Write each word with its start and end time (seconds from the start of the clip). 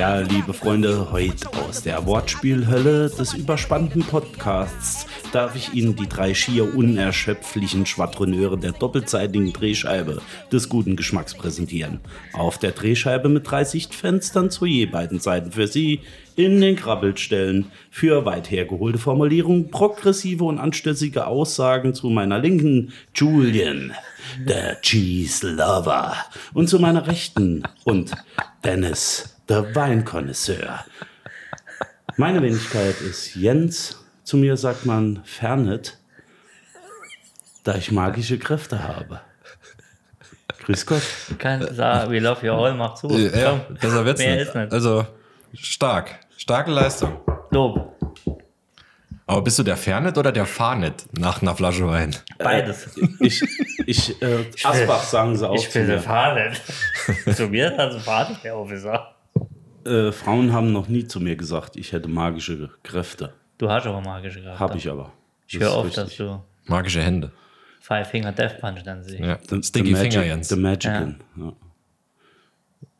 Ja, 0.00 0.20
liebe 0.20 0.54
Freunde, 0.54 1.12
heute 1.12 1.46
aus 1.52 1.82
der 1.82 2.06
Wortspielhölle 2.06 3.10
des 3.10 3.34
überspannten 3.34 4.02
Podcasts 4.02 5.06
darf 5.30 5.54
ich 5.54 5.74
Ihnen 5.74 5.94
die 5.94 6.08
drei 6.08 6.32
schier 6.32 6.74
unerschöpflichen 6.74 7.84
Schwadroneure 7.84 8.56
der 8.56 8.72
doppelseitigen 8.72 9.52
Drehscheibe 9.52 10.22
des 10.50 10.70
guten 10.70 10.96
Geschmacks 10.96 11.34
präsentieren. 11.34 12.00
Auf 12.32 12.56
der 12.56 12.70
Drehscheibe 12.70 13.28
mit 13.28 13.50
drei 13.50 13.64
Sichtfenstern 13.64 14.50
zu 14.50 14.64
je 14.64 14.86
beiden 14.86 15.20
Seiten 15.20 15.52
für 15.52 15.66
Sie 15.66 16.00
in 16.34 16.62
den 16.62 16.76
Krabbelstellen 16.76 17.66
für 17.90 18.24
weit 18.24 18.50
hergeholte 18.50 18.98
Formulierungen, 18.98 19.70
progressive 19.70 20.44
und 20.44 20.58
anstößige 20.58 21.26
Aussagen 21.26 21.92
zu 21.92 22.08
meiner 22.08 22.38
Linken 22.38 22.94
Julian, 23.14 23.92
der 24.48 24.80
Cheese 24.80 25.50
Lover 25.50 26.16
und 26.54 26.70
zu 26.70 26.78
meiner 26.78 27.06
Rechten 27.06 27.64
und 27.84 28.12
Dennis, 28.64 29.36
der 29.50 29.74
Weinkonnoisseur. 29.74 30.84
Meine 32.16 32.40
Wenigkeit 32.42 33.00
ist 33.00 33.34
Jens. 33.34 33.96
Zu 34.22 34.36
mir 34.36 34.56
sagt 34.56 34.86
man 34.86 35.22
Fernet, 35.24 35.98
da 37.64 37.74
ich 37.74 37.90
magische 37.90 38.38
Kräfte 38.38 38.82
habe. 38.86 39.20
Grüß 40.64 40.86
Gott. 40.86 41.02
Kann 41.38 41.74
sagen, 41.74 42.12
we 42.12 42.20
love 42.20 42.46
you 42.46 42.52
all, 42.52 42.74
mach 42.74 42.94
zu. 42.94 43.08
Ja, 43.10 43.60
Komm, 43.66 43.74
besser 43.76 44.04
wird's 44.04 44.20
mehr 44.20 44.36
nicht. 44.36 44.48
ist 44.48 44.54
nicht. 44.54 44.72
Also 44.72 45.04
stark. 45.54 46.20
Starke 46.36 46.70
Leistung. 46.70 47.20
Lob, 47.50 47.96
Aber 49.26 49.42
bist 49.42 49.58
du 49.58 49.64
der 49.64 49.76
Fernet 49.76 50.16
oder 50.16 50.30
der 50.30 50.46
Fahrnet 50.46 51.06
nach 51.18 51.42
einer 51.42 51.56
Flasche 51.56 51.86
Wein? 51.88 52.14
beides. 52.38 52.88
Ich, 53.18 53.42
ich, 53.84 54.22
äh, 54.22 54.44
Asbach 54.62 55.02
sagen 55.02 55.36
sie 55.36 55.48
auch 55.48 55.56
ich 55.56 55.72
bin 55.72 55.88
der. 55.88 56.00
Vater. 56.00 56.52
zu 57.34 57.48
mir 57.48 57.70
hat 57.76 57.92
der 57.92 58.00
Vater 58.00 58.36
der 58.44 58.56
Officer. 58.56 59.16
Äh, 59.84 60.12
Frauen 60.12 60.52
haben 60.52 60.72
noch 60.72 60.88
nie 60.88 61.06
zu 61.06 61.20
mir 61.20 61.36
gesagt, 61.36 61.76
ich 61.76 61.92
hätte 61.92 62.08
magische 62.08 62.70
Kräfte. 62.82 63.32
Du 63.58 63.70
hast 63.70 63.86
aber 63.86 64.00
magische 64.00 64.40
Kräfte. 64.42 64.58
Habe 64.58 64.78
ich 64.78 64.88
aber. 64.88 65.12
Ich 65.46 65.58
höre 65.58 65.74
oft, 65.74 65.96
dass 65.96 66.16
du 66.16 66.42
Magische 66.66 67.02
Hände. 67.02 67.32
Five 67.80 68.08
Finger 68.10 68.32
Death 68.32 68.60
Punch 68.60 68.82
dann 68.84 69.02
siehst. 69.02 69.18
Ja. 69.18 69.38
The- 69.48 69.62
Sticky 69.62 69.86
the 69.88 69.92
Magic, 69.92 70.12
Finger, 70.12 70.26
Jens. 70.26 70.48
The 70.48 70.56
Magician. 70.56 71.20
Ja. 71.36 71.52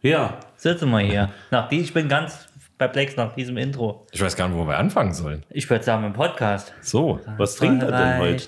ja, 0.03 0.41
Sitzen 0.57 0.91
wir 0.91 1.01
hier. 1.01 1.31
Nach 1.51 1.69
die, 1.69 1.81
ich 1.81 1.93
bin 1.95 2.09
ganz 2.09 2.49
perplex 2.79 3.15
nach 3.17 3.35
diesem 3.35 3.57
Intro. 3.59 4.07
Ich 4.11 4.21
weiß 4.21 4.35
gar 4.37 4.49
nicht, 4.49 4.57
wo 4.57 4.67
wir 4.67 4.79
anfangen 4.79 5.13
sollen. 5.13 5.45
Ich 5.51 5.69
würde 5.69 5.85
sagen, 5.85 6.05
im 6.05 6.13
Podcast. 6.15 6.73
So. 6.81 7.21
was 7.37 7.57
trinkt 7.57 7.83
er 7.83 7.93
denn 7.93 8.19
heute? 8.19 8.47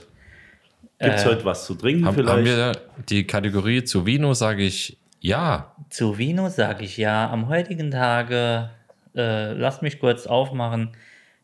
Gibt 0.98 1.14
es 1.16 1.26
heute 1.26 1.44
was 1.44 1.66
zu 1.66 1.74
trinken 1.74 2.06
Haben, 2.06 2.14
vielleicht? 2.14 2.36
haben 2.36 2.44
wir 2.44 2.72
die 3.08 3.26
Kategorie 3.26 3.84
zu 3.84 4.06
Vino, 4.06 4.34
sage 4.34 4.62
ich 4.62 4.98
ja. 5.22 5.74
Zu 5.88 6.18
Vino 6.18 6.48
sage 6.48 6.84
ich 6.84 6.96
ja. 6.98 7.30
Am 7.30 7.48
heutigen 7.48 7.90
Tage, 7.90 8.70
äh, 9.16 9.52
lasst 9.52 9.80
mich 9.82 9.98
kurz 10.00 10.26
aufmachen. 10.26 10.90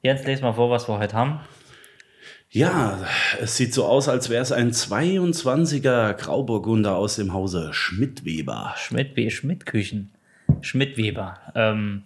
Jens, 0.03 0.25
les 0.25 0.41
mal 0.43 0.53
vor, 0.53 0.71
was 0.71 0.89
wir 0.89 0.99
heute 0.99 1.15
haben. 1.17 1.41
Ja, 2.51 2.99
es 3.41 3.57
sieht 3.57 3.75
so 3.75 3.85
aus, 3.85 4.09
als 4.09 4.31
wäre 4.31 4.43
es 4.43 4.53
ein 4.53 4.71
22er 4.73 6.15
Grauburgunder 6.15 6.97
aus 6.97 7.17
dem 7.17 7.33
Hause 7.35 7.71
Schmidtweber. 7.73 8.75
Schmidt, 8.79 9.33
Schmidt-Küchen. 9.33 10.11
Schmidt-Weber. 10.63 11.39
Ähm, 11.55 12.05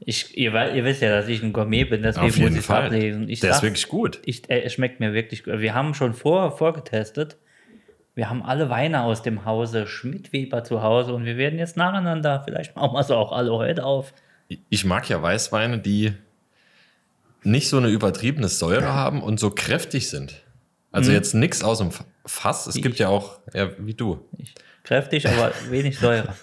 ich, 0.00 0.38
ihr, 0.38 0.52
ihr 0.72 0.84
wisst 0.84 1.02
ja, 1.02 1.10
dass 1.10 1.26
ich 1.26 1.42
ein 1.42 1.52
Gourmet 1.52 1.84
bin, 1.84 2.02
deswegen 2.02 2.26
Auf 2.28 2.36
jeden 2.36 2.48
muss 2.50 2.58
ich 2.60 2.64
Fall. 2.64 2.84
ablesen. 2.86 3.28
Ich 3.28 3.40
Der 3.40 3.50
ist 3.50 3.56
sag- 3.56 3.62
wirklich 3.64 3.88
gut. 3.88 4.20
Ich, 4.24 4.48
äh, 4.48 4.60
es 4.62 4.74
schmeckt 4.74 5.00
mir 5.00 5.12
wirklich 5.12 5.42
gut. 5.42 5.58
Wir 5.58 5.74
haben 5.74 5.94
schon 5.94 6.14
vor, 6.14 6.56
vorgetestet. 6.56 7.36
Wir 8.18 8.28
haben 8.28 8.42
alle 8.42 8.68
Weine 8.68 9.04
aus 9.04 9.22
dem 9.22 9.44
Hause 9.44 9.86
Schmidt-Weber 9.86 10.64
zu 10.64 10.82
Hause 10.82 11.14
und 11.14 11.24
wir 11.24 11.36
werden 11.36 11.56
jetzt 11.56 11.76
nacheinander, 11.76 12.42
vielleicht 12.44 12.74
machen 12.74 12.94
wir 12.94 12.98
es 12.98 13.12
auch 13.12 13.30
alle 13.30 13.52
heute 13.52 13.84
auf. 13.84 14.12
Ich 14.70 14.84
mag 14.84 15.08
ja 15.08 15.22
Weißweine, 15.22 15.78
die 15.78 16.12
nicht 17.44 17.68
so 17.68 17.76
eine 17.76 17.86
übertriebene 17.86 18.48
Säure 18.48 18.92
haben 18.92 19.22
und 19.22 19.38
so 19.38 19.52
kräftig 19.52 20.10
sind. 20.10 20.42
Also 20.90 21.12
jetzt 21.12 21.32
nichts 21.32 21.62
aus 21.62 21.78
dem 21.78 21.92
Fass. 22.26 22.66
Es 22.66 22.74
gibt 22.74 22.98
ja 22.98 23.06
auch, 23.06 23.38
ja, 23.54 23.70
wie 23.78 23.94
du. 23.94 24.18
Ich, 24.36 24.52
kräftig, 24.82 25.28
aber 25.28 25.52
wenig 25.70 26.00
Säure. 26.00 26.34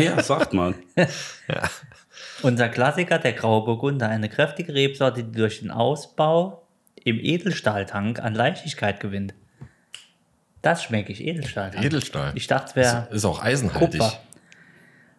ja, 0.00 0.22
sagt 0.22 0.52
man. 0.52 0.76
Unser 2.42 2.68
Klassiker, 2.68 3.18
der 3.18 3.32
Graue 3.32 3.64
Burgunder, 3.64 4.10
eine 4.10 4.28
kräftige 4.28 4.72
Rebsorte, 4.72 5.24
die 5.24 5.32
durch 5.32 5.58
den 5.58 5.72
Ausbau 5.72 6.68
im 7.02 7.18
Edelstahltank 7.18 8.20
an 8.20 8.36
Leichtigkeit 8.36 9.00
gewinnt. 9.00 9.34
Das 10.64 10.82
schmecke 10.82 11.12
ich, 11.12 11.22
Edelstahltank. 11.22 11.84
Edelstahl. 11.84 12.32
Ich 12.34 12.46
dachte, 12.46 12.70
es 12.70 12.76
wäre 12.76 13.08
Ist 13.10 13.26
auch 13.26 13.42
eisenhaltig. 13.42 14.00
Kupfer. 14.00 14.18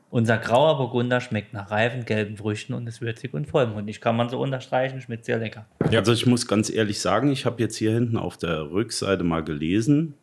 Unser 0.09 0.39
grauer 0.39 0.77
Burgunder 0.77 1.21
schmeckt 1.21 1.53
nach 1.53 1.69
reifen 1.69 2.05
gelben 2.05 2.35
Früchten 2.35 2.73
und 2.73 2.87
ist 2.87 2.99
würzig 2.99 3.31
und 3.35 3.45
vollmundig. 3.45 4.01
Kann 4.01 4.15
man 4.15 4.27
so 4.29 4.41
unterstreichen, 4.41 5.01
schmeckt 5.01 5.25
sehr 5.25 5.37
lecker. 5.37 5.67
Ja. 5.91 5.99
Also 5.99 6.13
ich 6.13 6.25
muss 6.25 6.47
ganz 6.47 6.71
ehrlich 6.71 6.99
sagen, 6.99 7.31
ich 7.31 7.45
habe 7.45 7.61
jetzt 7.61 7.75
hier 7.75 7.91
hinten 7.91 8.17
auf 8.17 8.37
der 8.37 8.71
Rückseite 8.71 9.23
mal 9.23 9.43
gelesen, 9.43 10.15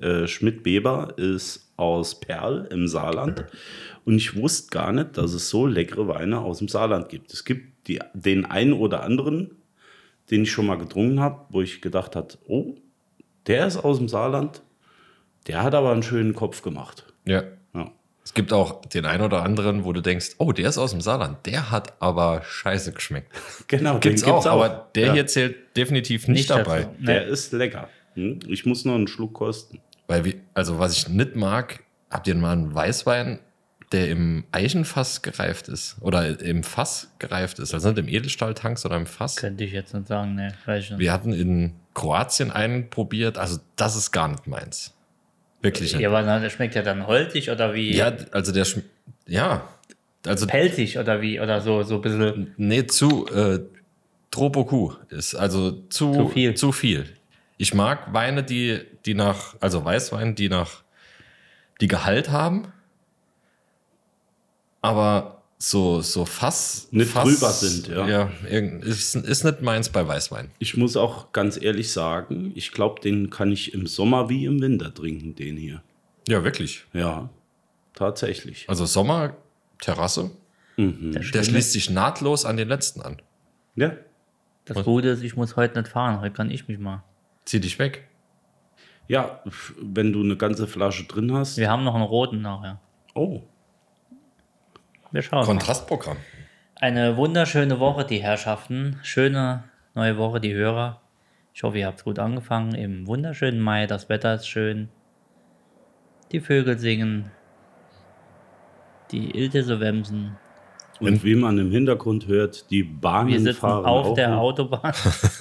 äh, 0.00 0.26
Schmidt-Weber 0.26 1.14
ist 1.18 1.72
aus 1.76 2.18
Perl 2.18 2.66
im 2.72 2.88
Saarland 2.88 3.44
und 4.04 4.16
ich 4.16 4.34
wusste 4.34 4.70
gar 4.70 4.90
nicht, 4.90 5.16
dass 5.16 5.34
es 5.34 5.50
so 5.50 5.68
leckere 5.68 6.08
Weine 6.08 6.40
aus 6.40 6.58
dem 6.58 6.66
Saarland 6.66 7.08
gibt. 7.08 7.32
Es 7.32 7.44
gibt 7.44 7.86
die, 7.86 8.00
den 8.12 8.44
einen 8.44 8.72
oder 8.72 9.04
anderen, 9.04 9.52
den 10.32 10.42
ich 10.42 10.50
schon 10.50 10.66
mal 10.66 10.78
getrunken 10.78 11.20
habe, 11.20 11.44
wo 11.50 11.62
ich 11.62 11.80
gedacht 11.80 12.16
habe, 12.16 12.34
oh, 12.48 12.74
der 13.46 13.66
ist 13.66 13.76
aus 13.76 13.98
dem 13.98 14.08
Saarland, 14.08 14.62
der 15.46 15.62
hat 15.62 15.74
aber 15.74 15.92
einen 15.92 16.02
schönen 16.02 16.34
Kopf 16.34 16.62
gemacht. 16.62 17.04
Ja. 17.24 17.42
Ja. 17.74 17.90
Es 18.24 18.32
gibt 18.32 18.52
auch 18.52 18.80
den 18.86 19.04
einen 19.04 19.22
oder 19.22 19.42
anderen, 19.42 19.84
wo 19.84 19.92
du 19.92 20.00
denkst, 20.00 20.36
oh, 20.38 20.52
der 20.52 20.68
ist 20.70 20.78
aus 20.78 20.92
dem 20.92 21.00
Saarland. 21.02 21.44
Der 21.44 21.70
hat 21.70 21.92
aber 22.00 22.42
scheiße 22.42 22.92
geschmeckt. 22.92 23.30
Genau, 23.68 23.98
Gibt's 23.98 24.22
den 24.22 24.32
auch, 24.32 24.46
aber 24.46 24.88
der 24.94 25.08
Ja. 25.08 25.12
hier 25.14 25.26
zählt 25.26 25.76
definitiv 25.76 26.28
nicht, 26.28 26.38
Nicht 26.38 26.50
dabei. 26.50 26.82
dazu. 26.84 26.94
Der 27.00 27.24
Nee. 27.26 27.30
ist 27.32 27.52
lecker. 27.52 27.88
Hm? 28.14 28.40
Ich 28.48 28.64
muss 28.64 28.84
noch 28.84 28.94
einen 28.94 29.08
Schluck 29.08 29.34
kosten. 29.34 29.80
Weil, 30.06 30.24
wir, 30.24 30.34
also 30.54 30.78
was 30.78 30.96
ich 30.96 31.08
nicht 31.08 31.34
mag, 31.36 31.80
habt 32.10 32.26
ihr 32.28 32.34
mal 32.34 32.52
einen 32.52 32.74
Weißwein, 32.74 33.40
der 33.92 34.08
im 34.08 34.44
Eichenfass 34.52 35.22
gereift 35.22 35.68
ist? 35.68 35.96
Oder 36.00 36.40
im 36.40 36.62
Fass 36.62 37.10
gereift 37.18 37.58
ist? 37.58 37.74
Also 37.74 37.88
nicht 37.90 37.98
im 37.98 38.08
Edelstahltank, 38.08 38.78
sondern 38.78 39.02
im 39.02 39.06
Fass. 39.06 39.36
Könnte 39.36 39.64
ich 39.64 39.72
jetzt 39.72 39.92
nicht 39.94 40.06
sagen, 40.08 40.34
ne. 40.34 40.54
Weiß 40.66 40.84
ich 40.84 40.90
nicht. 40.90 40.98
Wir 41.00 41.12
hatten 41.12 41.32
in 41.32 41.72
Kroatien 41.94 42.50
einen 42.50 42.90
probiert. 42.90 43.38
Also 43.38 43.58
das 43.76 43.96
ist 43.96 44.10
gar 44.10 44.28
nicht 44.28 44.46
meins. 44.46 44.92
Wirklich 45.62 45.92
nicht. 45.92 46.02
Ja, 46.02 46.10
aber 46.10 46.22
der 46.40 46.50
schmeckt 46.50 46.74
ja 46.74 46.82
dann 46.82 47.06
holzig 47.06 47.50
oder 47.50 47.72
wie 47.72 47.96
Ja, 47.96 48.12
also 48.32 48.52
der 48.52 48.66
schm- 48.66 48.82
ja, 49.26 49.66
also 50.26 50.46
pelzig 50.46 50.98
oder 50.98 51.22
wie 51.22 51.40
oder 51.40 51.60
so, 51.60 51.82
so 51.82 51.96
ein 51.96 52.00
bisschen. 52.02 52.54
nee, 52.56 52.86
zu 52.86 53.26
äh, 53.28 53.60
Tropoku 54.30 54.92
ist 55.10 55.34
also 55.34 55.70
zu, 55.88 56.12
Zu 56.12 56.28
viel. 56.28 56.54
Zu 56.54 56.72
viel. 56.72 57.14
Ich 57.56 57.72
mag 57.72 58.12
Weine, 58.12 58.42
die, 58.42 58.80
die 59.06 59.14
nach, 59.14 59.54
also 59.60 59.84
Weißwein, 59.84 60.34
die 60.34 60.48
nach, 60.48 60.82
die 61.80 61.86
Gehalt 61.88 62.30
haben, 62.30 62.72
aber 64.82 65.42
so, 65.58 66.00
so 66.00 66.24
Fass. 66.24 66.88
Nicht 66.90 67.10
Fass, 67.10 67.24
drüber 67.24 67.50
sind, 67.50 67.88
ja. 67.88 68.06
Ja, 68.08 68.30
ist, 68.82 69.14
ist 69.14 69.44
nicht 69.44 69.62
meins 69.62 69.88
bei 69.88 70.06
Weißwein. 70.06 70.50
Ich 70.58 70.76
muss 70.76 70.96
auch 70.96 71.32
ganz 71.32 71.60
ehrlich 71.60 71.90
sagen, 71.92 72.52
ich 72.54 72.72
glaube, 72.72 73.00
den 73.00 73.30
kann 73.30 73.50
ich 73.52 73.72
im 73.72 73.86
Sommer 73.86 74.28
wie 74.28 74.44
im 74.44 74.60
Winter 74.60 74.92
trinken, 74.92 75.34
den 75.34 75.56
hier. 75.56 75.82
Ja, 76.28 76.44
wirklich. 76.44 76.84
Ja, 76.92 77.30
tatsächlich. 77.94 78.68
Also 78.68 78.84
Sommer, 78.86 79.36
Terrasse, 79.80 80.30
der 80.76 81.22
Schöne- 81.22 81.44
schließt 81.44 81.72
sich 81.72 81.88
nahtlos 81.90 82.44
an 82.44 82.56
den 82.56 82.68
letzten 82.68 83.00
an. 83.02 83.22
Ja. 83.76 83.92
Das 84.66 84.82
Gute 84.84 85.08
ist, 85.08 85.22
ich 85.22 85.36
muss 85.36 85.56
heute 85.56 85.78
nicht 85.78 85.90
fahren. 85.90 86.20
Heute 86.20 86.34
kann 86.34 86.50
ich 86.50 86.68
mich 86.68 86.78
mal. 86.78 87.04
Zieh 87.44 87.60
dich 87.60 87.78
weg. 87.78 88.08
Ja, 89.08 89.42
wenn 89.80 90.12
du 90.14 90.22
eine 90.22 90.36
ganze 90.36 90.66
Flasche 90.66 91.04
drin 91.04 91.32
hast. 91.34 91.58
Wir 91.58 91.70
haben 91.70 91.84
noch 91.84 91.94
einen 91.94 92.04
roten 92.04 92.40
nachher. 92.40 92.80
Oh, 93.14 93.42
Wir 95.14 95.22
schauen. 95.22 95.38
mal. 95.38 95.46
Kontrastprogramm. 95.46 96.16
Eine 96.74 97.16
wunderschöne 97.16 97.78
Woche, 97.78 98.04
die 98.04 98.20
Herrschaften. 98.20 98.98
Schöne 99.04 99.62
neue 99.94 100.18
Woche, 100.18 100.40
die 100.40 100.52
Hörer. 100.52 101.00
Ich 101.54 101.62
hoffe, 101.62 101.78
ihr 101.78 101.86
habt 101.86 102.02
gut 102.02 102.18
angefangen. 102.18 102.74
Im 102.74 103.06
wunderschönen 103.06 103.60
Mai. 103.60 103.86
Das 103.86 104.08
Wetter 104.08 104.34
ist 104.34 104.48
schön. 104.48 104.88
Die 106.32 106.40
Vögel 106.40 106.80
singen. 106.80 107.30
Die 109.12 109.30
Ilte 109.38 109.62
so 109.62 109.78
wemsen. 109.78 110.36
Und 110.98 111.22
wie 111.22 111.36
man 111.36 111.58
im 111.58 111.70
Hintergrund 111.70 112.26
hört, 112.26 112.68
die 112.72 112.82
Bahnen 112.82 113.28
Wir 113.28 113.38
sitzen 113.40 113.60
fahren 113.60 113.84
auf 113.84 114.06
auch 114.06 114.14
der 114.14 114.30
noch. 114.30 114.38
Autobahn. 114.38 114.94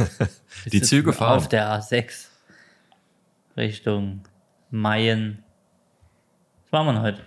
Die 0.72 0.81
Züge 0.81 1.14
fahren. 1.14 1.38
Auf 1.38 1.48
der 1.48 1.80
A6 1.80 2.28
Richtung 3.58 4.22
Mayen. 4.69 5.44
Was 6.69 6.86
machen 6.86 6.96
wir 6.96 7.02
heute? 7.02 7.22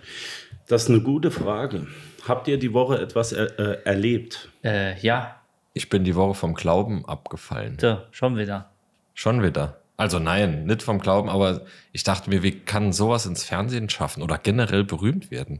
Das 0.67 0.83
ist 0.83 0.89
eine 0.89 1.01
gute 1.01 1.29
Frage. 1.31 1.87
Habt 2.27 2.47
ihr 2.47 2.57
die 2.57 2.73
Woche 2.73 2.99
etwas 2.99 3.31
er, 3.33 3.59
äh, 3.59 3.83
erlebt? 3.83 4.49
Äh, 4.63 4.97
ja, 4.99 5.41
Ich 5.73 5.89
bin 5.89 6.03
die 6.03 6.15
Woche 6.15 6.33
vom 6.33 6.53
Glauben 6.55 7.05
abgefallen. 7.05 7.77
so, 7.79 8.01
schon 8.11 8.37
wieder. 8.37 8.71
Schon 9.13 9.43
wieder. 9.43 9.81
Also 9.97 10.19
nein, 10.19 10.65
nicht 10.65 10.83
vom 10.83 10.99
Glauben, 10.99 11.29
aber 11.29 11.61
ich 11.91 12.03
dachte 12.03 12.29
mir, 12.29 12.43
wie 12.43 12.59
kann 12.59 12.93
sowas 12.93 13.25
ins 13.25 13.43
Fernsehen 13.43 13.89
schaffen 13.89 14.21
oder 14.23 14.37
generell 14.37 14.83
berühmt 14.83 15.31
werden? 15.31 15.59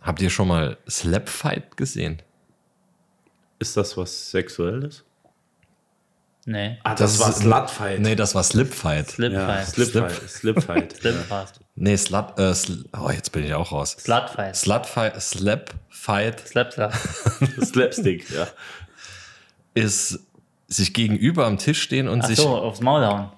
Habt 0.00 0.22
ihr 0.22 0.30
schon 0.30 0.46
mal 0.48 0.76
Slapfight 0.88 1.76
gesehen? 1.76 2.22
Ist 3.58 3.76
das 3.76 3.96
was 3.96 4.30
Sexuelles? 4.30 5.04
Nee, 6.44 6.78
Ah, 6.84 6.94
das, 6.94 7.18
war 7.18 7.30
ist- 7.30 7.38
Slutfight. 7.38 7.98
Nee, 8.00 8.14
das 8.14 8.34
war 8.36 8.44
Slipfight. 8.44 9.18
ja, 9.18 9.64
Slipfight. 9.64 10.12
Slipfight. 10.28 10.92
Slipfight. 10.96 11.58
ja. 11.58 11.65
Nee, 11.78 11.96
Slut, 11.96 12.38
äh, 12.38 12.54
sl 12.54 12.84
oh, 12.98 13.10
jetzt 13.10 13.30
bin 13.32 13.44
ich 13.44 13.52
auch 13.54 13.70
raus. 13.70 13.96
Slutfight. 13.98 14.56
Slutfight, 14.56 15.20
Slapfight 15.20 16.48
Slapslap. 16.48 16.94
Slapstick, 17.62 18.30
ja. 18.30 18.46
ist 19.74 20.20
sich 20.68 20.94
gegenüber 20.94 21.46
am 21.46 21.58
Tisch 21.58 21.82
stehen 21.82 22.08
und 22.08 22.22
Ach 22.22 22.26
sich 22.26 22.38
so, 22.38 22.48
aufs 22.56 22.80
Maul 22.80 23.04
hauen. 23.06 23.30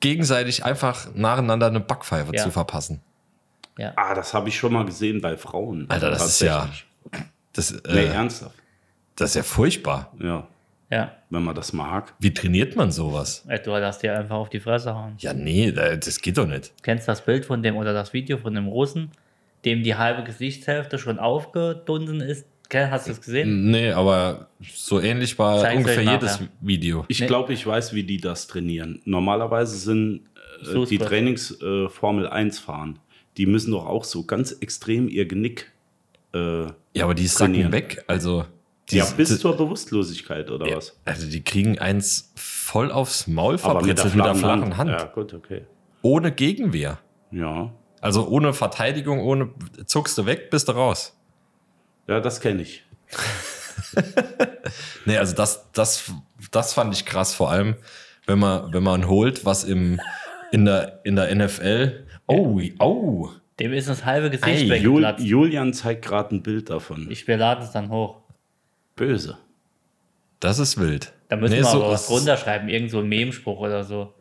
gegenseitig 0.00 0.64
einfach 0.64 1.08
nacheinander 1.14 1.66
eine 1.66 1.80
Backpfeife 1.80 2.34
Ja. 2.34 2.42
zu 2.44 2.50
verpassen. 2.52 3.00
Ja. 3.76 3.92
Ah, 3.96 4.14
das 4.14 4.34
habe 4.34 4.48
ich 4.48 4.56
schon 4.58 4.72
mal 4.72 4.84
gesehen 4.84 5.20
bei 5.20 5.36
Frauen. 5.36 5.86
Alter, 5.90 6.10
das 6.10 6.26
ist 6.26 6.40
ja, 6.42 6.68
das, 7.52 7.72
Nee, 7.72 8.04
äh, 8.04 8.06
ernsthaft. 8.06 8.54
das 9.16 9.30
ist 9.30 9.36
ja 9.36 9.42
furchtbar. 9.42 10.12
Ja, 10.20 10.46
Ja. 10.90 11.12
Wenn 11.30 11.42
man 11.44 11.54
das 11.54 11.72
mag. 11.72 12.12
Wie 12.18 12.34
trainiert 12.34 12.76
man 12.76 12.90
sowas? 12.92 13.44
Ey, 13.48 13.60
Du 13.62 13.70
lässt 13.70 14.02
dir 14.02 14.18
einfach 14.18 14.36
auf 14.36 14.50
die 14.50 14.60
Fresse 14.60 14.94
hauen. 14.94 15.14
Ja, 15.18 15.32
nee, 15.32 15.72
da- 15.72 15.96
das 15.96 16.20
geht 16.20 16.36
doch 16.38 16.46
nicht. 16.46 16.72
Kennst 16.82 17.06
das 17.08 17.24
Bild 17.24 17.44
von 17.46 17.62
dem 17.62 17.76
oder 17.76 17.92
das 17.92 18.12
Video 18.12 18.36
von 18.38 18.54
dem 18.54 18.66
Russen, 18.66 19.10
dem 19.64 19.82
die 19.82 19.94
halbe 19.94 20.24
Gesichtshälfte 20.24 20.98
schon 20.98 21.18
aufgedunsen 21.18 22.20
ist? 22.20 22.46
Hast 22.72 23.08
du 23.08 23.12
es 23.12 23.20
gesehen? 23.20 23.70
Nee, 23.72 23.90
aber 23.90 24.46
so 24.62 25.00
ähnlich 25.00 25.36
war 25.40 25.60
Zeig's 25.60 25.78
ungefähr 25.78 26.04
jedes 26.04 26.34
nachher. 26.40 26.48
Video. 26.60 27.04
Ich 27.08 27.18
Nee. 27.20 27.26
glaube, 27.26 27.52
ich 27.52 27.66
weiß, 27.66 27.94
wie 27.94 28.04
die 28.04 28.18
das 28.18 28.46
trainieren. 28.46 29.00
Normalerweise 29.04 29.76
sind 29.76 30.20
äh, 30.64 30.84
die. 30.86 30.98
Trainings 30.98 31.60
äh, 31.60 31.88
Formel 31.88 32.28
1 32.28 32.60
fahren. 32.60 33.00
Die 33.38 33.46
müssen 33.46 33.72
doch 33.72 33.86
auch 33.86 34.04
so 34.04 34.24
ganz 34.24 34.52
extrem 34.52 35.08
ihr 35.08 35.26
Genick. 35.26 35.72
Äh, 36.32 36.66
Ja, 36.94 37.04
aber 37.04 37.14
die 37.14 37.26
sacken 37.26 37.54
Trainieren. 37.54 37.72
weg. 37.72 38.04
Also, 38.06 38.44
die, 38.90 38.98
ja, 38.98 39.06
bis 39.16 39.38
zur 39.38 39.56
Bewusstlosigkeit 39.56 40.50
oder 40.50 40.66
was? 40.76 40.98
also 41.04 41.26
die 41.28 41.42
kriegen 41.42 41.78
eins 41.78 42.32
voll 42.36 42.90
aufs 42.90 43.26
Maul 43.26 43.58
Aber 43.62 43.82
mit 43.82 43.96
der 43.98 44.04
verbritzelt 44.04 44.14
mit 44.14 44.24
der 44.24 44.34
flachen 44.34 44.58
flachen 44.58 44.76
Hand. 44.76 44.90
Ja, 44.90 45.04
gut, 45.04 45.34
okay. 45.34 45.62
Ohne 46.02 46.32
Gegenwehr. 46.32 46.98
Ja, 47.30 47.72
Also 48.00 48.26
ohne 48.28 48.52
Verteidigung, 48.52 49.20
ohne 49.20 49.50
zuckst 49.86 50.16
du 50.18 50.26
weg, 50.26 50.50
bist 50.50 50.68
du 50.68 50.72
raus. 50.72 51.16
ja 52.06 52.20
das 52.20 52.40
kenne 52.40 52.62
ich. 52.62 52.84
Nee, 55.04 55.16
also 55.16 55.34
das, 55.34 55.70
das, 55.72 56.12
das 56.50 56.72
fand 56.72 56.94
ich 56.94 57.04
krass, 57.04 57.34
vor 57.34 57.50
allem, 57.50 57.76
wenn 58.26 58.38
man, 58.38 58.72
wenn 58.72 58.82
man 58.82 59.08
holt, 59.08 59.44
was 59.44 59.64
im, 59.64 60.00
in, 60.52 60.64
der, 60.64 61.00
in 61.04 61.16
der 61.16 61.34
NFL. 61.34 62.06
Oh, 62.26 62.60
oh. 62.78 63.30
Dem 63.58 63.72
ist 63.72 63.88
das 63.88 64.04
halbe 64.04 64.30
Gesicht 64.30 64.70
Ey, 64.70 64.76
Jul. 64.76 65.14
Julian 65.18 65.74
zeigt 65.74 66.04
gerade 66.04 66.34
ein 66.34 66.42
Bild 66.42 66.70
davon. 66.70 67.08
Ich 67.10 67.26
wir 67.26 67.36
laden 67.36 67.64
es 67.64 67.72
dann 67.72 67.90
hoch. 67.90 68.19
Böse. 69.00 69.38
Das 70.40 70.58
ist 70.58 70.78
wild. 70.78 71.12
Da 71.28 71.36
müssen 71.36 71.52
Nee, 71.54 71.58
wir 71.60 71.64
so 71.64 71.82
aber 71.82 71.92
was 71.92 72.02
ist- 72.02 72.10
drunter 72.10 72.36
schreiben, 72.36 72.68
irgend 72.68 72.90
so 72.90 72.98
ein 73.00 73.08
Memspruch 73.08 73.58
oder 73.60 73.82
so. 73.84 74.12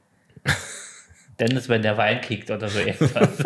Dennis, 1.39 1.67
wenn 1.69 1.81
der 1.81 1.97
Wein 1.97 2.21
kickt 2.21 2.49
oder 2.49 2.67
so 2.69 2.79
irgendwas. 2.79 3.29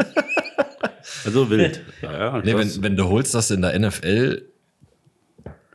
Also 1.26 1.50
wild. 1.50 1.82
Ja, 2.02 2.42
Nee, 2.44 2.52
das- 2.54 2.76
wenn, 2.78 2.84
wenn 2.84 2.96
du 2.98 3.08
holst, 3.10 3.34
dass 3.34 3.50
in 3.52 3.62
der 3.62 3.78
NFL 3.78 4.44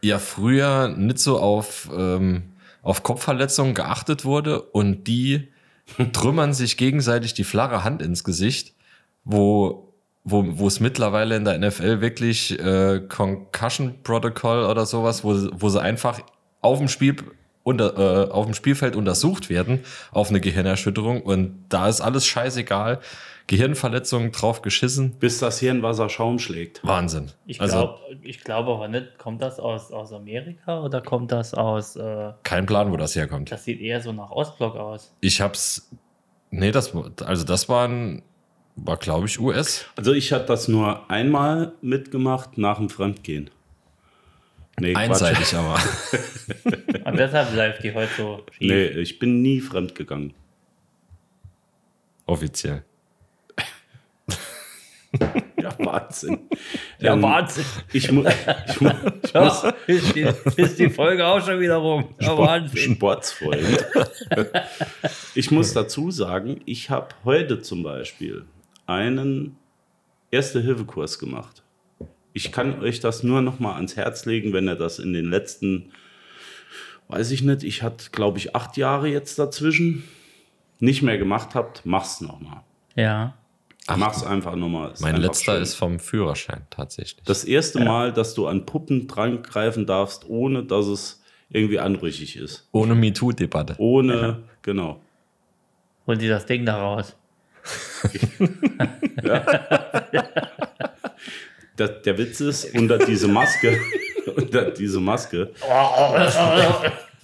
ja 0.02 0.18
früher 0.18 0.88
nicht 0.88 1.18
so 1.18 1.38
auf, 1.38 1.88
ähm, 1.94 2.52
auf 2.82 3.02
Kopfverletzungen 3.02 3.74
geachtet 3.74 4.24
wurde 4.24 4.60
und 4.62 5.04
die 5.04 5.48
trümmern 6.12 6.52
sich 6.54 6.76
gegenseitig 6.76 7.34
die 7.34 7.44
flache 7.44 7.82
Hand 7.84 8.00
ins 8.02 8.24
Gesicht, 8.24 8.74
wo, 9.24 9.87
wo, 10.24 10.44
wo 10.58 10.66
es 10.66 10.80
mittlerweile 10.80 11.36
in 11.36 11.44
der 11.44 11.58
NFL 11.58 12.00
wirklich 12.00 12.58
äh, 12.58 13.00
Concussion 13.08 13.94
Protocol 14.02 14.64
oder 14.64 14.84
sowas, 14.86 15.24
wo, 15.24 15.34
sie- 15.34 15.50
wo 15.54 15.68
sie 15.68 15.80
einfach 15.80 16.20
auf 16.60 16.78
dem 16.78 16.88
Spiel 16.88 17.16
unter, 17.62 18.28
äh, 18.28 18.30
auf 18.30 18.46
dem 18.46 18.54
Spielfeld 18.54 18.96
untersucht 18.96 19.50
werden 19.50 19.80
auf 20.12 20.30
eine 20.30 20.40
Gehirnerschütterung 20.40 21.22
und 21.22 21.64
da 21.68 21.88
ist 21.88 22.00
alles 22.00 22.26
scheißegal. 22.26 23.00
Gehirnverletzungen 23.46 24.30
drauf 24.32 24.60
geschissen. 24.60 25.12
bis 25.18 25.38
das 25.38 25.58
Hirnwasser 25.58 26.10
Schaum 26.10 26.38
schlägt. 26.38 26.80
Wahnsinn. 26.86 27.30
Ich 27.46 27.60
also 27.62 27.76
glaube 27.78 27.98
ich 28.22 28.44
glaub 28.44 28.66
aber 28.68 28.88
nicht, 28.88 29.16
kommt 29.18 29.40
das 29.40 29.58
aus, 29.58 29.90
aus 29.90 30.12
Amerika 30.12 30.82
oder 30.82 31.00
kommt 31.00 31.32
das 31.32 31.54
aus. 31.54 31.96
Äh, 31.96 32.32
kein 32.42 32.66
Plan, 32.66 32.92
wo 32.92 32.98
das 32.98 33.16
herkommt. 33.16 33.50
das 33.50 33.64
sieht 33.64 33.80
eher 33.80 34.02
so 34.02 34.12
nach 34.12 34.30
Ostblock 34.30 34.76
aus. 34.76 35.14
Ich 35.20 35.40
hab's. 35.40 35.90
Nee, 36.50 36.72
das 36.72 36.92
also 37.24 37.44
das 37.44 37.68
war 37.70 37.88
ein, 37.88 38.22
war 38.84 38.96
glaube 38.96 39.26
ich 39.26 39.38
US. 39.40 39.86
Also 39.96 40.12
ich 40.12 40.32
hatte 40.32 40.46
das 40.46 40.68
nur 40.68 41.10
einmal 41.10 41.72
mitgemacht 41.80 42.58
nach 42.58 42.78
dem 42.78 42.88
Fremdgehen. 42.88 43.50
Nee, 44.80 44.92
Quatsch. 44.92 45.10
Einseitig 45.10 45.54
aber. 45.54 45.78
Und 47.04 47.18
deshalb 47.18 47.54
läuft 47.54 47.82
die 47.82 47.92
heute 47.92 48.10
so 48.16 48.44
schief. 48.52 48.68
Nee, 48.68 48.86
ich 48.88 49.18
bin 49.18 49.42
nie 49.42 49.60
fremdgegangen. 49.60 50.34
Offiziell. 52.26 52.84
Ja, 55.60 55.74
Wahnsinn. 55.78 56.38
Ja, 57.00 57.14
Ähm, 57.14 57.22
Wahnsinn. 57.22 57.64
Ich, 57.92 58.12
mu 58.12 58.24
ich, 58.26 58.80
mu 58.80 58.90
ich 59.24 59.34
muss 59.34 59.62
Ja, 59.62 59.74
ist, 59.86 60.14
die, 60.14 60.28
ist 60.56 60.78
die 60.78 60.90
Folge 60.90 61.26
auch 61.26 61.44
schon 61.44 61.58
wieder 61.60 61.76
rum. 61.76 62.14
Ja, 62.20 62.36
Wahnsinn. 62.36 62.94
Sportsfreund. 62.94 63.86
ich 65.34 65.50
muss 65.50 65.72
dazu 65.72 66.10
sagen, 66.10 66.60
ich 66.66 66.90
habe 66.90 67.08
heute 67.24 67.60
zum 67.62 67.82
Beispiel 67.82 68.44
einen 68.88 69.56
Erste-Hilfe-Kurs 70.30 71.18
gemacht. 71.18 71.62
Ich 72.32 72.52
kann 72.52 72.80
euch 72.80 73.00
das 73.00 73.22
nur 73.22 73.42
noch 73.42 73.58
mal 73.58 73.74
ans 73.74 73.96
Herz 73.96 74.24
legen, 74.24 74.52
wenn 74.52 74.68
ihr 74.68 74.76
das 74.76 74.98
in 74.98 75.12
den 75.12 75.26
letzten, 75.30 75.92
weiß 77.08 77.30
ich 77.30 77.42
nicht, 77.42 77.62
ich 77.62 77.82
hatte, 77.82 78.10
glaube 78.10 78.38
ich, 78.38 78.56
acht 78.56 78.76
Jahre 78.76 79.08
jetzt 79.08 79.38
dazwischen, 79.38 80.04
nicht 80.80 81.02
mehr 81.02 81.18
gemacht 81.18 81.54
habt, 81.54 81.84
mach's 81.84 82.20
noch 82.20 82.40
mal. 82.40 82.64
Ja. 82.94 83.34
Mach's 83.96 84.22
einfach 84.22 84.54
nochmal. 84.54 84.92
Mein 85.00 85.16
letzter 85.16 85.58
ist 85.58 85.74
vom 85.74 85.98
Führerschein 85.98 86.66
tatsächlich. 86.68 87.24
Das 87.24 87.44
erste 87.44 87.80
Mal, 87.82 88.12
dass 88.12 88.34
du 88.34 88.46
an 88.46 88.66
Puppen 88.66 89.08
drangreifen 89.08 89.86
darfst, 89.86 90.28
ohne 90.28 90.62
dass 90.62 90.86
es 90.86 91.22
irgendwie 91.48 91.78
anrüchig 91.78 92.36
ist. 92.36 92.68
Ohne 92.72 92.94
MeToo-Debatte. 92.94 93.76
Ohne, 93.78 94.42
genau. 94.60 95.00
Holen 96.06 96.20
Sie 96.20 96.28
das 96.28 96.44
Ding 96.44 96.66
da 96.66 96.78
raus. 96.78 97.16
Der, 101.78 101.88
der 101.88 102.18
Witz 102.18 102.40
ist, 102.40 102.74
unter 102.74 102.98
diese 102.98 103.28
Maske, 103.28 103.78
unter 104.36 104.70
diese 104.72 105.00
Maske 105.00 105.50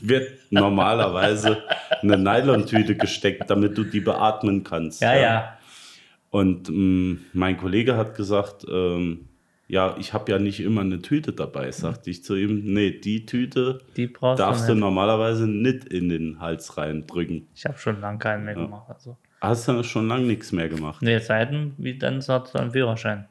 wird 0.00 0.30
normalerweise 0.50 1.62
eine 2.02 2.16
Nylontüte 2.18 2.94
gesteckt, 2.94 3.50
damit 3.50 3.76
du 3.76 3.84
die 3.84 4.00
beatmen 4.00 4.62
kannst. 4.62 5.00
Ja, 5.02 5.16
ja. 5.16 5.58
Und 6.30 6.68
ähm, 6.68 7.24
mein 7.32 7.56
Kollege 7.56 7.96
hat 7.96 8.14
gesagt, 8.14 8.64
ähm, 8.70 9.28
ja, 9.66 9.96
ich 9.98 10.12
habe 10.12 10.30
ja 10.30 10.38
nicht 10.38 10.60
immer 10.60 10.82
eine 10.82 11.00
Tüte 11.00 11.32
dabei, 11.32 11.70
sagte 11.72 12.10
ich 12.10 12.22
zu 12.22 12.34
ihm. 12.36 12.62
Nee, 12.64 12.90
die 12.90 13.24
Tüte 13.24 13.80
Die 13.96 14.12
darfst 14.12 14.68
du 14.68 14.72
nicht. 14.74 14.80
normalerweise 14.80 15.48
nicht 15.48 15.84
in 15.86 16.08
den 16.08 16.40
Hals 16.40 16.76
reindrücken. 16.76 17.48
Ich 17.54 17.64
habe 17.64 17.78
schon 17.78 18.00
lange 18.00 18.18
keinen 18.18 18.44
mehr 18.44 18.54
gemacht. 18.54 18.88
Also. 18.88 19.16
Hast 19.48 19.68
du 19.68 19.82
schon 19.82 20.08
lange 20.08 20.24
nichts 20.26 20.52
mehr 20.52 20.68
gemacht. 20.68 21.02
Nee, 21.02 21.18
Seiten, 21.18 21.74
wie 21.78 21.98
dann 21.98 22.20
hat 22.26 22.48
so 22.48 22.58
einen 22.58 22.72
Führerschein. 22.72 23.26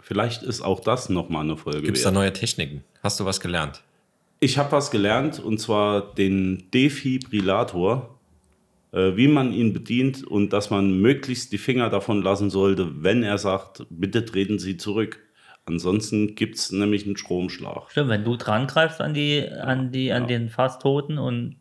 Vielleicht 0.00 0.42
ist 0.42 0.60
auch 0.60 0.80
das 0.80 1.08
nochmal 1.08 1.42
eine 1.44 1.56
Folge 1.56 1.82
Gibt 1.82 1.96
es 1.96 2.04
da 2.04 2.10
neue 2.10 2.32
Techniken? 2.32 2.84
Hast 3.02 3.18
du 3.18 3.24
was 3.24 3.40
gelernt? 3.40 3.82
Ich 4.38 4.58
habe 4.58 4.70
was 4.72 4.90
gelernt 4.90 5.40
und 5.40 5.58
zwar 5.58 6.14
den 6.14 6.70
Defibrillator, 6.72 8.16
äh, 8.92 9.16
wie 9.16 9.28
man 9.28 9.52
ihn 9.52 9.72
bedient 9.72 10.24
und 10.24 10.52
dass 10.52 10.70
man 10.70 11.00
möglichst 11.00 11.52
die 11.52 11.58
Finger 11.58 11.90
davon 11.90 12.22
lassen 12.22 12.50
sollte, 12.50 13.02
wenn 13.02 13.22
er 13.22 13.38
sagt, 13.38 13.86
bitte 13.90 14.24
treten 14.24 14.58
Sie 14.58 14.76
zurück. 14.76 15.20
Ansonsten 15.64 16.36
gibt 16.36 16.56
es 16.56 16.70
nämlich 16.70 17.06
einen 17.06 17.16
Stromschlag. 17.16 17.90
Stimmt, 17.90 18.10
wenn 18.10 18.22
du 18.24 18.36
dran 18.36 18.68
greifst 18.68 19.00
an 19.00 19.14
die, 19.14 19.48
an 19.50 19.90
die, 19.90 20.12
an 20.12 20.28
den 20.28 20.48
fast 20.50 20.80
Toten 20.82 21.18
und 21.18 21.56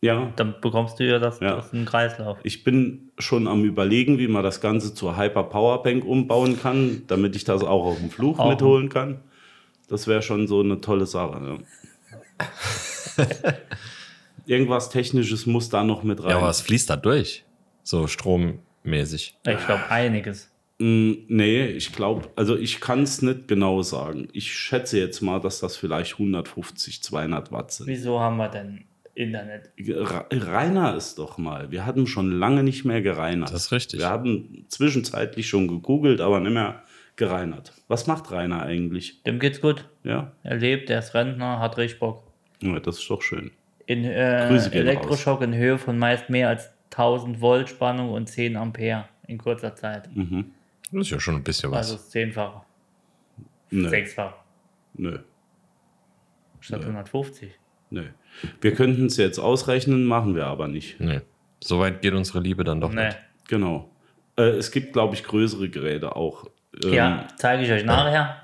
Ja, 0.00 0.32
dann 0.36 0.54
bekommst 0.62 0.98
du 0.98 1.04
ja 1.06 1.18
das, 1.18 1.40
Ja. 1.40 1.56
das 1.56 1.66
ist 1.66 1.72
ein 1.74 1.84
Kreislauf. 1.84 2.38
ich 2.44 2.64
bin 2.64 3.05
schon 3.18 3.48
am 3.48 3.64
überlegen, 3.64 4.18
wie 4.18 4.28
man 4.28 4.42
das 4.42 4.60
Ganze 4.60 4.94
zur 4.94 5.16
Hyper 5.16 5.44
Powerbank 5.44 6.04
umbauen 6.04 6.60
kann, 6.60 7.02
damit 7.06 7.34
ich 7.36 7.44
das 7.44 7.62
auch 7.62 7.84
auf 7.86 7.98
dem 7.98 8.10
Flug 8.10 8.38
Auch. 8.38 8.50
mitholen 8.50 8.88
kann. 8.88 9.20
Das 9.88 10.06
wäre 10.06 10.22
schon 10.22 10.46
so 10.48 10.60
eine 10.60 10.80
tolle 10.80 11.06
Sache. 11.06 11.40
Ne? 11.40 11.58
Irgendwas 14.46 14.90
Technisches 14.90 15.46
muss 15.46 15.68
da 15.68 15.82
noch 15.82 16.02
mit 16.02 16.22
rein. 16.22 16.30
Ja, 16.30 16.38
aber 16.38 16.50
es 16.50 16.60
fließt 16.60 16.90
da 16.90 16.96
durch. 16.96 17.44
So 17.82 18.06
strommäßig. 18.06 19.36
Ich 19.46 19.66
glaube, 19.66 19.90
einiges. 19.90 20.50
Mm, 20.78 21.12
Nee, 21.28 21.66
ich 21.66 21.92
glaube, 21.92 22.28
also 22.36 22.56
ich 22.56 22.80
kann 22.80 23.02
es 23.02 23.22
nicht 23.22 23.48
genau 23.48 23.82
sagen. 23.82 24.28
Ich 24.32 24.52
schätze 24.52 24.98
jetzt 24.98 25.20
mal, 25.22 25.40
dass 25.40 25.60
das 25.60 25.76
vielleicht 25.76 26.12
150, 26.14 27.02
200 27.02 27.50
Watt 27.50 27.72
sind. 27.72 27.86
Wieso 27.86 28.20
haben 28.20 28.36
wir 28.36 28.48
denn 28.48 28.84
Internet? 29.16 29.70
Re- 29.78 30.26
Reiner 30.30 30.94
ist 30.94 31.18
doch 31.18 31.38
mal. 31.38 31.70
Wir 31.70 31.86
hatten 31.86 32.06
schon 32.06 32.30
lange 32.30 32.62
nicht 32.62 32.84
mehr 32.84 33.00
gereinert. 33.02 33.50
Das 33.52 33.64
ist 33.66 33.72
richtig. 33.72 34.00
Wir 34.00 34.08
haben 34.08 34.64
zwischenzeitlich 34.68 35.48
schon 35.48 35.66
gegoogelt, 35.68 36.20
aber 36.20 36.38
nicht 36.40 36.52
mehr 36.52 36.82
gereinert. 37.16 37.72
Was 37.88 38.06
macht 38.06 38.30
Rainer 38.30 38.62
eigentlich? 38.62 39.22
Dem 39.24 39.38
geht's 39.38 39.60
gut. 39.60 39.88
Ja, 40.04 40.32
Er 40.42 40.56
lebt, 40.56 40.90
er 40.90 40.98
ist 40.98 41.14
Rentner, 41.14 41.58
hat 41.60 41.78
richtig 41.78 41.98
Bock. 41.98 42.24
ja 42.60 42.78
das 42.78 42.98
ist 42.98 43.08
doch 43.10 43.22
schön. 43.22 43.50
In 43.86 44.04
äh, 44.04 44.46
Grüße 44.48 44.70
gehen 44.70 44.80
Elektroschock 44.86 45.40
in 45.42 45.54
Höhe 45.54 45.78
von 45.78 45.98
meist 45.98 46.28
mehr 46.28 46.48
als 46.48 46.70
1000 46.92 47.40
Volt 47.40 47.68
Spannung 47.70 48.10
und 48.10 48.28
10 48.28 48.56
Ampere 48.56 49.08
in 49.26 49.38
kurzer 49.38 49.74
Zeit. 49.74 50.08
Das 50.92 51.00
ist 51.06 51.10
ja 51.10 51.18
schon 51.20 51.36
ein 51.36 51.42
bisschen 51.44 51.70
was. 51.70 51.90
Also 51.92 51.96
Zehnfache, 51.96 52.62
Nö, 53.70 53.88
Sechsfache 53.88 54.34
nö, 54.94 55.18
statt 56.60 56.82
150. 56.82 57.50
nö. 57.90 58.04
Wir 58.60 58.74
könnten 58.74 59.06
es 59.06 59.16
jetzt 59.16 59.38
ausrechnen, 59.38 60.04
machen 60.04 60.34
wir 60.34 60.46
aber 60.46 60.68
nicht. 60.68 61.00
nee. 61.00 61.20
So 61.64 61.78
weit 61.80 62.02
geht 62.02 62.12
unsere 62.12 62.40
Liebe 62.40 62.64
dann 62.64 62.80
doch 62.82 62.92
Nee. 62.92 63.06
nicht. 63.06 63.18
Genau. 63.48 63.90
Äh, 64.36 64.42
es 64.58 64.70
gibt, 64.70 64.92
glaube 64.92 65.14
ich, 65.14 65.24
größere 65.24 65.70
Geräte 65.70 66.14
auch. 66.14 66.44
Ähm, 66.84 66.92
Ja, 66.92 67.28
zeige 67.36 67.64
ich 67.64 67.70
euch 67.72 67.84
nachher. 67.84 68.42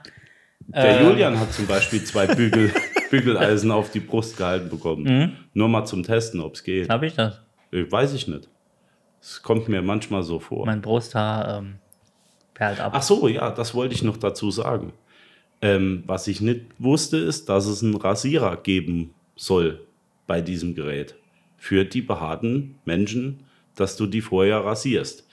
Der 0.69 1.01
Ähm, 1.01 1.09
Julian 1.09 1.39
hat 1.39 1.53
zum 1.53 1.67
Beispiel 1.67 2.03
zwei 2.05 2.27
Bügel, 2.27 2.73
Bügeleisen 3.11 3.71
auf 3.71 3.91
die 3.91 4.01
Brust 4.01 4.39
gehalten 4.39 4.71
bekommen. 4.71 5.03
Mhm. 5.05 5.33
Nur 5.53 5.69
mal 5.69 5.85
zum 5.85 6.03
Testen, 6.03 6.41
ob 6.41 6.55
es 6.55 6.65
geht. 6.65 6.89
Habe 6.89 7.07
ich 7.07 7.15
das? 7.15 7.43
Äh, 7.71 7.85
Weiß 7.91 8.15
ich 8.15 8.27
nicht. 8.29 8.49
Es 9.21 9.43
kommt 9.43 9.69
mir 9.69 9.83
manchmal 9.83 10.23
so 10.23 10.41
vor. 10.41 10.65
Mein 10.65 10.81
Brusthaar 10.81 11.59
ähm, 11.59 11.75
perlt 12.55 12.81
ab. 12.81 12.93
Ach 12.97 13.03
so, 13.03 13.29
ja, 13.29 13.51
das 13.51 13.75
wollte 13.75 13.95
ich 13.95 14.03
noch 14.03 14.17
dazu 14.17 14.51
sagen. 14.51 14.95
Ähm, 15.61 16.03
was 16.07 16.27
ich 16.29 16.41
nicht 16.41 16.63
wusste, 16.79 17.19
ist, 17.19 17.49
dass 17.51 17.67
es 17.67 17.83
einen 17.83 17.95
Rasierer 17.95 18.57
geben 18.57 19.15
soll 19.43 19.85
bei 20.29 20.41
diesem 20.41 20.75
Gerät. 20.77 21.17
Für 21.57 21.85
die 21.85 22.01
behaarten 22.01 22.77
Menschen, 22.85 23.45
dass 23.75 23.97
du 23.97 24.07
die 24.07 24.21
vorher 24.21 24.65
rasierst. 24.65 25.27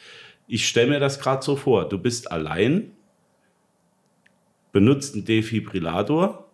Ich 0.48 0.68
stelle 0.68 0.90
mir 0.90 1.00
das 1.00 1.20
gerade 1.20 1.44
so 1.44 1.56
vor. 1.56 1.88
Du 1.88 2.00
bist 2.00 2.32
allein, 2.32 2.92
benutzt 4.72 5.14
einen 5.14 5.26
Defibrillator, 5.26 6.50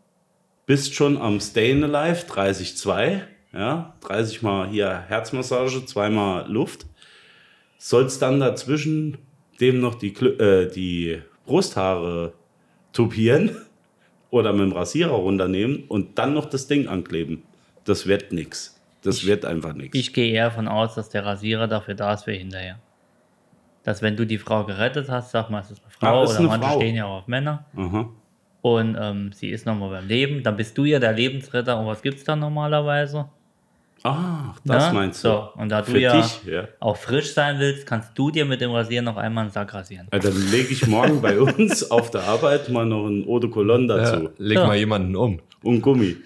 bist 0.66 0.96
schon 0.96 1.18
am 1.18 1.40
Stayin' 1.40 1.84
Alive 1.84 2.26
30,2, 2.26 3.22
ja, 3.54 3.96
30 4.02 4.42
mal 4.42 4.68
hier 4.68 5.06
Herzmassage, 5.08 5.86
zweimal 5.86 6.52
Luft, 6.52 6.86
sollst 7.78 8.22
dann 8.22 8.42
dazwischen 8.42 9.18
dem 9.62 9.80
noch 9.80 9.96
die, 9.96 10.14
äh, 10.14 10.70
die 10.70 11.22
Brusthaare 11.46 12.34
tupieren 12.92 13.65
oder 14.36 14.52
mit 14.52 14.64
dem 14.64 14.74
Rasierer 14.74 15.14
runternehmen 15.14 15.86
und 15.88 16.20
dann 16.20 16.34
noch 16.34 16.46
das 16.46 16.68
Ding 16.68 16.90
ankleben. 16.90 17.44
Das 17.86 18.06
wird 18.06 18.34
nix. 18.34 18.78
Das 19.02 19.26
wird 19.26 19.46
einfach 19.46 19.74
nix. 19.74 19.98
Ich 19.98 20.14
gehe 20.14 20.34
eher 20.34 20.52
von 20.52 20.68
aus, 20.68 20.96
dass 20.96 21.08
der 21.08 21.26
Rasierer 21.26 21.68
dafür 21.68 21.94
da 21.94 22.14
ist 22.14 22.26
für 22.26 22.34
hinterher. 22.34 22.78
Dass 23.84 24.02
wenn 24.02 24.18
du 24.18 24.26
die 24.26 24.38
Frau 24.38 24.66
gerettet 24.66 25.10
hast, 25.10 25.32
sag 25.32 25.50
mal, 25.50 25.62
es 25.62 25.72
ist 25.72 25.82
eine 25.82 25.92
Frau 25.92 26.24
ist 26.24 26.32
oder 26.32 26.50
manche 26.50 26.68
Frau. 26.68 26.76
stehen 26.76 26.96
ja 26.96 27.06
auch 27.06 27.20
auf 27.20 27.28
Männer 27.28 27.66
Aha. 27.78 28.10
und 28.62 28.98
ähm, 29.00 29.32
sie 29.32 29.52
ist 29.52 29.66
nochmal 29.66 29.90
beim 29.92 30.08
Leben, 30.08 30.44
dann 30.44 30.58
bist 30.58 30.78
du 30.78 30.84
ja 30.84 31.00
der 31.00 31.14
Lebensretter 31.14 31.80
und 31.80 31.86
was 31.86 32.02
gibt's 32.02 32.26
dann 32.26 32.40
normalerweise? 32.40 33.30
Ah, 34.08 34.54
das 34.64 34.88
Ne? 34.90 34.94
meinst 34.94 35.24
du. 35.24 35.30
So, 35.30 35.50
und 35.56 35.70
da 35.70 35.82
du 35.82 35.92
Für 35.92 36.00
ja, 36.00 36.22
dich, 36.22 36.44
ja. 36.46 36.68
auch 36.80 36.96
frisch 36.96 37.34
sein 37.34 37.58
willst, 37.60 37.88
kannst 37.88 38.12
du 38.16 38.30
dir 38.30 38.46
mit 38.46 38.62
dem 38.62 38.72
Rasier 38.72 39.02
noch 39.02 39.18
einmal 39.18 39.46
einen 39.46 39.52
Sack 39.52 39.74
rasieren. 39.74 40.08
Ja, 40.14 40.20
dann 40.20 40.52
lege 40.52 40.72
ich 40.74 40.86
morgen 40.86 41.22
bei 41.22 41.40
uns 41.42 41.90
auf 41.90 42.12
der 42.12 42.24
Arbeit 42.24 42.70
mal 42.70 42.86
noch 42.86 43.08
ein 43.08 43.26
Eau 43.28 43.40
de 43.40 43.50
Cologne 43.50 43.88
Ja, 43.88 43.98
dazu. 43.98 44.30
leg 44.38 44.58
Ja. 44.60 44.68
mal 44.68 44.78
jemanden 44.78 45.16
um. 45.16 45.42
Und 45.64 45.82
Gummi. 45.82 46.18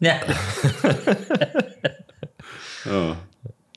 Ja, 0.00 0.16
Ja. 2.84 3.16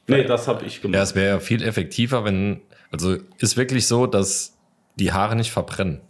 Nee, 0.08 0.24
das 0.24 0.48
habe 0.48 0.66
ich 0.66 0.76
Ja, 0.78 0.82
gemacht. 0.84 1.02
es 1.04 1.16
wäre 1.16 1.28
ja 1.36 1.40
viel 1.40 1.64
effektiver, 1.64 2.24
wenn. 2.26 2.62
Also 2.92 3.18
ist 3.38 3.58
wirklich 3.58 3.86
so, 3.88 4.08
dass 4.08 4.58
die 4.96 5.12
Haare 5.14 5.36
nicht 5.36 5.52
verbrennen. 5.52 6.02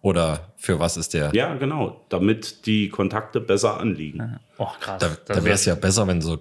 Oder 0.00 0.52
für 0.56 0.80
was 0.80 0.96
ist 0.96 1.14
der? 1.14 1.30
Ja, 1.34 1.54
genau. 1.54 2.04
Damit 2.08 2.66
die 2.66 2.88
Kontakte 2.88 3.40
besser 3.40 3.78
anliegen. 3.80 4.38
oh 4.58 4.66
krass. 4.80 5.00
Da, 5.00 5.10
da 5.34 5.44
wäre 5.44 5.54
es 5.54 5.64
ja 5.64 5.74
besser, 5.74 6.06
wenn 6.06 6.20
so 6.20 6.38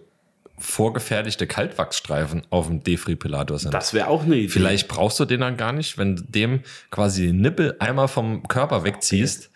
vorgefertigte 0.57 1.47
Kaltwachsstreifen 1.47 2.43
auf 2.49 2.67
dem 2.67 2.83
Defibrillator 2.83 3.59
sind. 3.59 3.73
Das 3.73 3.93
wäre 3.93 4.07
auch 4.07 4.23
eine 4.23 4.35
Idee. 4.35 4.47
Vielleicht 4.49 4.87
brauchst 4.87 5.19
du 5.19 5.25
den 5.25 5.41
dann 5.41 5.57
gar 5.57 5.73
nicht, 5.73 5.97
wenn 5.97 6.15
du 6.15 6.23
dem 6.23 6.61
quasi 6.91 7.27
den 7.27 7.41
Nippel 7.41 7.75
einmal 7.79 8.07
vom 8.07 8.47
Körper 8.47 8.83
wegziehst, 8.83 9.49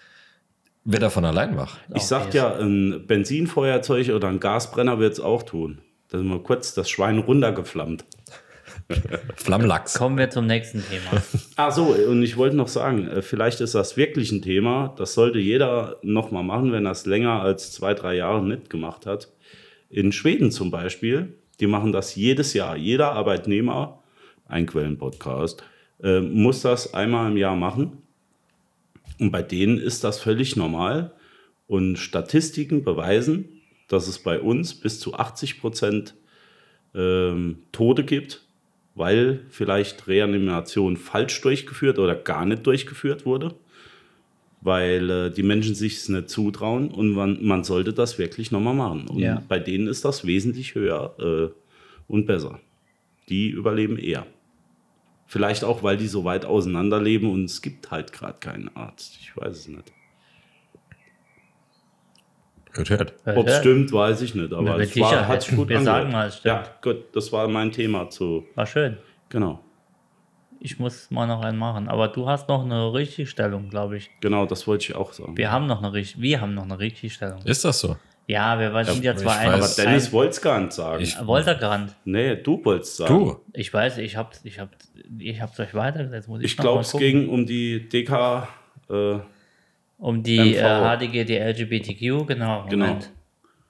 wird 0.83 1.03
er 1.03 1.11
von 1.11 1.25
allein 1.25 1.57
wach. 1.57 1.77
Ich 1.93 2.03
sag 2.03 2.33
ja, 2.33 2.55
ein 2.55 3.05
Benzinfeuerzeug 3.05 4.09
oder 4.09 4.29
ein 4.29 4.39
Gasbrenner 4.39 4.99
wird 4.99 5.13
es 5.13 5.19
auch 5.19 5.43
tun. 5.43 5.79
Da 6.09 6.17
sind 6.17 6.27
wir 6.27 6.39
kurz 6.39 6.73
das 6.73 6.89
Schwein 6.89 7.19
runtergeflammt. 7.19 8.05
Flammlachs. 9.35 9.95
Kommen 9.95 10.17
wir 10.17 10.29
zum 10.29 10.45
nächsten 10.45 10.83
Thema. 10.87 11.21
Ach 11.57 11.71
so, 11.71 11.87
und 11.87 12.23
ich 12.23 12.37
wollte 12.37 12.55
noch 12.55 12.69
sagen, 12.69 13.07
äh, 13.07 13.21
vielleicht 13.21 13.59
ist 13.59 13.75
das 13.75 13.97
wirklich 13.97 14.31
ein 14.31 14.41
Thema. 14.41 14.93
Das 14.97 15.13
sollte 15.13 15.39
jeder 15.39 15.97
noch 16.03 16.31
mal 16.31 16.43
machen, 16.43 16.71
wenn 16.71 16.85
er 16.85 16.91
es 16.91 17.05
länger 17.05 17.41
als 17.41 17.71
zwei, 17.73 17.93
drei 17.93 18.15
Jahre 18.15 18.43
nicht 18.43 18.69
gemacht 18.69 19.05
hat. 19.05 19.29
In 19.89 20.11
Schweden 20.11 20.51
zum 20.51 20.71
Beispiel, 20.71 21.37
die 21.59 21.67
machen 21.67 21.91
das 21.91 22.15
jedes 22.15 22.53
Jahr. 22.53 22.75
Jeder 22.77 23.13
Arbeitnehmer, 23.13 24.03
ein 24.45 24.65
Quellenpodcast, 24.65 25.63
äh, 26.03 26.19
muss 26.19 26.61
das 26.61 26.93
einmal 26.93 27.31
im 27.31 27.37
Jahr 27.37 27.55
machen. 27.55 28.03
Und 29.19 29.31
bei 29.31 29.41
denen 29.41 29.77
ist 29.77 30.03
das 30.03 30.19
völlig 30.19 30.55
normal. 30.55 31.13
Und 31.67 31.97
Statistiken 31.97 32.83
beweisen, 32.83 33.61
dass 33.87 34.07
es 34.07 34.19
bei 34.19 34.39
uns 34.39 34.73
bis 34.73 34.99
zu 34.99 35.15
80 35.15 35.59
Prozent 35.59 36.15
ähm, 36.93 37.59
Tode 37.71 38.03
gibt, 38.03 38.45
weil 38.95 39.45
vielleicht 39.49 40.07
Reanimation 40.07 40.97
falsch 40.97 41.41
durchgeführt 41.41 41.99
oder 41.99 42.15
gar 42.15 42.45
nicht 42.45 42.65
durchgeführt 42.65 43.25
wurde, 43.25 43.55
weil 44.67 45.09
äh, 45.09 45.29
die 45.31 45.43
Menschen 45.43 45.75
sich 45.75 45.95
es 45.95 46.09
nicht 46.09 46.29
zutrauen 46.29 46.89
und 46.91 47.11
man, 47.13 47.41
man 47.41 47.63
sollte 47.63 47.93
das 47.93 48.19
wirklich 48.19 48.51
nochmal 48.51 48.73
machen. 48.75 49.07
Und 49.07 49.19
Ja. 49.19 49.41
bei 49.47 49.59
denen 49.59 49.87
ist 49.87 50.03
das 50.03 50.27
wesentlich 50.27 50.75
höher 50.75 51.15
äh, 51.19 52.11
und 52.11 52.25
besser. 52.25 52.59
Die 53.29 53.47
überleben 53.49 53.97
eher. 53.97 54.25
Vielleicht 55.25 55.63
auch, 55.63 55.83
weil 55.83 55.95
die 55.95 56.07
so 56.07 56.25
weit 56.25 56.45
auseinander 56.45 57.01
leben 57.01 57.31
und 57.31 57.45
es 57.45 57.61
gibt 57.61 57.91
halt 57.91 58.11
gerade 58.11 58.39
keinen 58.39 58.69
Arzt. 58.75 59.17
Ich 59.21 59.35
weiß 59.37 59.57
es 59.57 59.67
nicht. 59.69 59.91
Hört, 62.73 62.89
hört. 62.89 63.13
Ob 63.37 63.47
es 63.47 63.57
stimmt, 63.59 63.91
weiß 63.91 64.21
ich 64.21 64.35
nicht. 64.35 64.53
Aber 64.53 64.79
es 64.79 64.95
war, 64.99 65.27
hat 65.27 65.41
sich 65.43 65.55
gut 65.55 65.69
Wir 65.69 65.79
angehört. 65.79 66.01
sagen 66.01 66.11
mal, 66.11 66.27
es 66.27 66.37
stimmt. 66.37 66.45
Ja, 66.55 66.67
gut, 66.81 66.97
das 67.13 67.31
war 67.31 67.47
mein 67.47 67.71
Thema 67.71 68.09
zu. 68.09 68.45
War 68.55 68.65
schön. 68.67 68.97
Genau. 69.29 69.63
Ich 70.59 70.79
muss 70.79 71.09
mal 71.11 71.27
noch 71.27 71.41
einen 71.41 71.57
machen. 71.57 71.87
Aber 71.87 72.07
du 72.07 72.27
hast 72.27 72.47
noch 72.49 72.63
eine 72.63 72.93
Richtigstellung, 72.93 73.69
glaube 73.69 73.97
ich. 73.97 74.09
Genau, 74.21 74.45
das 74.45 74.67
wollte 74.67 74.85
ich 74.85 74.95
auch 74.95 75.13
sagen. 75.13 75.37
Wir 75.37 75.51
haben 75.51 75.67
noch 75.67 75.79
eine, 75.83 75.93
Richt- 75.93 76.19
wir 76.19 76.41
haben 76.41 76.53
noch 76.53 76.63
eine 76.63 76.79
Richtigstellung. 76.79 77.41
Ist 77.43 77.63
das 77.65 77.79
so? 77.79 77.95
Ja, 78.27 78.59
wir 78.59 78.83
sind 78.85 79.03
ja 79.05 79.15
zwar 79.15 79.37
ein. 79.37 79.51
Aber 79.53 79.67
Dennis 79.77 80.11
wollte 80.11 80.31
es 80.31 80.41
gar 80.41 80.59
nicht 80.59 80.73
sagen. 80.73 81.01
Ich- 81.01 81.15
Voltergrand. 81.15 81.95
nee, 82.05 82.35
du 82.35 82.63
wolltest 82.65 82.97
sagen. 82.97 83.13
Du? 83.25 83.39
Ich 83.53 83.73
weiß, 83.73 83.99
ich 83.99 84.17
hab's, 84.17 84.41
ich 84.43 84.59
hab, 84.59 84.69
ich 85.19 85.41
hab's 85.41 85.59
euch 85.59 85.73
weitergesetzt. 85.73 86.27
Muss 86.27 86.39
ich 86.41 86.47
Ich 86.47 86.57
glaube, 86.57 86.81
es 86.81 86.91
ging 86.91 87.29
um 87.29 87.45
die 87.45 87.87
DK. 87.87 88.47
Äh, 88.89 89.19
um 89.99 90.21
die 90.23 90.37
MV. 90.39 90.61
äh, 90.61 90.97
HDGD 90.97 91.37
LGBTQ, 91.39 92.27
genau. 92.27 92.65
Genau. 92.69 92.85
Moment. 92.87 93.09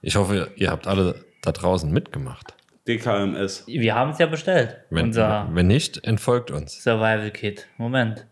Ich 0.02 0.16
hoffe, 0.16 0.50
ihr 0.56 0.70
habt 0.70 0.86
alle 0.86 1.24
da 1.42 1.52
draußen 1.52 1.90
mitgemacht. 1.90 2.54
DKMS. 2.88 3.64
Wir 3.66 3.94
haben 3.94 4.10
es 4.12 4.18
ja 4.18 4.26
bestellt. 4.26 4.78
Wenn, 4.90 5.06
unser 5.06 5.48
wenn 5.52 5.66
nicht, 5.66 6.04
entfolgt 6.06 6.50
uns. 6.50 6.82
Survival 6.82 7.30
Kit. 7.30 7.66
Moment. 7.76 8.26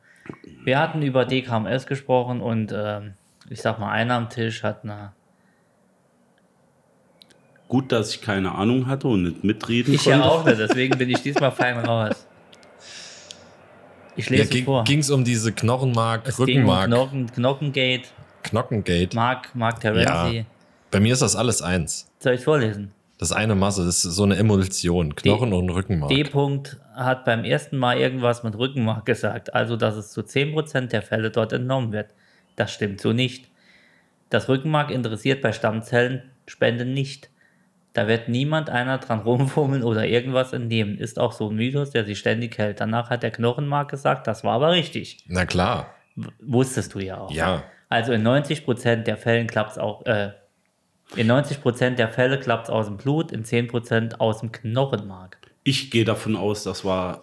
Wir 0.64 0.78
hatten 0.80 1.02
über 1.02 1.25
DKMS 1.25 1.86
gesprochen 1.86 2.40
und 2.40 2.72
ähm, 2.75 3.14
ich 3.50 3.60
sag 3.62 3.78
mal, 3.78 3.90
einer 3.92 4.14
am 4.14 4.28
Tisch 4.28 4.62
hat 4.62 4.82
eine. 4.82 5.12
Gut, 7.68 7.90
dass 7.92 8.10
ich 8.14 8.22
keine 8.22 8.52
Ahnung 8.54 8.86
hatte 8.86 9.08
und 9.08 9.22
nicht 9.25 9.44
mitreden 9.44 9.92
Ich 9.94 10.04
konnte. 10.04 10.18
ja 10.18 10.25
auch 10.25 10.44
nicht, 10.44 10.58
deswegen 10.58 10.96
bin 10.98 11.10
ich 11.10 11.20
diesmal 11.22 11.50
fein 11.52 11.78
raus. 11.78 12.26
Ich 14.14 14.30
Ja, 14.30 14.36
lese 14.44 14.62
vor. 14.64 14.84
ging 14.84 15.00
es 15.00 15.10
um 15.10 15.25
diese 15.25 15.52
Knochenmark, 15.52 16.26
Es 16.26 16.36
ging 16.36 16.44
um 16.44 16.70
Rückenmark, 16.70 16.86
Knochen, 16.86 17.26
Knockengate, 17.32 18.08
Knockengate. 18.44 19.14
Mark, 19.14 19.54
Mark 19.54 19.80
Terenzi. 19.80 20.36
Ja. 20.38 20.44
Bei 20.90 21.00
mir 21.00 21.12
ist 21.12 21.22
das 21.22 21.34
alles 21.36 21.60
eins. 21.60 22.08
Soll 22.20 22.34
ich 22.34 22.44
vorlesen? 22.44 22.92
Das 23.18 23.32
eine 23.32 23.54
Masse, 23.54 23.85
das 23.85 24.04
ist 24.04 24.14
so 24.14 24.25
eine 24.25 24.37
Emulsion. 24.37 25.14
Knochen 25.14 25.52
und 25.52 25.70
Rückenmark. 25.70 26.11
D. 26.11 26.23
-Punkt 26.25 26.76
hat 26.94 27.25
beim 27.25 27.44
ersten 27.44 27.78
Mal 27.78 27.99
irgendwas 27.99 28.42
mit 28.42 28.56
Rückenmark 28.56 29.06
gesagt, 29.06 29.54
also 29.54 29.76
dass 29.76 29.96
es 29.96 30.11
zu 30.11 30.23
10% 30.23 30.88
der 30.88 31.02
Fälle 31.02 31.30
dort 31.30 31.52
entnommen 31.52 31.92
wird. 31.92 32.11
Das 32.56 32.73
stimmt 32.73 33.00
so 33.00 33.12
nicht. 33.12 33.49
Das 34.28 34.49
Rückenmark 34.49 34.90
interessiert 34.90 35.40
bei 35.40 35.52
Stammzellenspenden 35.52 36.92
nicht. 36.92 37.30
Da 37.94 38.08
wird 38.08 38.28
niemand 38.28 38.68
einer 38.68 38.99
dran 38.99 39.20
rumfummeln 39.20 39.82
oder 39.82 40.06
irgendwas 40.06 40.52
entnehmen. 40.52 40.99
Ist 40.99 41.18
auch 41.18 41.32
so 41.32 41.49
ein 41.49 41.56
Mythos, 41.56 41.90
der 41.92 42.04
sich 42.04 42.18
ständig 42.18 42.58
hält. 42.58 42.80
Danach 42.80 43.08
hat 43.08 43.23
der 43.23 43.30
Knochenmark 43.30 43.90
gesagt, 43.90 44.26
das 44.26 44.44
war 44.44 44.52
aber 44.52 44.73
richtig. 44.73 45.25
Na 45.28 45.46
klar. 45.46 45.94
W 46.16 46.28
wusstest 46.40 46.94
du 46.94 46.99
ja 46.99 47.18
auch. 47.18 47.30
Ja. 47.30 47.64
Also 47.88 48.12
in 48.12 48.26
90% 48.26 49.04
der 49.04 49.16
Fällen 49.16 49.46
klappt 49.46 49.73
es 49.73 49.78
auch, 49.78 50.04
äh, 50.04 50.32
in 51.14 51.30
90% 51.30 51.90
der 51.90 52.08
Fälle 52.08 52.40
klappt 52.40 52.64
es 52.64 52.70
aus 52.70 52.86
dem 52.86 52.96
Blut, 52.96 53.30
in 53.32 53.44
10% 53.44 54.16
aus 54.18 54.40
dem 54.40 54.50
Knochenmark. 54.52 55.38
Ich 55.62 55.90
gehe 55.90 56.04
davon 56.04 56.36
aus, 56.36 56.64
das 56.64 56.84
war 56.84 57.22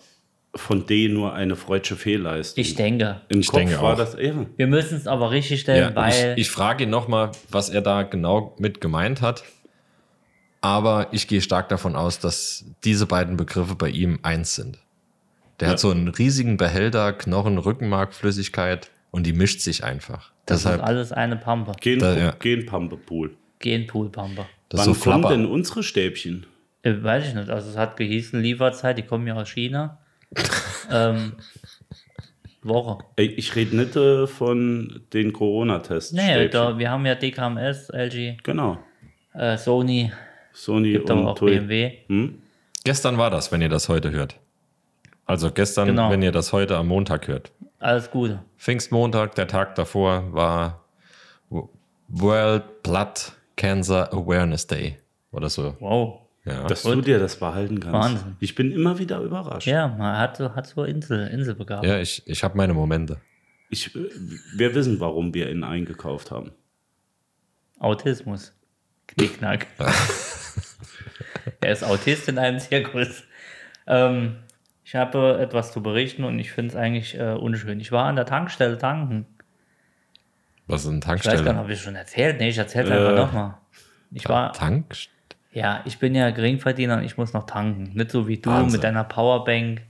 von 0.55 0.85
D 0.85 1.07
nur 1.09 1.33
eine 1.33 1.55
freudsche 1.55 1.95
Fehlleistung. 1.95 2.61
Ich 2.61 2.75
denke. 2.75 3.21
Im 3.29 3.39
Ich 3.39 3.47
Kopf 3.47 3.57
denke 3.59 3.81
war 3.81 3.93
auch. 3.93 3.97
das 3.97 4.13
eher. 4.13 4.45
Wir 4.55 4.67
müssen 4.67 4.95
es 4.97 5.07
aber 5.07 5.31
richtig 5.31 5.61
stellen, 5.61 5.89
ja 5.89 5.95
weil 5.95 6.33
ich, 6.37 6.43
ich 6.45 6.51
frage 6.51 6.83
ihn 6.83 6.89
nochmal, 6.91 7.31
was 7.49 7.69
er 7.69 7.81
da 7.81 8.03
genau 8.03 8.55
mit 8.59 8.79
gemeint 8.79 9.21
hat. 9.21 9.43
Aber 10.61 11.07
ich 11.11 11.27
gehe 11.27 11.41
stark 11.41 11.69
davon 11.69 11.95
aus, 11.95 12.19
dass 12.19 12.65
diese 12.83 13.05
beiden 13.05 13.35
Begriffe 13.35 13.75
bei 13.75 13.89
ihm 13.89 14.19
eins 14.23 14.55
sind. 14.55 14.79
Der 15.59 15.67
Ja. 15.67 15.71
hat 15.73 15.79
so 15.79 15.89
einen 15.91 16.07
riesigen 16.07 16.57
Behälter, 16.57 17.11
Knochen, 17.13 17.57
Rückenmark, 17.57 18.13
Flüssigkeit 18.13 18.89
und 19.11 19.25
die 19.25 19.33
mischt 19.33 19.59
sich 19.59 19.83
einfach. 19.83 20.31
das 20.45 20.59
Deshalb, 20.63 20.81
ist 20.81 20.87
alles 20.87 21.11
eine 21.11 21.35
Pampe. 21.37 21.73
Gen 21.81 21.99
Da, 21.99 22.17
ja. 22.17 22.31
Genpampepool. 22.39 23.35
Genpool-Pampe. 23.63 24.45
das 24.69 24.85
Wann 24.85 24.93
so 24.93 25.09
kommen 25.09 25.29
denn 25.29 25.45
unsere 25.45 25.83
Stäbchen? 25.83 26.45
Äh, 26.83 27.01
weiß 27.01 27.29
ich 27.29 27.33
nicht. 27.33 27.49
Also 27.49 27.69
es 27.69 27.77
hat 27.77 27.95
gehießen 27.97 28.41
Lieferzeit, 28.41 28.97
die 28.97 29.03
kommen 29.03 29.25
ja 29.25 29.35
aus 29.35 29.49
China. 29.49 29.97
ähm, 30.91 31.33
Woche. 32.61 33.03
Ey, 33.15 33.27
ich 33.27 33.55
rede 33.55 33.75
nicht 33.75 33.95
äh, 33.95 34.27
von 34.27 35.01
den 35.13 35.31
Corona-Tests. 35.33 36.11
Nee, 36.13 36.49
da, 36.49 36.77
wir 36.77 36.91
haben 36.91 37.05
ja 37.05 37.15
DKMS, 37.15 37.89
LG, 37.89 38.37
Genau. 38.43 38.77
äh, 39.33 39.57
Sony, 39.57 40.11
Sony 40.53 40.91
gibt 40.93 41.09
und 41.09 41.25
auch. 41.25 41.39
BMW. 41.39 41.91
Hm? 42.07 42.41
Gestern 42.83 43.17
war 43.17 43.29
das, 43.29 43.51
wenn 43.51 43.61
ihr 43.61 43.69
das 43.69 43.87
heute 43.89 44.11
hört. 44.11 44.35
Also 45.25 45.51
gestern, 45.51 45.87
Genau. 45.87 46.09
wenn 46.09 46.21
ihr 46.21 46.31
das 46.33 46.51
heute 46.51 46.75
am 46.77 46.87
Montag 46.89 47.27
hört. 47.27 47.51
Alles 47.79 48.11
Gute. 48.11 48.39
Pfingstmontag, 48.57 49.35
der 49.35 49.47
Tag 49.47 49.75
davor, 49.75 50.33
war 50.33 50.83
World 52.07 52.83
Blood 52.83 53.33
Cancer 53.55 54.11
Awareness 54.13 54.67
Day 54.67 54.97
oder 55.31 55.49
so. 55.49 55.75
Wow. 55.79 56.19
Ja. 56.45 56.67
Dass 56.67 56.83
du 56.83 57.01
dir 57.01 57.19
das 57.19 57.37
behalten 57.37 57.79
kannst. 57.79 57.93
Wahnsinn. 57.93 58.35
Ich 58.39 58.53
bin 58.53 58.71
immer 58.71 58.99
wieder 58.99 59.19
überrascht. 59.21 59.65
Ja, 59.65 59.87
man 59.87 60.17
hat 60.17 60.37
so, 60.37 60.53
hat 60.53 60.67
so 60.67 60.83
Insel, 60.83 61.27
Inselbegabung. 61.27 61.87
Ja, 61.87 61.99
ich, 61.99 62.21
ich 62.25 62.43
habe 62.43 62.57
meine 62.57 62.73
Momente. 62.73 63.17
Ich, 63.69 63.95
wir 63.95 64.75
wissen, 64.75 64.99
warum 64.99 65.33
wir 65.33 65.49
ihn 65.49 65.63
eingekauft 65.63 66.31
haben. 66.31 66.51
Autismus. 67.79 68.53
Knickknack. 69.07 69.67
er 71.61 71.71
ist 71.71 71.83
Autist 71.83 72.27
in 72.27 72.37
einem 72.37 72.59
Zirkus. 72.59 73.23
Ähm, 73.87 74.37
ich 74.83 74.95
habe 74.95 75.39
etwas 75.39 75.71
zu 75.71 75.81
berichten 75.81 76.23
und 76.23 76.37
ich 76.39 76.51
finde 76.51 76.71
es 76.71 76.75
eigentlich 76.75 77.17
äh, 77.17 77.33
unschön. 77.33 77.79
Ich 77.79 77.91
war 77.91 78.05
an 78.05 78.15
der 78.15 78.25
Tankstelle 78.25 78.77
tanken. 78.77 79.25
Was 80.67 80.85
ist 80.85 80.89
eine 80.89 80.99
Ich 80.99 81.05
weiß 81.07 81.07
gar 81.07 81.13
nicht, 81.15 81.23
Tankstelle? 81.25 81.55
habe 81.57 81.73
ich 81.73 81.81
schon 81.81 81.95
erzählt? 81.95 82.39
Nee, 82.39 82.49
ich 82.49 82.57
erzähle 82.57 82.85
es 82.85 82.89
Äh. 82.91 82.93
einfach 83.09 83.25
nochmal. 83.27 83.57
Ich 84.11 84.29
war, 84.29 84.53
Tank? 84.53 84.93
ja, 85.51 85.81
ich 85.85 85.97
bin 85.99 86.13
ja 86.15 86.29
Geringverdiener 86.29 86.97
und 86.97 87.03
ich 87.03 87.17
muss 87.17 87.33
noch 87.33 87.45
tanken. 87.45 87.91
Nicht 87.95 88.11
so 88.11 88.27
wie 88.27 88.37
du 88.37 88.49
Wahnsinn. 88.49 88.71
mit 88.73 88.83
deiner 88.83 89.03
Powerbank. 89.03 89.81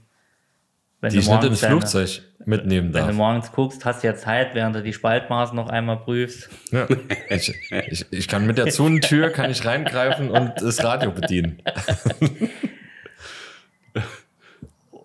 Wenn 1.00 1.10
Die 1.12 1.18
ich 1.18 1.28
nicht 1.28 1.44
ins 1.44 1.60
Flugzeug 1.64 2.22
mitnehmen 2.46 2.94
Wenn 2.94 3.02
du 3.02 3.06
darf. 3.08 3.16
morgens 3.16 3.52
guckst, 3.52 3.84
hast 3.84 4.02
du 4.02 4.06
ja 4.06 4.14
Zeit, 4.16 4.54
während 4.54 4.74
du 4.74 4.82
die 4.82 4.94
Spaltmaße 4.94 5.54
noch 5.54 5.68
einmal 5.68 5.98
prüfst. 5.98 6.48
Ja. 6.72 6.86
Ich, 7.28 7.54
ich, 7.88 8.06
ich 8.10 8.28
kann 8.28 8.46
mit 8.46 8.56
der 8.56 8.68
Zonentür 8.68 9.28
kann 9.30 9.50
ich 9.50 9.64
reingreifen 9.66 10.30
und 10.30 10.52
das 10.62 10.82
Radio 10.82 11.10
bedienen. 11.12 11.60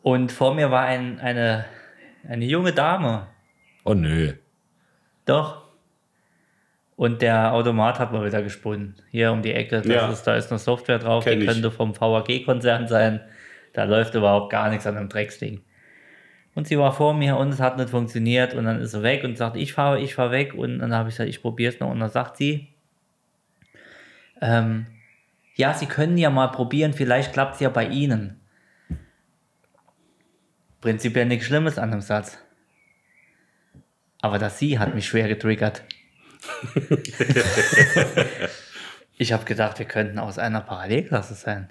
Und 0.01 0.31
vor 0.31 0.55
mir 0.55 0.71
war 0.71 0.83
ein, 0.85 1.19
eine, 1.19 1.65
eine 2.27 2.45
junge 2.45 2.71
Dame. 2.73 3.27
Oh 3.83 3.93
nö. 3.93 4.33
Doch. 5.25 5.63
Und 6.99 7.21
der 7.21 7.53
Automat 7.53 7.97
hat 7.97 8.11
mal 8.11 8.25
wieder 8.25 8.41
gesponnen. 8.41 8.95
Hier 9.09 9.31
um 9.31 9.41
die 9.41 9.53
Ecke. 9.53 9.77
Das 9.77 9.85
Ja. 9.87 10.09
ist, 10.11 10.23
da 10.23 10.35
ist 10.35 10.51
eine 10.51 10.59
Software 10.59 10.99
drauf, 10.99 11.23
Kenn 11.23 11.39
die 11.39 11.45
ich. 11.45 11.49
könnte 11.49 11.71
vom 11.71 11.95
VAG-Konzern 11.97 12.89
sein. 12.89 13.21
Da 13.71 13.85
läuft 13.85 14.15
überhaupt 14.15 14.51
gar 14.51 14.69
nichts 14.69 14.85
an 14.85 14.95
dem 14.95 15.07
Drecksding. 15.07 15.61
Und 16.55 16.67
sie 16.67 16.77
war 16.77 16.91
vor 16.91 17.13
mir 17.13 17.37
und 17.37 17.53
es 17.53 17.61
hat 17.61 17.77
nicht 17.77 17.89
funktioniert. 17.89 18.53
Und 18.53 18.65
dann 18.65 18.81
ist 18.81 18.91
sie 18.91 19.01
weg 19.01 19.23
und 19.23 19.37
sagt, 19.37 19.55
ich 19.55 19.71
fahre, 19.71 20.01
ich 20.01 20.13
fahre 20.15 20.31
weg. 20.31 20.53
Und 20.53 20.79
dann 20.79 20.93
habe 20.93 21.07
ich 21.07 21.15
gesagt, 21.15 21.29
ich 21.29 21.41
probiere 21.41 21.71
es 21.73 21.79
noch. 21.79 21.89
Und 21.89 22.01
dann 22.01 22.09
sagt 22.09 22.35
sie, 22.35 22.67
ähm, 24.41 24.85
ja, 25.55 25.73
Sie 25.73 25.85
können 25.85 26.17
ja 26.17 26.29
mal 26.29 26.47
probieren, 26.49 26.91
vielleicht 26.91 27.31
klappt 27.31 27.53
es 27.55 27.59
ja 27.61 27.69
bei 27.69 27.87
Ihnen. 27.87 28.41
Prinzipiell 30.81 31.27
nichts 31.27 31.45
Schlimmes 31.45 31.77
an 31.77 31.91
dem 31.91 32.01
Satz. 32.01 32.37
Aber 34.21 34.37
das 34.37 34.59
Sie 34.59 34.79
hat 34.79 34.95
mich 34.95 35.07
schwer 35.07 35.29
getriggert. 35.29 35.83
ich 39.17 39.33
habe 39.33 39.45
gedacht, 39.45 39.79
wir 39.79 39.85
könnten 39.85 40.19
aus 40.19 40.37
einer 40.39 40.61
Parallelklasse 40.61 41.33
sein. 41.35 41.69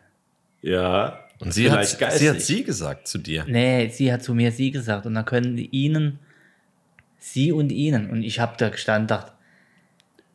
Ja. 0.62 1.20
Und 1.40 1.52
sie 1.54 1.70
hat, 1.70 1.87
sie 1.87 2.28
hat 2.31 2.40
sie 2.40 2.64
gesagt 2.64 3.07
zu 3.07 3.18
dir. 3.18 3.44
Nee, 3.46 3.88
sie 3.88 4.12
hat 4.12 4.22
zu 4.22 4.35
mir 4.35 4.50
sie 4.52 4.70
gesagt. 4.70 5.07
Und 5.07 5.14
dann 5.14 5.24
können 5.24 5.57
die 5.57 5.66
ihnen, 5.70 6.18
sie 7.18 7.52
und 7.52 7.70
ihnen. 7.70 8.11
Und 8.11 8.22
ich 8.22 8.40
habe 8.40 8.54
da 8.59 8.68
gestanden 8.70 9.02
und 9.04 9.11
dachte, 9.12 9.33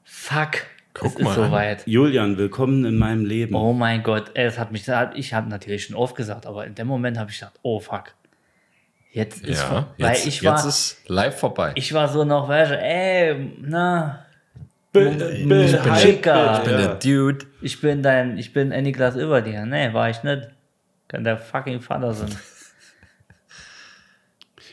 fuck, 0.05 0.51
Guck 0.93 1.17
es 1.19 1.23
mal 1.23 1.29
ist 1.31 1.35
soweit. 1.35 1.87
Julian, 1.87 2.37
willkommen 2.37 2.85
in 2.85 2.95
meinem 2.97 3.25
Leben. 3.25 3.53
Oh 3.55 3.73
mein 3.73 4.01
Gott, 4.03 4.31
es 4.35 4.57
hat 4.57 4.71
mich, 4.71 4.87
ich 5.15 5.33
habe 5.33 5.49
natürlich 5.49 5.85
schon 5.85 5.95
oft 5.95 6.15
gesagt, 6.15 6.45
aber 6.45 6.65
in 6.65 6.75
dem 6.75 6.87
Moment 6.87 7.17
habe 7.17 7.31
ich 7.31 7.39
gedacht, 7.39 7.59
oh 7.63 7.79
fuck. 7.79 8.13
Jetzt 9.11 9.43
ist, 9.43 9.59
Ja, 9.59 9.67
vor- 9.67 9.93
weil 9.99 10.13
jetzt, 10.13 10.25
ich 10.25 10.43
war, 10.43 10.55
jetzt 10.55 10.65
ist 10.65 10.97
live 11.09 11.37
vorbei. 11.37 11.71
ich 11.75 11.93
war 11.93 12.07
so 12.07 12.23
noch, 12.23 12.47
weißt 12.47 12.71
du, 12.71 12.79
ey, 12.81 13.51
na, 13.61 14.22
Be- 14.93 15.33
ich 15.35 15.47
be- 15.47 15.55
bin 15.55 15.67
Schicker. 15.97 16.59
ich 16.59 16.63
bin 16.69 16.79
ja. 16.79 16.87
der 16.87 16.95
Dude. 16.95 17.45
ich 17.61 17.81
bin 17.81 18.03
dein, 18.03 18.37
ich 18.37 18.53
bin 18.53 18.71
eine 18.71 18.91
Klasse 18.91 19.21
über 19.23 19.41
dir. 19.41 19.65
Nee, 19.65 19.91
war 19.93 20.09
ich 20.09 20.21
nicht. 20.23 20.49
Kann 21.07 21.23
der 21.23 21.37
fucking 21.37 21.81
Vater 21.81 22.13
sein. 22.13 22.29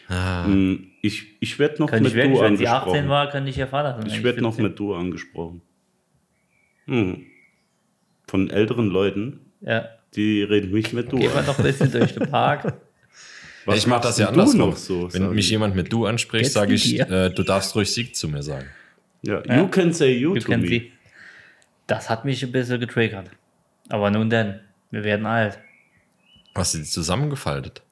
Hm, 0.09 0.89
Ich, 1.03 1.37
ich 1.41 1.59
werde 1.59 1.77
noch 1.81 1.89
Könnte 1.89 2.03
mit 2.05 2.13
ich 2.13 2.17
wirklich, 2.17 2.39
du 2.39 2.45
wenn 2.45 2.57
sie 2.57 2.67
angesprochen. 2.67 2.97
18 2.99 3.09
war, 3.09 3.31
könnte 3.31 3.51
ich 3.51 3.59
ihr 3.59 3.67
Vater 3.69 3.97
sein. 4.01 4.07
ich 4.11 4.23
werde 4.23 4.43
noch 4.43 4.55
15. 4.55 4.65
mit 4.65 4.79
du 4.79 4.95
angesprochen. 4.95 5.63
Hm. 6.87 7.27
Von 8.27 8.51
älteren 8.51 8.89
Leuten, 8.89 9.41
Ja, 9.61 9.89
die 10.15 10.43
reden 10.43 10.73
mich 10.73 10.93
mit 10.93 11.11
du 11.13 11.19
gehen 11.19 11.33
wir 11.33 11.43
noch 11.43 11.59
ein 11.59 11.65
bisschen 11.65 11.91
durch 11.93 12.13
den 12.15 12.29
Park. 12.31 12.75
Was 13.67 13.77
ich 13.79 13.87
mache 13.87 13.99
machst 13.99 14.09
das 14.11 14.19
ja 14.19 14.29
andersrum. 14.29 14.71
noch 14.71 14.77
so? 14.77 15.13
Wenn 15.13 15.31
mich 15.31 15.45
ich? 15.47 15.51
jemand 15.51 15.77
mit 15.77 15.93
du 15.93 16.07
anspricht, 16.07 16.51
sage 16.51 16.75
ich, 16.75 16.99
äh, 16.99 17.31
du 17.31 17.43
darfst 17.43 17.75
ruhig 17.77 17.93
Sieg 17.93 18.17
zu 18.17 18.29
mir 18.29 18.43
sagen. 18.43 18.67
Ja, 19.23 19.43
you 19.57 19.69
can 19.69 19.93
say 19.93 20.13
you, 20.17 20.35
Wir 20.35 20.41
to 20.43 20.51
me. 20.57 20.67
sie. 20.67 20.93
Das 21.87 22.09
hat 22.09 22.25
mich 22.25 22.43
ein 22.43 22.53
bisschen 22.53 22.81
getriggert. 22.81 23.31
Aber 23.89 24.11
nun 24.11 24.31
denn, 24.31 24.61
wir 24.91 25.05
werden 25.05 25.27
alt. 25.27 25.59
Hast 26.55 26.75
du 26.75 26.79
die 26.79 26.85
zusammengefaltet? 26.85 27.83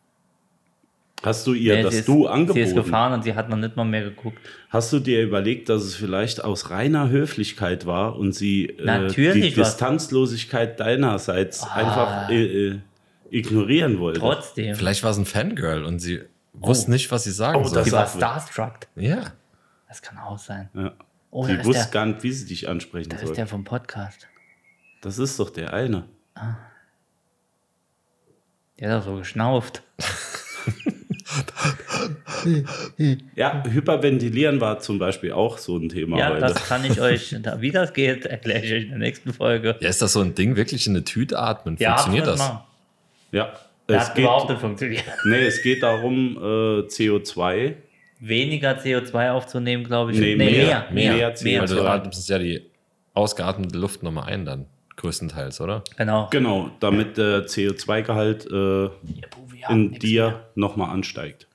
Hast 1.24 1.46
du 1.48 1.52
ihr 1.54 1.74
Nee, 1.76 1.82
das 1.82 1.94
ist, 1.96 2.08
du 2.08 2.14
Sie 2.14 2.22
ist 2.22 2.28
angeboten? 2.30 2.74
gefahren 2.76 3.12
und 3.14 3.24
sie 3.24 3.34
hat 3.34 3.48
noch 3.48 3.56
nicht 3.56 3.74
mal 3.76 3.84
mehr 3.84 4.02
geguckt. 4.04 4.38
Hast 4.70 4.92
du 4.92 5.00
dir 5.00 5.20
überlegt, 5.22 5.68
dass 5.68 5.82
es 5.82 5.96
vielleicht 5.96 6.44
aus 6.44 6.70
reiner 6.70 7.08
Höflichkeit 7.10 7.86
war 7.86 8.16
und 8.16 8.32
sie 8.32 8.66
äh, 8.66 8.84
Natürlich 8.84 9.46
die 9.48 9.60
Distanzlosigkeit 9.60 10.78
deinerseits 10.78 11.64
einfach 11.68 12.30
äh, 12.30 12.68
äh, 12.68 12.78
ignorieren 13.30 13.98
wollte? 13.98 14.20
Trotzdem. 14.20 14.76
Vielleicht 14.76 15.02
war 15.02 15.10
es 15.10 15.18
ein 15.18 15.26
Fangirl 15.26 15.84
und 15.84 15.98
sie 15.98 16.20
wusste 16.52 16.92
nicht, 16.92 17.10
was 17.10 17.24
sie 17.24 17.32
sagen 17.32 17.60
Oh, 17.60 17.64
soll. 17.64 17.82
sie 17.82 17.90
das- 17.90 18.14
war 18.14 18.16
starstruck. 18.16 18.74
Ja. 18.94 19.32
Das 19.88 20.00
kann 20.00 20.18
auch 20.18 20.38
sein. 20.38 20.68
Ja. 20.74 20.92
Oh, 21.30 21.46
die 21.46 21.58
wusste 21.64 21.82
der, 21.84 21.90
gar 21.92 22.06
nicht, 22.06 22.22
wie 22.22 22.32
sie 22.32 22.46
dich 22.46 22.68
ansprechen 22.68 23.10
da 23.10 23.18
soll. 23.18 23.30
ist 23.30 23.36
der 23.36 23.46
vom 23.46 23.64
Podcast. 23.64 24.26
Das 25.02 25.18
ist 25.18 25.38
doch 25.38 25.50
der 25.50 25.72
eine. 25.74 26.04
Der 28.80 28.90
hat 28.92 29.00
doch 29.00 29.04
so 29.12 29.16
geschnauft. 29.18 29.82
Ja, 33.34 33.62
Hyperventilieren 33.66 34.60
war 34.60 34.78
zum 34.80 34.98
Beispiel 34.98 35.32
auch 35.32 35.58
so 35.58 35.76
ein 35.76 35.88
Thema 35.88 36.18
Ja, 36.18 36.28
heute. 36.30 36.40
das 36.40 36.66
kann 36.68 36.84
ich 36.84 37.00
euch, 37.00 37.34
da- 37.42 37.60
wie 37.60 37.70
das 37.70 37.92
geht, 37.92 38.26
erkläre 38.26 38.64
ich 38.64 38.72
euch 38.72 38.82
in 38.84 38.88
der 38.90 38.98
nächsten 38.98 39.32
Folge. 39.32 39.76
Ja, 39.80 39.88
ist 39.88 40.00
das 40.00 40.12
so 40.12 40.20
ein 40.20 40.34
Ding, 40.34 40.56
wirklich 40.56 40.86
in 40.86 40.94
eine 40.94 41.04
Tüte 41.04 41.38
atmen? 41.38 41.76
Ja, 41.78 41.96
Funktioniert 41.96 42.26
hab's 42.26 42.38
das? 42.38 42.48
mal. 42.48 42.66
ja, 43.32 43.52
Das 43.86 44.02
es 44.04 44.08
hat 44.08 44.14
geht, 44.16 44.24
überhaupt 44.24 44.50
nicht 44.50 44.60
funktioniert. 44.60 45.04
nee, 45.26 45.46
es 45.46 45.62
geht 45.62 45.82
darum, 45.82 46.36
äh, 46.36 46.40
CO2. 46.86 47.74
Weniger 48.20 48.76
CO2 48.78 49.30
aufzunehmen, 49.30 49.84
glaube 49.84 50.12
ich. 50.12 50.18
Nee, 50.18 50.34
Nee, 50.34 50.50
mehr. 50.50 50.50
mehr, 50.50 50.86
mehr, 50.90 51.12
Mehr 51.14 51.42
mehr. 51.42 51.60
Weil 51.60 51.68
du 51.68 51.74
CO2. 51.74 51.86
atmest 51.86 52.28
ja 52.28 52.38
die 52.38 52.66
ausgeatmete 53.14 53.78
Luft 53.78 54.02
nochmal 54.02 54.24
ein 54.24 54.44
dann, 54.44 54.66
größtenteils, 54.96 55.60
oder? 55.60 55.84
Genau. 55.96 56.28
Genau, 56.30 56.70
damit 56.80 57.16
der 57.16 57.46
CO2-Gehalt 57.46 58.46
äh, 58.50 58.84
Ja, 58.84 59.70
in 59.70 59.92
dir 59.92 60.46
nochmal 60.54 60.90
ansteigt. 60.90 61.46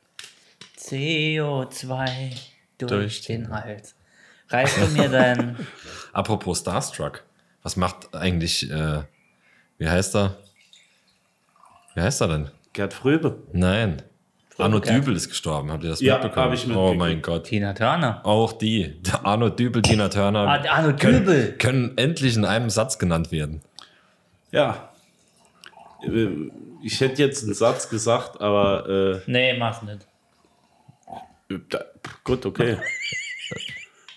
CO2 0.77 2.31
durch, 2.77 2.89
Durch 2.91 3.21
den 3.21 3.43
den- 3.43 3.51
Hals. 3.53 3.95
Reichst 4.49 4.77
du 4.77 4.87
mir 4.87 5.09
dein. 5.09 5.55
Apropos 6.13 6.59
Starstruck, 6.59 7.23
was 7.63 7.75
macht 7.75 8.13
eigentlich, 8.13 8.69
äh, 8.69 9.01
wie 9.77 9.87
heißt 9.89 10.15
er? 10.15 10.37
Wie 11.95 12.01
heißt 12.01 12.21
er 12.21 12.27
denn? 12.27 12.51
Gerd 12.73 12.93
Fröbe. 12.93 13.37
Nein. 13.51 14.01
Arno 14.57 14.79
Gerd. 14.81 14.95
Dübel 14.97 15.15
ist 15.15 15.29
gestorben. 15.29 15.71
Habt 15.71 15.83
ihr 15.83 15.89
das 15.89 15.99
Ja, 16.01 16.15
mitbekommen? 16.15 16.45
hab 16.45 16.53
ich 16.53 16.63
Oh 16.65 16.67
mitgekriegt. 16.69 16.97
mein 16.99 17.21
Gott. 17.21 17.43
Tina 17.45 17.73
Turner? 17.73 18.21
Auch 18.23 18.53
die. 18.53 19.01
Der 19.01 19.25
Arno 19.25 19.49
Dübel, 19.49 19.81
Tina 19.81 20.09
Turner. 20.09 20.47
Ah, 20.47 20.63
Arno 20.69 20.95
können, 20.95 21.19
Dübel. 21.25 21.55
Können 21.57 21.93
endlich 21.97 22.35
in 22.35 22.45
einem 22.45 22.69
Satz 22.69 22.99
genannt 22.99 23.31
werden. 23.31 23.61
Ja. 24.51 24.89
Ähm, 26.03 26.51
Ich 26.83 26.99
hätte 26.99 27.21
jetzt 27.21 27.43
einen 27.45 27.53
Satz 27.53 27.89
gesagt, 27.89 28.41
aber 28.41 29.21
Nee, 29.25 29.57
mach's 29.57 29.81
nicht. 29.81 30.05
äh, 31.49 31.77
gut, 32.23 32.45
okay. 32.45 32.77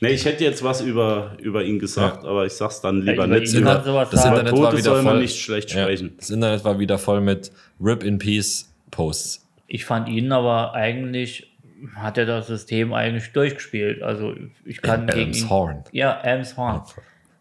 Nee, 0.01 0.09
ich 0.11 0.25
hätte 0.27 0.45
jetzt 0.45 0.63
was 0.63 0.83
über, 0.83 1.37
über 1.39 1.65
ihn 1.65 1.79
gesagt, 1.79 2.25
aber 2.25 2.45
ich 2.45 2.53
sag's 2.53 2.81
dann 2.83 3.01
lieber 3.03 3.27
nicht. 3.27 3.55
Über, 3.55 3.75
Das 3.77 4.23
sagen. 4.23 4.37
Internet 4.37 4.51
Tote 4.51 4.63
war 4.63 4.73
wieder 4.73 4.83
soll 4.83 5.03
man 5.03 5.13
voll. 5.15 5.23
nicht 5.23 5.41
schlecht 5.41 5.71
Ja, 5.73 5.85
sprechen. 5.85 6.15
das 6.19 6.29
Internet 6.29 6.65
war 6.65 6.79
wieder 6.79 6.99
voll 6.99 7.21
mit 7.23 7.51
Rip 7.81 8.03
in 8.03 8.19
Peace 8.19 8.71
Posts. 8.91 9.46
Ich 9.67 9.85
fand 9.85 10.09
ihn 10.09 10.33
aber 10.33 10.75
eigentlich, 10.75 11.53
hat 11.97 12.19
er 12.19 12.27
das 12.27 12.47
System 12.47 12.93
eigentlich 12.93 13.33
durchgespielt. 13.33 14.03
Also 14.03 14.35
ich 14.65 14.81
kann 14.83 15.07
gegen 15.07 15.21
ihn. 15.21 15.27
Elmshorn. 15.35 15.85
Ja, 15.93 16.21
Elmshorn. 16.21 16.83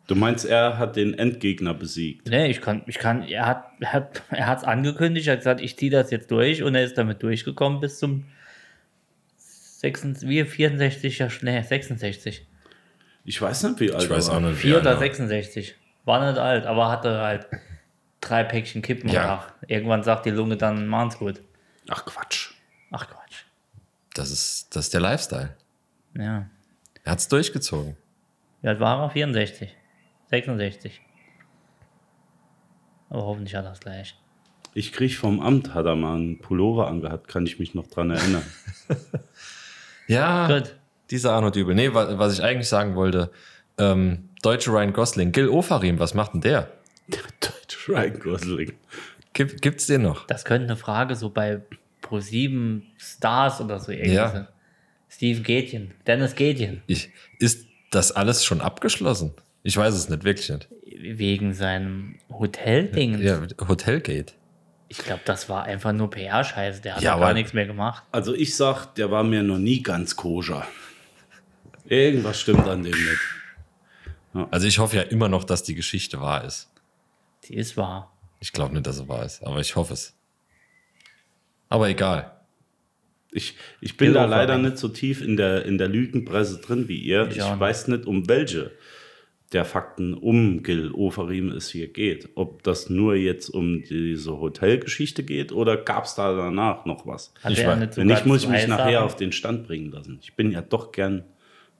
Du 0.08 0.16
meinst, 0.16 0.46
er 0.46 0.78
hat 0.78 0.96
den 0.98 1.18
Endgegner 1.18 1.74
besiegt. 1.74 2.28
Nee, 2.30 2.48
ich 2.48 2.62
kann, 2.62 2.84
ich 2.86 3.00
kann, 3.00 3.24
er 3.24 3.48
hat, 3.48 3.66
er 3.80 3.94
hat, 3.94 4.22
er 4.30 4.46
hat's 4.48 4.64
angekündigt, 4.64 5.28
er 5.28 5.34
hat 5.34 5.40
gesagt, 5.40 5.62
ich 5.62 5.78
ziehe 5.78 5.92
das 5.92 6.12
jetzt 6.12 6.30
durch 6.30 6.62
und 6.62 6.76
er 6.76 6.84
ist 6.84 6.98
damit 6.98 7.24
durchgekommen 7.24 7.80
bis 7.80 7.98
zum 7.98 8.26
66, 9.38 10.30
wie 10.30 10.44
64, 10.44 11.20
ja, 11.20 11.28
nee, 11.42 11.62
66. 11.62 12.46
Ich 13.24 13.42
weiß 13.42 13.64
nicht, 13.64 13.80
wie 13.80 13.92
alt 13.92 14.04
Ich 14.04 14.10
weiß 14.10 14.28
er 14.28 14.38
auch 14.38 14.42
war. 14.42 14.50
nicht. 14.50 14.60
4 14.60 14.76
wie 14.76 14.80
oder 14.80 14.92
einer. 14.92 15.00
66. 15.00 15.76
War 16.06 16.30
nicht 16.30 16.38
alt, 16.40 16.68
aber 16.68 16.92
hatte 16.92 17.20
halt 17.22 17.48
drei 18.22 18.44
Päckchen 18.44 18.82
Kippen 18.84 19.10
Ja. 19.10 19.46
Irgendwann 19.68 20.04
sagt 20.04 20.26
die 20.28 20.32
Lunge 20.32 20.58
dann, 20.58 20.86
machen's 20.88 21.18
gut. 21.18 21.42
Ach 21.90 22.06
Quatsch. 22.06 22.52
Ach 22.92 23.08
Quatsch. 23.08 23.44
Das 24.14 24.32
ist, 24.32 24.76
das 24.76 24.86
ist 24.86 24.94
der 24.94 25.02
Lifestyle. 25.02 25.56
Ja. 26.18 26.50
Er 27.04 27.12
hat 27.12 27.20
es 27.20 27.28
durchgezogen. 27.28 27.96
Wie 28.62 28.68
alt 28.70 28.80
war 28.80 29.04
er? 29.04 29.10
64. 29.12 29.76
66. 30.30 31.02
Aber 33.10 33.24
hoffentlich 33.26 33.54
hat 33.56 33.66
er 33.66 33.70
das 33.70 33.80
gleich. 33.80 34.18
Ich 34.74 34.92
krieg 34.92 35.16
vom 35.16 35.40
Amt, 35.40 35.74
hat 35.74 35.86
er 35.86 35.96
mal 35.96 36.16
einen 36.16 36.40
Pullover 36.40 36.88
angehabt, 36.88 37.28
kann 37.28 37.46
ich 37.46 37.60
mich 37.60 37.74
noch 37.76 37.88
dran 37.88 38.12
erinnern. 38.12 38.44
Ja, 40.08 40.48
Gut. 40.60 40.76
dieser 41.10 41.32
Arno 41.34 41.50
Dübel. 41.50 41.74
Nee, 41.74 41.92
wa- 41.94 42.20
was 42.20 42.34
ich 42.34 42.44
eigentlich 42.44 42.70
sagen 42.70 42.94
wollte, 42.96 43.32
ähm, 43.80 44.30
deutsche 44.44 44.70
Ryan 44.72 44.94
Gosling, 44.94 45.32
Gil 45.32 45.50
Ofarim, 45.50 45.98
was 45.98 46.14
macht 46.14 46.34
denn 46.36 46.42
der? 46.42 46.72
Der 47.08 47.22
deutsche 47.40 47.92
Ryan 47.92 48.20
Gosling. 48.20 48.74
Gibt, 49.36 49.62
gibt's 49.62 49.86
den 49.86 50.02
noch? 50.02 50.26
Das 50.28 50.46
könnte 50.46 50.66
eine 50.66 50.78
Frage 50.78 51.16
so 51.16 51.30
bei 51.30 51.62
Pro7 52.02 52.82
Stars 52.98 53.60
oder 53.62 53.80
so 53.80 53.92
irgendwie 53.92 54.14
Ja. 54.16 54.30
sein. 54.32 54.48
Steve 55.10 55.42
Gätjen. 55.42 55.92
Dennis 56.08 56.36
Gätjen. 56.36 56.82
Ich, 56.88 57.10
ist 57.40 57.68
das 57.92 58.12
alles 58.14 58.44
schon 58.46 58.62
abgeschlossen? 58.62 59.34
Ich 59.62 59.76
weiß 59.76 59.94
es 59.94 60.10
nicht, 60.10 60.24
wirklich 60.24 60.50
nicht. 60.50 60.70
Wegen 60.86 61.54
seinem 61.54 62.16
Hotelding. 62.30 63.22
Ja, 63.22 63.42
Hotelgate. 63.68 64.34
Ich 64.88 65.00
glaube, 65.00 65.22
das 65.26 65.50
war 65.50 65.64
einfach 65.64 65.92
nur 65.92 66.10
PR-Scheiße. 66.10 66.82
Der 66.82 66.96
hat 66.96 67.02
Ja, 67.02 67.16
ja, 67.16 67.20
gar 67.20 67.34
nichts 67.34 67.52
mehr 67.54 67.66
gemacht. 67.66 68.04
Also 68.14 68.34
ich 68.34 68.56
sag, 68.56 68.94
der 68.96 69.12
war 69.12 69.24
mir 69.24 69.44
noch 69.44 69.58
nie 69.58 69.84
ganz 69.84 70.16
koscher. 70.16 70.66
Irgendwas 71.86 72.40
stimmt 72.40 72.68
an 72.68 72.84
dem 72.84 72.92
nicht. 72.94 74.48
Also 74.52 74.68
ich 74.68 74.80
hoffe 74.80 74.96
ja 74.98 75.02
immer 75.04 75.28
noch, 75.28 75.44
dass 75.44 75.64
die 75.64 75.76
Geschichte 75.76 76.22
wahr 76.22 76.44
ist. 76.46 76.70
Die 77.46 77.56
ist 77.56 77.76
wahr. 77.78 78.12
Ich 78.46 78.54
glaube 78.54 78.76
nicht, 78.76 78.86
dass 78.86 78.98
sie 78.98 79.10
wahr 79.10 79.26
ist, 79.26 79.42
aber 79.44 79.60
ich 79.60 79.76
hoffe 79.76 79.94
es. 79.94 80.16
Aber 81.68 81.90
egal. 81.90 82.32
Ich, 83.32 83.56
ich 83.82 83.98
bin 83.98 84.10
Gil 84.10 84.14
da 84.14 84.26
leider 84.26 84.60
nicht 84.60 84.78
so 84.78 84.88
tief 84.88 85.22
in 85.24 85.36
der, 85.36 85.66
in 85.66 85.80
der 85.80 85.88
Lügenpresse 85.88 86.62
drin 86.62 86.88
wie 86.88 87.00
ihr. 87.00 87.24
Ich 87.24 87.38
Ich, 87.38 87.44
nicht. 87.44 87.60
weiß 87.60 87.88
nicht, 87.88 88.06
um 88.06 88.30
welche 88.30 88.72
der 89.52 89.66
Fakten 89.66 90.14
um 90.14 90.62
Gil 90.62 90.92
Ofarim 90.94 91.50
es 91.50 91.70
hier 91.72 91.88
geht. 91.92 92.30
Ob 92.36 92.62
das 92.62 92.88
nur 92.92 93.16
jetzt 93.16 93.50
um 93.50 93.82
diese 93.82 94.40
Hotelgeschichte 94.40 95.24
geht 95.24 95.52
oder 95.52 95.76
gab 95.78 96.06
es 96.06 96.14
da 96.14 96.36
danach 96.36 96.86
noch 96.86 97.08
was? 97.08 97.34
Hat 97.42 97.52
Ich 97.52 97.60
er 97.60 97.72
weiß- 97.74 97.80
nicht 97.80 97.98
Wenn 97.98 98.08
nicht, 98.08 98.28
muss 98.28 98.44
ich 98.44 98.50
mich 98.50 98.68
nachher 98.68 99.04
auf 99.04 99.16
den 99.16 99.32
Stand 99.32 99.66
bringen 99.66 99.92
lassen. 99.92 100.20
Ich 100.22 100.36
bin 100.36 100.52
ja 100.52 100.62
doch 100.62 100.92
gern 100.92 101.24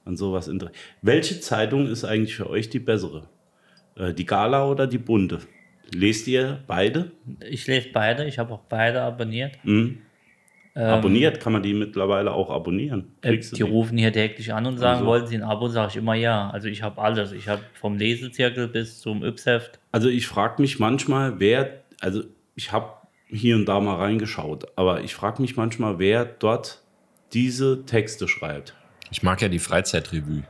an 0.04 0.16
sowas 0.16 0.48
interessiert. 0.48 0.78
Welche 1.00 1.38
Zeitung 1.40 1.86
ist 1.86 2.04
eigentlich 2.04 2.34
für 2.34 2.50
euch 2.50 2.68
die 2.70 2.80
bessere? 2.80 3.28
Äh, 3.94 4.12
Die 4.14 4.26
Gala 4.26 4.66
oder 4.68 4.88
die 4.88 4.98
Bunte? 4.98 5.38
Lest 5.94 6.26
ihr 6.28 6.60
beide? 6.66 7.12
Ich 7.48 7.66
lese 7.66 7.88
beide. 7.92 8.24
Ich 8.26 8.38
habe 8.38 8.52
auch 8.54 8.62
beide 8.68 9.02
abonniert. 9.02 9.58
Hm? 9.62 9.98
Abonniert 10.74 11.40
kann 11.40 11.54
man 11.54 11.62
die 11.62 11.72
mittlerweile 11.72 12.32
auch 12.32 12.50
abonnieren. 12.50 13.12
Äh, 13.22 13.38
Die 13.38 13.62
rufen 13.62 13.96
hier 13.96 14.12
täglich 14.12 14.52
an 14.52 14.66
und 14.66 14.76
sagen, 14.76 14.96
Also. 14.98 15.06
wollen 15.06 15.26
sie 15.26 15.36
ein 15.36 15.42
Abo? 15.42 15.68
Sage 15.68 15.88
ich 15.92 15.96
immer 15.96 16.14
ja. 16.14 16.50
Also 16.50 16.68
ich 16.68 16.82
habe 16.82 17.00
alles. 17.00 17.32
Ich 17.32 17.48
habe 17.48 17.62
vom 17.72 17.96
Lesezirkel 17.96 18.68
bis 18.68 19.00
zum 19.00 19.24
Yps-Heft. 19.24 19.78
Also 19.92 20.10
ich 20.10 20.26
frage 20.26 20.60
mich 20.60 20.78
manchmal, 20.78 21.40
wer, 21.40 21.80
also 22.00 22.24
ich 22.56 22.72
habe 22.72 22.90
hier 23.28 23.56
und 23.56 23.64
da 23.66 23.80
mal 23.80 23.96
reingeschaut, 23.96 24.66
aber 24.76 25.00
ich 25.02 25.14
frage 25.14 25.40
mich 25.40 25.56
manchmal, 25.56 25.98
wer 25.98 26.26
dort 26.26 26.82
diese 27.32 27.86
Texte 27.86 28.28
schreibt. 28.28 28.74
Ich 29.10 29.22
mag 29.22 29.40
ja 29.40 29.48
die 29.48 29.58
Freizeitrevue. 29.58 30.42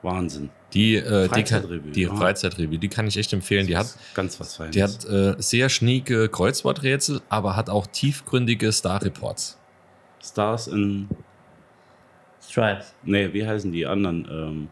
Wahnsinn. 0.00 0.48
Die, 0.74 0.96
äh, 0.96 1.28
die, 1.28 1.28
kann, 1.28 1.28
Freizeitrevue, 1.28 1.92
die 1.92 2.08
ah. 2.08 2.16
Freizeitrevue, 2.16 2.78
die 2.78 2.88
kann 2.88 3.06
ich 3.06 3.16
echt 3.16 3.32
empfehlen. 3.32 3.66
Die 3.66 3.76
hat, 3.76 3.86
Ganz 4.14 4.38
was 4.38 4.56
Feines. 4.56 4.74
die 4.74 4.82
hat 4.82 5.04
äh, 5.06 5.34
sehr 5.38 5.68
schnieke 5.70 6.28
Kreuzworträtsel, 6.28 7.22
aber 7.30 7.56
hat 7.56 7.70
auch 7.70 7.86
tiefgründige 7.86 8.70
Star-Reports. 8.70 9.58
Stars 10.22 10.66
in, 10.66 11.08
Stripes. 12.46 12.94
nee, 13.02 13.32
wie 13.32 13.46
heißen 13.46 13.72
die 13.72 13.86
anderen? 13.86 14.28
Ähm, 14.30 14.68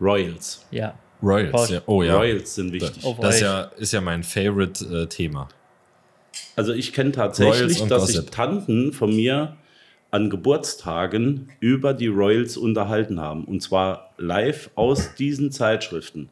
Royals. 0.00 0.64
Ja. 0.70 0.94
Royals, 1.22 1.70
ja. 1.70 1.80
Oh 1.86 2.02
ja. 2.02 2.16
Royals 2.16 2.56
sind 2.56 2.72
wichtig. 2.72 3.02
Das 3.20 3.36
ist 3.36 3.40
ja, 3.40 3.60
ist 3.76 3.92
ja 3.92 4.00
mein 4.00 4.24
Favorite-Thema. 4.24 5.48
Also 6.56 6.72
ich 6.72 6.92
kenne 6.92 7.12
tatsächlich, 7.12 7.82
dass 7.84 8.06
sich 8.06 8.16
Gossip. 8.16 8.30
Tanten 8.32 8.92
von 8.92 9.14
mir 9.14 9.56
an 10.14 10.30
Geburtstagen 10.30 11.48
über 11.58 11.92
die 11.92 12.06
Royals 12.06 12.56
unterhalten 12.56 13.20
haben. 13.20 13.44
Und 13.44 13.60
zwar 13.62 14.10
live 14.16 14.70
aus 14.76 15.14
diesen 15.16 15.50
Zeitschriften. 15.50 16.28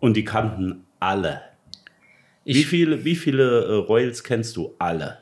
Und 0.00 0.16
die 0.18 0.24
kannten 0.24 0.84
alle. 1.00 1.40
wie 2.44 2.50
Ich, 2.52 2.66
viele, 2.66 3.04
wie 3.06 3.16
viele 3.16 3.64
äh, 3.64 3.72
Royals 3.74 4.22
kennst 4.22 4.56
du? 4.56 4.74
Alle. 4.78 5.18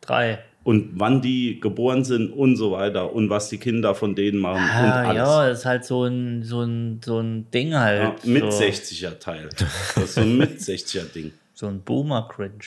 drei. 0.00 0.40
Und 0.64 0.98
wann 0.98 1.22
die 1.22 1.60
geboren 1.60 2.02
sind 2.02 2.32
und 2.32 2.56
so 2.56 2.72
weiter. 2.72 3.12
Und 3.12 3.30
was 3.30 3.48
die 3.48 3.58
Kinder 3.58 3.94
von 3.94 4.16
denen 4.16 4.38
machen 4.40 4.62
und 4.64 4.68
Ah, 4.92 5.02
alles. 5.04 5.16
ja, 5.16 5.48
das 5.48 5.58
ist 5.60 5.64
halt 5.66 5.84
so 5.84 6.02
ein, 6.04 6.42
so 6.42 6.62
ein, 6.62 7.00
so 7.04 7.20
ein 7.20 7.48
Ding 7.52 7.68
Ja, 7.70 7.80
halt. 7.80 8.24
mit 8.26 8.52
so, 8.52 8.58
60er 8.64 9.20
Teil. 9.20 9.48
Das 9.56 9.96
ist 9.96 10.14
so 10.16 10.22
ein 10.22 10.36
mit 10.36 10.58
60er 10.58 11.04
Ding. 11.12 11.32
So 11.54 11.68
ein 11.68 11.80
Boomer-Cringe. 11.82 12.64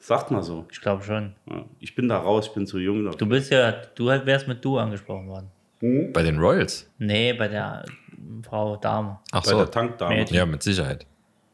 Sagt 0.00 0.30
mal 0.30 0.42
so. 0.42 0.66
Ich 0.72 0.80
glaube 0.80 1.02
schon. 1.04 1.34
Ja, 1.48 1.64
ich 1.78 1.94
bin 1.94 2.08
da 2.08 2.18
raus, 2.18 2.46
ich 2.48 2.54
bin 2.54 2.66
zu 2.66 2.78
jung. 2.78 3.04
dafür. 3.04 3.18
Du 3.18 3.26
bist 3.26 3.50
ja, 3.50 3.72
du 3.94 4.06
wärst 4.06 4.48
mit 4.48 4.64
du 4.64 4.78
angesprochen 4.78 5.28
worden. 5.28 5.50
Bei 6.12 6.22
den 6.22 6.38
Royals? 6.38 6.90
Nee, 6.98 7.32
bei 7.34 7.48
der 7.48 7.84
Frau 8.42 8.76
Dame. 8.76 9.18
Ach 9.32 9.42
Bei 9.42 9.50
so. 9.50 9.58
der 9.58 9.70
Tankdame. 9.70 10.14
Mädchen. 10.16 10.36
Ja, 10.36 10.46
mit 10.46 10.62
Sicherheit. 10.62 11.06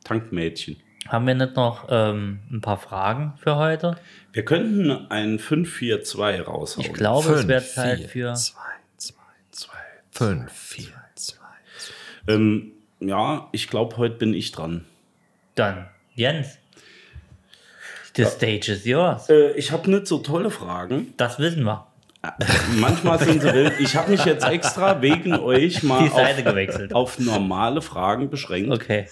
Tankmädchen. 0.04 0.76
Haben 1.08 1.26
wir 1.26 1.34
nicht 1.34 1.54
noch 1.54 1.86
ähm, 1.88 2.40
ein 2.50 2.60
paar 2.60 2.78
Fragen 2.78 3.34
für 3.38 3.56
heute? 3.56 3.96
Wir 4.32 4.44
könnten 4.44 4.90
ein 5.10 5.38
5-4-2 5.38 6.42
raushauen. 6.42 6.86
Ich 6.86 6.92
glaube, 6.92 7.28
es 7.30 7.36
Fünf, 7.40 7.48
wäre 7.48 7.64
Zeit 7.64 8.00
für. 8.02 8.34
Zwei, 8.34 8.60
zwei, 8.96 9.14
zwei. 9.52 9.78
Fünf, 10.10 10.52
vier, 10.52 10.92
zwei. 11.14 11.44
Ähm, 12.26 12.72
ja, 12.98 13.48
ich 13.52 13.68
glaube, 13.68 13.96
heute 13.96 14.16
bin 14.16 14.34
ich 14.34 14.50
dran. 14.50 14.84
Dann, 15.54 15.88
Jens. 16.14 16.58
The 18.16 18.24
stage 18.24 18.72
is 18.72 18.84
yours. 18.84 19.28
Äh, 19.28 19.52
ich 19.52 19.70
habe 19.72 19.90
nicht 19.90 20.06
so 20.06 20.18
tolle 20.18 20.50
Fragen. 20.50 21.12
Das 21.16 21.38
wissen 21.38 21.64
wir. 21.64 21.86
Manchmal 22.76 23.18
sind 23.20 23.40
sie 23.42 23.52
wild. 23.52 23.74
Ich 23.78 23.94
habe 23.94 24.10
mich 24.10 24.24
jetzt 24.24 24.44
extra 24.44 25.00
wegen 25.00 25.34
euch 25.34 25.82
mal 25.84 26.02
Die 26.02 26.08
Seite 26.08 26.40
auf, 26.40 26.44
gewechselt. 26.44 26.94
auf 26.94 27.18
normale 27.20 27.80
Fragen 27.82 28.30
beschränkt. 28.30 28.72
Okay. 28.72 29.06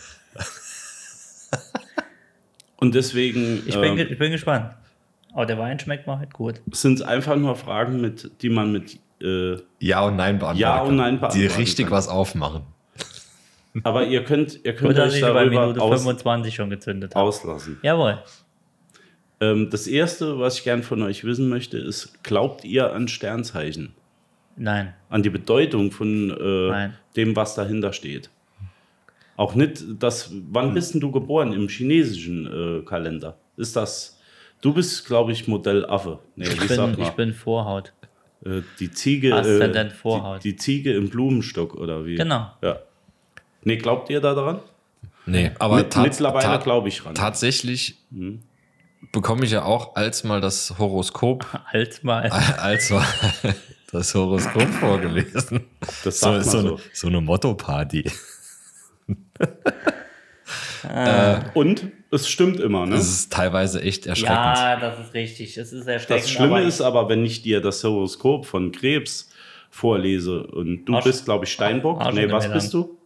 Und 2.77 2.95
deswegen 2.95 3.62
Ich 3.67 3.75
bin, 3.81 3.99
ähm, 3.99 4.07
ich 4.11 4.19
bin 4.19 4.33
gespannt. 4.33 4.71
Aber 5.33 5.47
der 5.47 5.59
Wein 5.59 5.79
schmeckt 5.79 6.07
mal 6.07 6.19
halt 6.19 6.33
gut. 6.33 6.61
sind 6.73 7.01
es 7.01 7.03
einfach 7.03 7.37
nur 7.37 7.57
Fragen, 7.57 8.01
mit, 8.01 8.31
die 8.43 8.49
man 8.51 8.73
mit. 8.73 8.99
Äh, 9.23 9.57
Ja 9.81 10.05
und 10.05 10.17
Nein 10.17 10.38
beantworten. 10.38 10.59
Ja 10.61 10.81
und. 10.83 10.97
Nein 10.97 11.14
Die 11.14 11.19
beantworten 11.21 11.57
richtig 11.57 11.87
kann. 11.87 11.93
was 11.93 12.09
aufmachen. 12.09 12.62
aber 13.85 14.05
ihr 14.07 14.25
könnt, 14.25 14.61
ihr 14.64 14.75
könnt 14.75 14.99
euch 14.99 15.14
ich 15.17 15.21
bei 15.21 15.29
darüber 15.33 15.61
Minute 15.67 15.81
aus, 15.81 16.01
25 16.03 16.55
schon 16.55 16.71
gezündet 16.71 17.14
habe. 17.14 17.25
auslassen. 17.25 17.79
Jawohl. 17.83 18.19
Ähm, 19.53 19.71
das 19.71 19.87
erste, 19.87 20.39
was 20.39 20.59
ich 20.59 20.65
gern 20.65 20.83
von 20.83 21.03
euch 21.03 21.25
wissen 21.25 21.49
möchte, 21.49 21.79
ist: 21.79 22.23
Glaubt 22.23 22.65
ihr 22.65 22.93
an 22.93 23.09
Sternzeichen? 23.09 23.93
Nein. 24.57 24.95
An 25.09 25.23
die 25.23 25.31
Bedeutung 25.31 25.91
von 25.91 26.31
äh, 26.31 26.91
dem, 27.17 27.35
was 27.37 27.55
dahinter 27.55 27.93
steht. 27.93 28.31
Auch 29.37 29.55
nicht 29.57 29.83
das, 29.99 30.31
wann 30.51 30.75
bist 30.75 30.95
denn 30.95 31.01
du 31.01 31.11
geboren 31.11 31.53
im 31.53 31.69
chinesischen 31.69 32.47
äh, 32.47 32.83
Kalender? 32.85 33.37
Ist 33.57 33.75
das, 33.75 34.21
du 34.61 34.73
bist, 34.73 35.07
glaube 35.07 35.33
ich, 35.33 35.49
Modell 35.49 35.85
Affe. 35.87 36.21
Nee, 36.37 36.45
Ich 36.45 36.69
bin, 36.69 36.97
ich 37.01 37.11
bin 37.11 37.35
Vorhaut. 37.35 37.93
Äh, 38.45 38.61
die 38.79 38.93
Ziege. 38.93 39.35
Aszendent 39.35 39.91
Äh, 39.91 39.95
Vorhaut. 39.95 40.45
die, 40.45 40.51
die 40.53 40.57
Ziege 40.57 40.93
im 40.93 41.09
Blumenstock 41.11 41.75
oder 41.75 42.07
wie? 42.07 42.15
Genau. 42.15 42.53
Ja. 42.63 42.79
Nee, 43.65 43.77
glaubt 43.79 44.09
ihr 44.11 44.21
da 44.21 44.35
dran? 44.35 44.61
Nee, 45.27 45.51
aber 45.59 45.79
Mit- 45.79 45.97
mittlerweile 45.97 46.59
glaube 46.63 46.89
ich 46.89 47.05
ran. 47.05 47.15
Tatsächlich 47.17 47.97
bekomme 49.14 49.46
ich 49.46 49.53
ja 49.53 49.64
auch 49.64 49.96
als 49.96 50.24
mal 50.24 50.40
das 50.42 50.74
Horoskop, 50.79 51.46
Als 51.72 52.03
mal. 52.03 52.29
als 52.59 52.90
mal 52.90 53.05
das 53.90 54.14
Horoskop 54.14 54.68
vorgelesen. 54.68 55.64
Das 56.05 56.20
So, 56.20 56.40
so, 56.42 56.57
man 56.59 56.66
eine, 56.66 56.68
so. 56.77 56.81
so 56.92 57.07
eine 57.07 57.20
Motto-Party. 57.22 58.11
Und 61.55 61.90
es 62.11 62.29
stimmt 62.29 62.61
immer, 62.61 62.85
ne? 62.87 62.96
Das 62.96 63.09
ist 63.09 63.33
teilweise 63.33 63.81
echt 63.81 64.07
erschreckend. 64.07 64.37
Ja, 64.37 64.77
das 64.79 64.98
ist 65.07 65.14
richtig. 65.14 65.57
Es 65.57 65.72
ist 65.72 65.87
erschreckend. 65.87 66.24
Das 66.24 66.31
Schlimme 66.31 66.57
aber 66.57 66.62
ist 66.62 66.81
aber, 66.83 67.09
wenn 67.09 67.24
ich 67.24 67.42
dir 67.42 67.61
das 67.61 67.83
Horoskop 67.83 68.44
von 68.46 68.70
Krebs 68.72 69.31
vorlese 69.70 70.46
und 70.46 70.85
du 70.85 70.94
Arsch- 70.94 71.05
bist, 71.05 71.24
glaube 71.24 71.46
ich, 71.46 71.53
Steinbock. 71.53 72.00
Arsch 72.00 72.14
nee, 72.14 72.31
was 72.31 72.53
bist 72.53 72.74
du? 72.74 72.98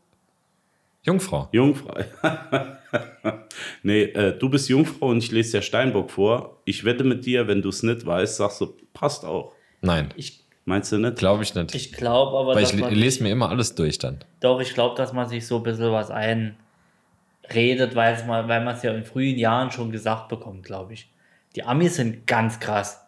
Jungfrau. 1.04 1.48
Jungfrau. 1.52 1.94
nee, 3.83 4.03
äh, 4.03 4.37
du 4.38 4.48
bist 4.48 4.68
Jungfrau 4.68 5.09
und 5.09 5.18
ich 5.18 5.31
lese 5.31 5.59
dir 5.59 5.62
Steinbock 5.62 6.11
vor. 6.11 6.59
Ich 6.64 6.85
wette 6.85 7.05
mit 7.05 7.27
dir, 7.27 7.46
wenn 7.48 7.62
du 7.62 7.68
es 7.68 7.83
nicht 7.83 8.05
weißt, 8.07 8.37
sagst 8.37 8.61
du, 8.61 8.74
passt 8.94 9.24
auch. 9.24 9.53
Nein, 9.81 10.09
ich, 10.16 10.40
Meinst 10.64 10.92
du 10.92 10.98
nicht? 10.98 11.16
glaube 11.16 11.42
ich 11.44 11.55
nicht. 11.55 11.74
ich 11.74 11.92
glaube 11.92 12.37
aber, 12.38 12.55
Weil 12.55 12.62
dass 12.62 12.74
ich 12.74 12.81
man, 12.81 12.90
le- 12.90 12.96
lese 13.01 13.22
mir 13.22 13.31
immer 13.31 13.48
alles 13.48 13.74
durch 13.74 13.98
dann. 13.98 14.18
doch, 14.40 14.61
ich 14.61 14.74
glaube, 14.74 14.96
dass 14.96 15.12
man 15.14 15.27
sich 15.29 15.46
so 15.46 15.57
ein 15.57 15.62
bisschen 15.62 15.90
was 15.92 16.11
einredet, 16.11 17.94
weil 17.94 18.14
es 18.14 18.27
mal, 18.27 18.46
weil 18.48 18.62
man 18.64 18.74
es 18.77 18.83
ja 18.83 18.92
in 18.92 19.05
frühen 19.05 19.38
Jahren 19.38 19.70
schon 19.70 19.90
gesagt 19.90 20.29
bekommt, 20.29 20.64
glaube 20.64 20.92
ich. 20.94 21.09
Die 21.57 21.62
Amis 21.62 21.96
sind 21.96 22.27
ganz 22.27 22.61
krass. 22.61 23.01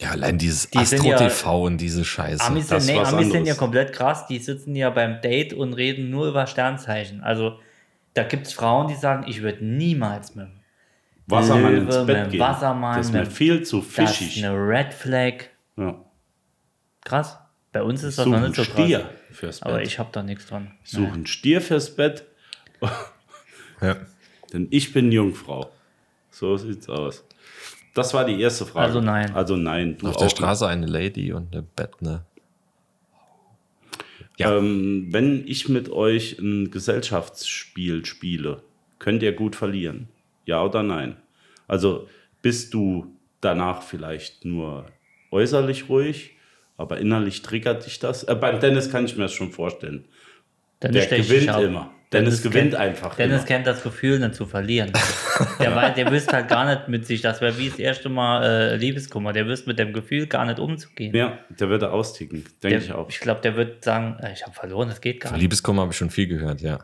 Ja, 0.00 0.12
allein 0.12 0.38
dieses 0.38 0.70
Die 0.70 0.82
sind 0.84 1.04
ja- 1.04 1.16
Astro-TV 1.16 1.62
und 1.64 1.78
diese 1.78 2.04
Scheiße. 2.04 2.42
Amis, 2.44 2.68
das 2.68 2.86
sind, 2.86 2.94
nee, 2.94 3.00
was 3.02 3.12
Amis 3.12 3.30
sind 3.32 3.46
ja 3.46 3.54
komplett 3.54 3.92
krass. 3.92 4.26
Die 4.26 4.38
sitzen 4.38 4.74
ja 4.76 4.88
beim 4.90 5.20
Date 5.20 5.52
und 5.52 5.74
reden 5.74 6.08
nur 6.10 6.28
über 6.28 6.46
Sternzeichen. 6.46 7.22
Also 7.22 7.58
da 8.14 8.22
gibt 8.24 8.46
es 8.46 8.52
Frauen, 8.52 8.88
die 8.88 8.94
sagen, 8.94 9.24
ich 9.28 9.42
würde 9.42 9.64
niemals 9.64 10.34
mit 10.34 10.46
dem 10.46 10.52
Wassermann 11.26 11.72
Löwe, 11.74 11.84
ins 11.86 11.96
mit 11.98 12.06
Bett 12.06 12.16
dem 12.26 12.30
gehen. 12.32 12.40
Wassermann, 12.40 12.96
das 12.96 13.06
ist 13.06 13.12
mir 13.12 13.26
viel 13.26 13.62
zu 13.62 13.78
Das 13.78 13.86
fischig. 13.88 14.36
ist 14.38 14.44
eine 14.44 14.54
Red 14.56 14.92
Flag. 14.92 15.34
Ja. 15.76 16.04
Krass. 17.04 17.38
Bei 17.72 17.82
uns 17.82 18.02
ist 18.02 18.18
das 18.18 18.24
Such 18.24 18.32
noch 18.32 18.40
nicht 18.40 18.56
so 18.56 18.62
krass. 18.64 18.72
Stier 18.72 19.10
fürs 19.30 19.60
Bett. 19.60 19.68
Aber 19.68 19.82
ich 19.82 19.98
habe 19.98 20.08
da 20.12 20.22
nichts 20.24 20.46
dran. 20.46 20.72
Such 20.82 21.12
einen 21.12 21.26
Stier 21.26 21.60
fürs 21.60 21.94
Bett, 21.94 22.24
Ja. 23.80 23.96
denn 24.52 24.66
ich 24.70 24.92
bin 24.92 25.12
Jungfrau. 25.12 25.70
So 26.30 26.56
sieht's 26.56 26.88
aus. 26.88 27.24
Das 27.94 28.12
war 28.14 28.24
die 28.24 28.40
erste 28.40 28.66
Frage. 28.66 28.86
Also 28.86 29.00
nein. 29.00 29.34
Also 29.34 29.56
nein. 29.56 29.96
Du 29.98 30.08
Auf 30.08 30.16
der 30.16 30.24
nicht. 30.26 30.36
Straße 30.36 30.66
eine 30.66 30.86
Lady 30.86 31.32
und 31.32 31.52
eine 31.52 31.62
Bett, 31.62 32.00
ne? 34.48 34.56
Ähm, 34.56 35.06
wenn 35.10 35.46
ich 35.46 35.68
mit 35.68 35.90
euch 35.90 36.38
ein 36.38 36.70
Gesellschaftsspiel 36.70 38.04
spiele, 38.04 38.62
könnt 38.98 39.22
ihr 39.22 39.32
gut 39.32 39.56
verlieren. 39.56 40.08
Ja 40.46 40.64
oder 40.64 40.82
nein? 40.82 41.16
Also 41.68 42.08
bist 42.42 42.74
du 42.74 43.14
danach 43.40 43.82
vielleicht 43.82 44.44
nur 44.44 44.86
äußerlich 45.30 45.88
ruhig, 45.88 46.36
aber 46.76 46.98
innerlich 46.98 47.42
triggert 47.42 47.86
dich 47.86 47.98
das? 47.98 48.24
Äh, 48.24 48.34
beim 48.34 48.60
Dennis 48.60 48.90
kann 48.90 49.04
ich 49.04 49.16
mir 49.16 49.24
das 49.24 49.32
schon 49.32 49.52
vorstellen. 49.52 50.04
Dennis 50.82 51.08
Der 51.08 51.18
gewinnt 51.18 51.56
immer. 51.58 51.92
Dennis 52.12 52.42
gewinnt 52.42 52.72
kennt, 52.72 52.74
einfach 52.74 53.14
Dennis 53.14 53.38
immer. 53.38 53.46
kennt 53.46 53.66
das 53.68 53.82
Gefühl, 53.84 54.18
nicht 54.18 54.34
zu 54.34 54.44
verlieren. 54.46 54.92
der, 55.60 55.76
weiß, 55.76 55.94
der 55.94 56.10
wüsste 56.10 56.32
halt 56.32 56.48
gar 56.48 56.66
nicht 56.66 56.88
mit 56.88 57.06
sich, 57.06 57.20
das 57.20 57.40
wäre 57.40 57.56
wie 57.56 57.68
das 57.70 57.78
erste 57.78 58.08
Mal 58.08 58.42
äh, 58.44 58.76
Liebeskummer. 58.76 59.32
Der 59.32 59.46
wüsste 59.46 59.68
mit 59.68 59.78
dem 59.78 59.92
Gefühl 59.92 60.26
gar 60.26 60.44
nicht 60.44 60.58
umzugehen. 60.58 61.14
Ja, 61.14 61.38
der 61.50 61.68
würde 61.68 61.92
austicken, 61.92 62.44
denke 62.62 62.78
ich 62.78 62.92
auch. 62.92 63.08
Ich 63.08 63.20
glaube, 63.20 63.40
der 63.42 63.54
wird 63.56 63.84
sagen, 63.84 64.18
äh, 64.20 64.32
ich 64.32 64.42
habe 64.42 64.52
verloren, 64.54 64.88
das 64.88 65.00
geht 65.00 65.20
gar 65.20 65.28
Von 65.28 65.36
nicht. 65.36 65.42
Liebeskummer 65.42 65.82
habe 65.82 65.92
ich 65.92 65.98
schon 65.98 66.10
viel 66.10 66.26
gehört, 66.26 66.60
ja. 66.60 66.80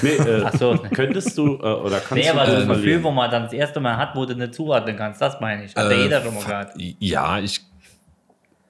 Nee, 0.00 0.08
äh, 0.14 0.42
Ach 0.46 0.54
so. 0.54 0.74
Könntest 0.94 1.36
du 1.36 1.56
äh, 1.56 1.58
oder 1.58 1.96
kannst 1.98 2.12
Nee, 2.12 2.22
du 2.22 2.30
aber 2.30 2.46
so 2.46 2.56
ein 2.56 2.68
Gefühl, 2.68 3.02
wo 3.02 3.10
man 3.10 3.30
dann 3.30 3.42
das 3.42 3.52
erste 3.52 3.78
Mal 3.78 3.96
hat, 3.98 4.14
wo 4.16 4.24
du 4.24 4.34
nicht 4.34 4.54
zuordnen 4.54 4.96
kannst, 4.96 5.20
das 5.20 5.38
meine 5.40 5.64
ich. 5.66 5.76
Hat 5.76 5.90
ja 5.90 5.98
Äh, 5.98 6.02
jeder 6.02 6.22
schon 6.22 6.34
mal 6.34 6.44
gehabt. 6.44 6.74
Ja, 6.78 7.38
ich 7.40 7.60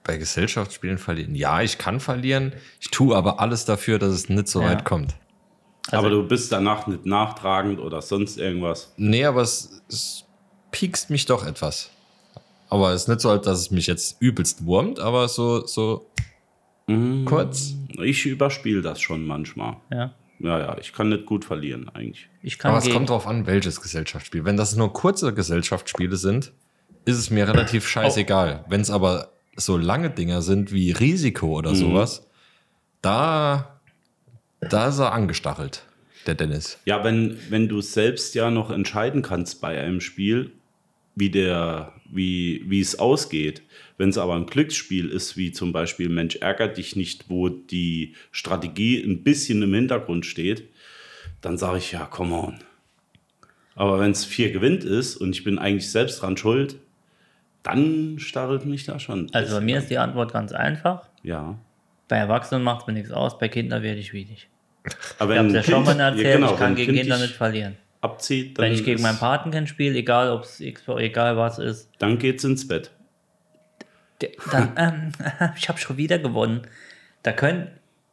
bei 0.06 0.16
Gesellschaftsspielen 0.18 0.98
verlieren. 0.98 1.34
Ja, 1.34 1.60
ich 1.62 1.78
kann 1.78 2.00
verlieren. 2.00 2.52
Ich 2.80 2.90
tue 2.90 3.16
aber 3.16 3.40
alles 3.40 3.64
dafür, 3.64 3.98
dass 3.98 4.10
es 4.12 4.28
nicht 4.28 4.48
so 4.48 4.60
Ja. 4.62 4.68
weit 4.70 4.84
kommt. 4.84 5.14
aber 5.92 6.10
du 6.10 6.26
bist 6.26 6.50
danach 6.50 6.86
nicht 6.88 7.06
nachtragend 7.06 7.78
oder 7.78 8.02
sonst 8.02 8.38
irgendwas. 8.38 8.92
Nee, 8.96 9.24
aber 9.24 9.42
es, 9.42 9.82
es 9.88 10.24
piekst 10.72 11.10
mich 11.10 11.26
doch 11.26 11.46
etwas. 11.46 11.90
Aber 12.68 12.90
es 12.92 13.02
ist 13.02 13.08
nicht 13.08 13.20
so, 13.20 13.30
als 13.30 13.44
dass 13.44 13.58
es 13.60 13.70
mich 13.70 13.86
jetzt 13.86 14.16
übelst 14.20 14.64
wurmt, 14.64 14.98
aber 14.98 15.28
so, 15.28 15.64
so 15.66 16.10
kurz. 17.24 17.74
Ich 18.02 18.26
überspiele 18.26 18.82
das 18.82 19.00
schon 19.00 19.24
manchmal. 19.26 19.76
Ja. 19.92 20.12
Ja, 20.38 20.58
ja, 20.58 20.76
ich 20.78 20.92
kann 20.92 21.08
nicht 21.08 21.24
gut 21.24 21.44
verlieren 21.46 21.88
eigentlich. 21.94 22.28
Ich 22.42 22.58
kann 22.58 22.72
Aber 22.72 22.78
es 22.84 22.90
kommt 22.92 23.08
drauf 23.08 23.26
an, 23.26 23.46
welches 23.46 23.80
Gesellschaftsspiel. 23.80 24.44
Wenn 24.44 24.56
das 24.58 24.76
nur 24.76 24.92
kurze 24.92 25.32
Gesellschaftsspiele 25.32 26.16
sind, 26.16 26.52
ist 27.06 27.16
es 27.16 27.30
mir 27.30 27.48
relativ 27.48 27.88
scheißegal. 27.88 28.64
Wenn 28.68 28.82
es 28.82 28.90
aber 28.90 29.32
so 29.56 29.76
lange 29.76 30.10
Dinger 30.10 30.42
sind 30.42 30.72
wie 30.72 30.92
Risiko 30.92 31.58
oder 31.58 31.74
sowas, 31.74 32.26
da, 33.02 33.80
da 34.60 34.88
ist 34.88 34.98
er 34.98 35.12
angestachelt, 35.12 35.84
der 36.26 36.34
Dennis. 36.34 36.78
Ja, 36.84 37.02
wenn, 37.04 37.38
wenn 37.48 37.68
du 37.68 37.80
selbst 37.80 38.34
ja 38.34 38.50
noch 38.50 38.70
entscheiden 38.70 39.22
kannst 39.22 39.60
bei 39.60 39.80
einem 39.80 40.00
Spiel, 40.00 40.52
wie, 41.14 41.30
der, 41.30 41.94
wie, 42.12 42.62
wie 42.66 42.80
es 42.80 42.98
ausgeht. 42.98 43.62
Wenn 43.96 44.10
es 44.10 44.18
aber 44.18 44.34
ein 44.34 44.46
Glücksspiel 44.46 45.08
ist, 45.08 45.36
wie 45.36 45.50
zum 45.50 45.72
Beispiel 45.72 46.10
Mensch 46.10 46.36
ärgert 46.36 46.76
dich 46.76 46.94
nicht, 46.94 47.30
wo 47.30 47.48
die 47.48 48.14
Strategie 48.30 49.02
ein 49.02 49.22
bisschen 49.24 49.62
im 49.62 49.72
Hintergrund 49.72 50.26
steht, 50.26 50.68
dann 51.40 51.56
sage 51.56 51.78
ich 51.78 51.92
ja, 51.92 52.04
come 52.04 52.34
on. 52.34 52.58
Aber 53.74 53.98
wenn 53.98 54.10
es 54.10 54.24
vier 54.24 54.52
gewinnt 54.52 54.84
ist 54.84 55.16
und 55.16 55.34
ich 55.34 55.42
bin 55.42 55.58
eigentlich 55.58 55.90
selbst 55.90 56.20
dran 56.20 56.36
schuld, 56.36 56.76
dann 57.66 58.18
starrt 58.18 58.64
mich 58.66 58.84
da 58.84 58.98
schon. 58.98 59.28
Also 59.32 59.56
bei 59.56 59.60
mir 59.62 59.78
ist 59.78 59.90
die 59.90 59.98
Antwort 59.98 60.32
ganz 60.32 60.52
einfach. 60.52 61.08
Ja. 61.22 61.58
Bei 62.08 62.16
Erwachsenen 62.16 62.62
macht 62.62 62.82
es 62.82 62.86
mir 62.86 62.92
nichts 62.94 63.10
aus, 63.10 63.38
bei 63.38 63.48
Kindern 63.48 63.82
werde 63.82 63.98
ich 63.98 64.12
widig. 64.12 64.48
Aber 65.18 65.32
Ich 65.32 65.38
habe 65.38 65.48
wenn 65.48 65.54
ja 65.54 65.62
schon 65.62 65.84
mal 65.84 65.98
erzählt, 65.98 66.24
ja, 66.26 66.34
genau, 66.36 66.52
ich 66.52 66.58
kann 66.58 66.74
gegen 66.76 66.92
Kind 66.92 67.00
Kinder 67.02 67.18
nicht 67.18 67.34
verlieren. 67.34 67.76
abzieht, 68.00 68.56
dann, 68.56 68.66
Wenn 68.66 68.72
ich 68.72 68.84
gegen 68.84 68.98
ist- 68.98 69.02
mein 69.02 69.18
Patenkind 69.18 69.68
spiele, 69.68 69.96
egal 69.96 70.30
ob 70.30 70.42
es 70.44 70.60
egal 70.60 71.36
was 71.36 71.58
ist, 71.58 71.90
dann 71.98 72.18
geht's 72.18 72.44
ins 72.44 72.68
Bett. 72.68 72.92
dann, 74.52 74.72
ähm, 74.76 75.12
ich 75.56 75.68
habe 75.68 75.78
schon 75.78 75.96
wieder 75.96 76.18
gewonnen. 76.18 76.62
Da 77.22 77.32
können 77.32 77.68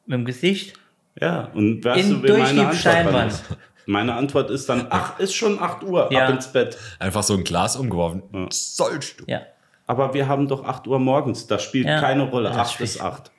mit 0.05 0.15
dem 0.15 0.25
Gesicht 0.25 0.73
Ja, 1.21 1.45
und 1.53 1.85
In- 1.85 2.09
du, 2.09 2.23
wie 2.23 2.27
durch 2.27 2.49
die 2.51 2.75
Steinwand. 2.77 3.43
Meine 3.85 4.13
Antwort 4.15 4.49
ist 4.49 4.69
dann, 4.69 4.87
ach, 4.89 5.19
ist 5.19 5.33
schon 5.35 5.59
8 5.61 5.83
Uhr, 5.83 6.09
Ja. 6.11 6.25
ab 6.27 6.33
ins 6.33 6.47
Bett. 6.51 6.77
Einfach 6.99 7.23
so 7.23 7.33
ein 7.33 7.43
Glas 7.43 7.75
umgeworfen. 7.75 8.23
Sollst 8.49 9.19
du. 9.19 9.25
ja, 9.27 9.41
Aber 9.87 10.13
wir 10.13 10.27
haben 10.27 10.47
doch 10.47 10.63
8 10.63 10.87
Uhr 10.87 10.99
morgens, 10.99 11.47
das 11.47 11.63
spielt 11.63 11.87
Ja, 11.87 11.99
keine 11.99 12.23
Rolle. 12.23 12.49
das 12.49 12.57
8 12.75 12.81
ist 12.81 12.95
ist 12.95 13.01
8. 13.01 13.31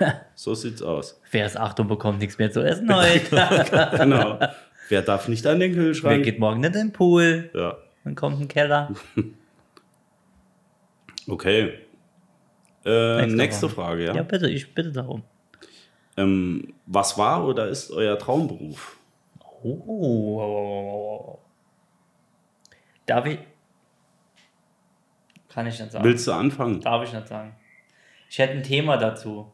Ja, 0.00 0.20
so 0.34 0.54
sieht's 0.54 0.82
aus. 0.82 1.20
wer 1.30 1.46
ist 1.46 1.56
Achtung 1.56 1.88
bekommt 1.88 2.18
nichts 2.20 2.38
mehr 2.38 2.50
zu 2.52 2.60
essen 2.62 2.94
heute. 2.94 3.90
Genau. 3.98 4.38
Wer 4.88 5.02
darf 5.02 5.28
nicht 5.28 5.46
an 5.46 5.60
den 5.60 5.74
wer 5.74 5.82
Kühlschrank? 5.84 6.24
geht 6.24 6.38
morgen 6.40 6.60
nicht 6.60 6.74
in 6.74 6.88
den 6.88 6.92
Pool? 6.92 7.48
Ja, 7.54 7.76
Dann 8.04 8.14
kommt 8.16 8.40
ein 8.40 8.48
Keller. 8.48 8.90
okay. 11.28 11.74
Äh, 12.84 13.16
Nächste 13.22 13.36
nächste 13.36 13.68
Frage. 13.68 14.04
Frage, 14.04 14.06
ja. 14.06 14.14
Ja, 14.14 14.22
bitte, 14.22 14.48
ich 14.48 14.74
bitte 14.74 14.92
darum. 14.92 15.22
Ähm, 16.16 16.72
was 16.86 17.18
war 17.18 17.46
oder 17.46 17.68
ist 17.68 17.90
euer 17.90 18.18
Traumberuf? 18.18 18.96
Oh. 19.62 21.38
Darf 23.06 23.26
ich? 23.26 23.38
Kann 25.48 25.66
ich 25.66 25.78
nicht 25.78 25.90
sagen. 25.92 26.04
Willst 26.04 26.26
du 26.26 26.32
anfangen? 26.32 26.80
Darf 26.80 27.04
ich 27.04 27.12
nicht 27.12 27.28
sagen. 27.28 27.54
Ich 28.28 28.38
hätte 28.38 28.52
ein 28.54 28.62
Thema 28.62 28.96
dazu. 28.96 29.50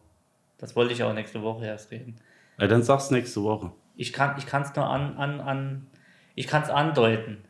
Das 0.58 0.76
wollte 0.76 0.92
ich 0.92 1.02
auch 1.02 1.12
nächste 1.12 1.42
Woche 1.42 1.66
erst 1.66 1.90
reden. 1.90 2.16
Ja, 2.58 2.66
dann 2.66 2.82
sag's 2.82 3.10
nächste 3.10 3.42
Woche. 3.42 3.72
Ich 3.96 4.12
kann 4.12 4.36
ich 4.38 4.44
es 4.46 4.74
nur 4.76 4.86
an, 4.88 5.16
an, 5.16 5.40
an 5.40 5.86
ich 6.34 6.46
kann 6.46 6.62
es 6.62 6.68
andeuten. 6.70 7.42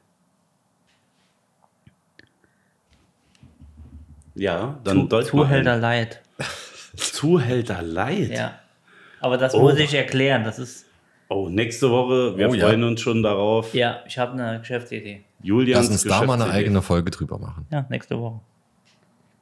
Ja, 4.34 4.78
dann 4.84 5.08
Zu, 5.10 5.20
Zuhälter. 5.22 5.76
Leid. 5.76 6.22
Zuhälter 6.96 7.82
Leid. 7.82 8.30
Ja. 8.30 8.58
Aber 9.20 9.38
das 9.38 9.54
Oh. 9.54 9.62
muss 9.62 9.78
ich 9.78 9.94
erklären. 9.94 10.44
Das 10.44 10.58
ist, 10.58 10.85
Oh, 11.28 11.48
nächste 11.48 11.90
Woche, 11.90 12.36
wir 12.36 12.48
Oh, 12.48 12.54
ja. 12.54 12.66
freuen 12.66 12.84
uns 12.84 13.00
schon 13.00 13.22
darauf. 13.22 13.74
ja, 13.74 14.00
ich 14.06 14.16
habe 14.18 14.32
eine 14.40 14.60
Geschäftsidee. 14.60 15.22
Julians 15.42 15.88
Lass 15.90 16.04
uns 16.04 16.04
da 16.04 16.24
mal 16.24 16.40
eine 16.40 16.50
eigene 16.52 16.82
Folge 16.82 17.10
drüber 17.10 17.38
machen. 17.38 17.66
Ja, 17.72 17.84
nächste 17.90 18.18
Woche. 18.18 18.40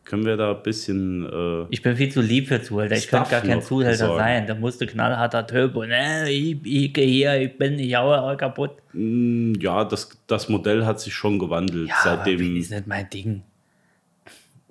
Können 0.05 0.27
wir 0.27 0.37
da 0.37 0.51
ein 0.55 0.63
bisschen. 0.63 1.25
Äh, 1.25 1.67
Ich 1.71 1.81
bin 1.81 1.97
viel 1.97 2.11
zu 2.13 2.21
lieb 2.21 2.49
für 2.49 2.61
Zuhälter. 2.63 2.95
Ich 2.97 3.05
Stuff 3.05 3.29
könnte 3.31 3.47
gar 3.47 3.55
kein 3.57 3.63
Zuhälter 3.63 4.05
besorgen. 4.05 4.19
sein. 4.19 4.47
Da 4.47 4.55
musste 4.55 4.87
knallharter 4.87 5.47
Typ 5.47 5.77
und 5.77 5.91
äh, 5.91 6.29
ich, 6.29 6.59
ich 6.65 6.93
gehe 6.93 7.07
hier, 7.07 7.41
ich 7.41 7.57
bin, 7.57 7.79
ich 7.79 7.95
haue 7.97 8.23
euch 8.23 8.37
kaputt. 8.39 8.73
ja, 8.93 9.85
das, 9.85 10.11
das 10.27 10.49
Modell 10.51 10.85
hat 10.85 11.01
sich 11.01 11.15
schon 11.15 11.39
gewandelt 11.39 11.89
Ja, 11.89 11.95
aber 12.13 12.25
seitdem. 12.25 12.57
ist 12.57 12.71
nicht 12.71 12.87
mein 12.87 13.09
Ding. 13.09 13.43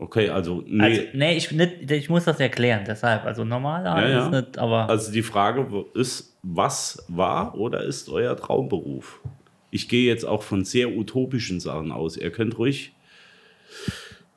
Okay, 0.04 0.30
also, 0.30 0.62
nee. 0.68 0.84
Also, 0.84 1.02
nee, 1.14 1.38
ich, 1.38 1.52
nicht, 1.52 1.90
ich 1.90 2.10
muss 2.10 2.26
das 2.26 2.38
erklären, 2.38 2.84
deshalb. 2.86 3.24
Also 3.24 3.46
normaler 3.46 4.02
Ja, 4.02 4.10
ja. 4.10 4.26
ist 4.26 4.32
nicht, 4.32 4.58
aber 4.58 4.90
Also 4.90 5.14
die 5.14 5.22
Frage 5.22 5.66
ist, 5.94 6.38
was 6.44 7.06
war 7.08 7.56
oder 7.56 7.84
ist 7.84 8.10
euer 8.10 8.36
Traumberuf? 8.36 9.22
Ich 9.72 9.88
gehe 9.88 10.06
jetzt 10.06 10.26
auch 10.26 10.44
von 10.44 10.66
sehr 10.66 10.90
utopischen 10.90 11.62
Sachen 11.62 11.94
aus. 11.94 12.18
Ihr 12.18 12.32
könnt 12.32 12.58
ruhig 12.58 12.92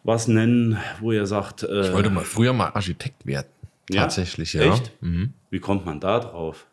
was 0.05 0.29
nennen, 0.29 0.79
wo 1.01 1.11
ihr 1.11 1.27
sagt, 1.27 1.65
äh, 1.65 1.89
Ich 1.89 1.93
wollte 1.93 2.11
mal 2.11 2.23
früher 2.25 2.53
mal 2.53 2.71
Architekt 2.71 3.27
werden. 3.27 3.49
Ja? 3.91 4.03
Tatsächlich, 4.03 4.53
ja. 4.53 4.73
Echt? 4.73 4.93
wie 5.51 5.59
kommt 5.59 5.85
man 5.85 5.99
da 5.99 6.21
drauf? 6.21 6.69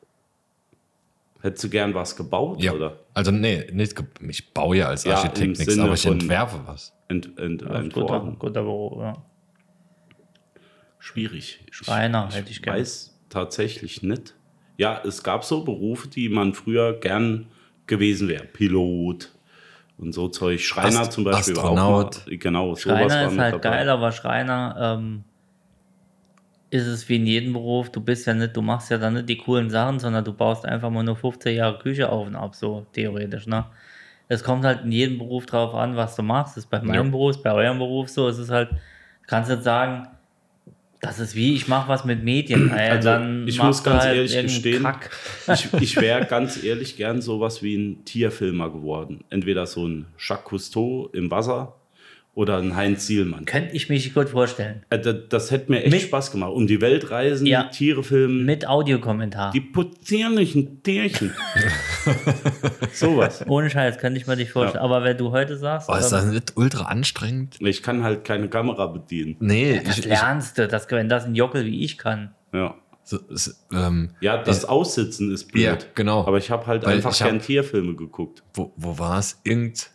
Hättest 1.43 1.65
du 1.65 1.69
gern 1.69 1.93
was 1.93 2.15
gebaut 2.15 2.63
Ja. 2.63 2.71
oder 2.71 2.99
Also, 3.13 3.29
nee, 3.32 3.67
nicht, 3.73 3.95
ge- 3.97 4.06
ich 4.29 4.53
baue 4.53 4.77
ja 4.77 4.88
als 4.88 5.03
Ja, 5.03 5.15
Architekt 5.15 5.39
im 5.41 5.51
nichts, 5.51 5.65
Sinne 5.65 5.84
aber 5.84 5.93
ich 5.93 6.06
entwerfe 6.06 6.62
was. 6.65 6.95
ent, 7.10 7.38
ent, 7.38 7.62
ja, 7.62 7.82
guter, 7.82 8.19
guter 8.39 8.63
Beruf. 8.63 9.01
Ja. 9.01 9.13
Schwierig. 10.99 11.60
Ich- 11.69 11.75
Schreiner 11.75 12.29
hätte 12.32 12.49
ich 12.51 12.62
gern. 12.62 12.77
weiß 12.77 13.19
tatsächlich 13.29 14.01
nicht. 14.03 14.36
Ja, 14.77 15.01
es 15.06 15.21
gab 15.23 15.43
so 15.43 15.63
Berufe, 15.63 16.08
die 16.08 16.29
man 16.29 16.53
früher 16.53 16.93
gern 16.99 17.47
gewesen 17.88 18.27
wäre. 18.29 18.45
Pilot 18.45 19.32
und 19.97 20.13
so 20.13 20.29
Zeug. 20.29 20.62
Schreiner 20.62 21.01
Ast- 21.01 21.12
zum 21.12 21.25
Beispiel 21.25 21.56
war 21.58 21.63
Astronaut. 21.65 22.17
auch 22.21 22.25
mal, 22.27 22.38
genau, 22.38 22.75
Schreiner 22.75 23.27
ist 23.27 23.38
halt 23.38 23.53
dabei. 23.56 23.77
geil, 23.77 23.89
aber 23.89 24.12
Schreiner 24.13 24.97
ähm, 24.97 25.23
ist 26.73 26.88
es 26.88 27.07
wie 27.07 27.17
in 27.17 27.25
jedem 27.27 27.53
Beruf. 27.53 27.89
Du 27.91 28.01
bist 28.01 28.25
ja 28.25 28.33
nicht, 28.33 28.55
du 28.57 28.62
machst 28.62 28.89
ja 28.89 28.97
dann 28.97 29.13
nicht 29.13 29.29
die 29.29 29.38
coolen 29.38 29.69
Sachen, 29.69 29.99
sondern 29.99 30.25
du 30.25 30.33
baust 30.33 30.65
einfach 30.65 30.89
mal 30.89 31.03
nur 31.03 31.15
15 31.15 31.55
Jahre 31.55 31.77
Küche 31.79 32.09
auf 32.09 32.25
und 32.27 32.36
ab, 32.36 32.55
so 32.55 32.86
theoretisch. 32.93 33.45
Ne? 33.47 33.65
Es 34.27 34.43
kommt 34.43 34.65
halt 34.65 34.83
in 34.83 34.91
jedem 34.91 35.17
Beruf 35.19 35.45
drauf 35.45 35.75
an, 35.75 35.95
was 35.95 36.15
du 36.15 36.23
machst. 36.23 36.57
Das 36.57 36.63
ist 36.63 36.69
bei 36.69 36.81
meinem 36.81 37.05
Ja. 37.05 37.12
Beruf, 37.12 37.41
bei 37.43 37.51
eurem 37.53 37.77
Beruf 37.77 38.09
so. 38.09 38.27
Es 38.27 38.39
ist 38.39 38.49
halt, 38.49 38.71
du 38.71 38.77
kannst 39.27 39.51
nicht 39.51 39.63
sagen, 39.63 40.07
das 40.99 41.19
ist 41.19 41.36
wie, 41.36 41.53
ich 41.53 41.67
mache 41.67 41.89
was 41.89 42.05
mit 42.05 42.23
Medien. 42.23 42.71
Ey, 42.75 42.89
Also, 42.89 43.12
ich 43.45 43.62
muss 43.62 43.83
ganz 43.83 44.03
halt 44.05 44.15
ehrlich 44.15 44.33
gestehen, 44.41 44.83
Kack. 44.83 45.12
ich, 45.53 45.73
ich 45.73 45.95
wäre 46.01 46.25
ganz 46.25 46.63
ehrlich 46.63 46.97
gern 46.97 47.21
sowas 47.21 47.62
wie 47.62 47.75
ein 47.75 48.05
Tierfilmer 48.05 48.71
geworden. 48.71 49.23
Entweder 49.29 49.67
so 49.67 49.86
ein 49.88 50.05
Jacques 50.17 50.45
Cousteau 50.49 51.09
im 51.13 51.29
Wasser 51.29 51.75
oder 52.36 52.58
ein 52.58 52.76
Heinz 52.76 53.06
Sielmann. 53.06 53.46
Könnte 53.46 53.76
ich 53.76 53.89
mich 53.89 54.12
gut 54.13 54.30
vorstellen. 54.30 54.84
Äh, 54.89 54.98
Das, 55.00 55.15
das 55.30 55.52
hätte 55.52 55.72
mir 55.72 55.84
echt 55.84 55.91
Mit- 55.91 56.02
Spaß 56.02 56.32
gemacht. 56.32 56.52
Um 56.54 56.65
die 56.65 56.82
Welt 56.82 57.12
reisen, 57.12 57.46
Ja. 57.46 57.65
Tiere 57.65 58.04
filmen, 58.04 58.43
Mit 58.46 58.67
Audiokommentar. 58.67 59.52
die 59.52 59.62
putzierlichen 59.62 60.82
Tierchen. 60.82 61.32
sowas. 62.93 63.43
Ohne 63.48 63.69
Scheiß, 63.69 63.98
könnte 63.98 64.19
ich 64.19 64.28
mir 64.28 64.36
nicht 64.36 64.52
vorstellen. 64.52 64.84
Aber 64.84 65.04
wenn 65.04 65.17
du 65.17 65.32
heute 65.32 65.58
sagst, 65.58 65.89
Oh, 65.89 65.96
ist 65.96 66.06
ähm, 66.06 66.12
das 66.12 66.26
nicht 66.26 66.54
ultra 66.58 66.86
anstrengend? 66.86 67.58
Ich 67.60 67.84
kann 67.84 68.04
halt 68.04 68.24
keine 68.24 68.50
Kamera 68.50 68.88
bedienen. 68.88 69.36
Nee, 69.39 69.82
das 69.84 69.98
ich, 70.00 70.06
ich, 70.06 70.10
lernst 70.12 70.58
du, 70.58 70.67
das, 70.67 70.89
wenn 70.89 71.10
das 71.10 71.26
ein 71.26 71.36
Jockel 71.36 71.65
wie 71.65 71.84
ich 71.84 71.98
kann. 71.98 72.34
Ja. 72.54 72.76
so, 73.04 73.19
es, 73.32 73.63
ähm, 73.72 74.12
Ja, 74.22 74.38
das 74.41 74.65
Aussitzen 74.65 75.32
ist 75.32 75.52
blöd. 75.52 75.63
Ja, 75.63 75.78
genau. 75.96 76.26
Aber 76.26 76.38
ich 76.38 76.50
habe 76.52 76.65
halt 76.67 76.86
Weil 76.86 76.96
einfach 76.96 77.13
ich 77.13 77.22
hab- 77.22 77.30
gern 77.30 77.39
Tierfilme 77.41 77.96
geguckt. 77.96 78.43
wo, 78.54 78.74
wo 78.76 78.98
war 79.00 79.19
es? 79.19 79.39
Irgend 79.43 79.91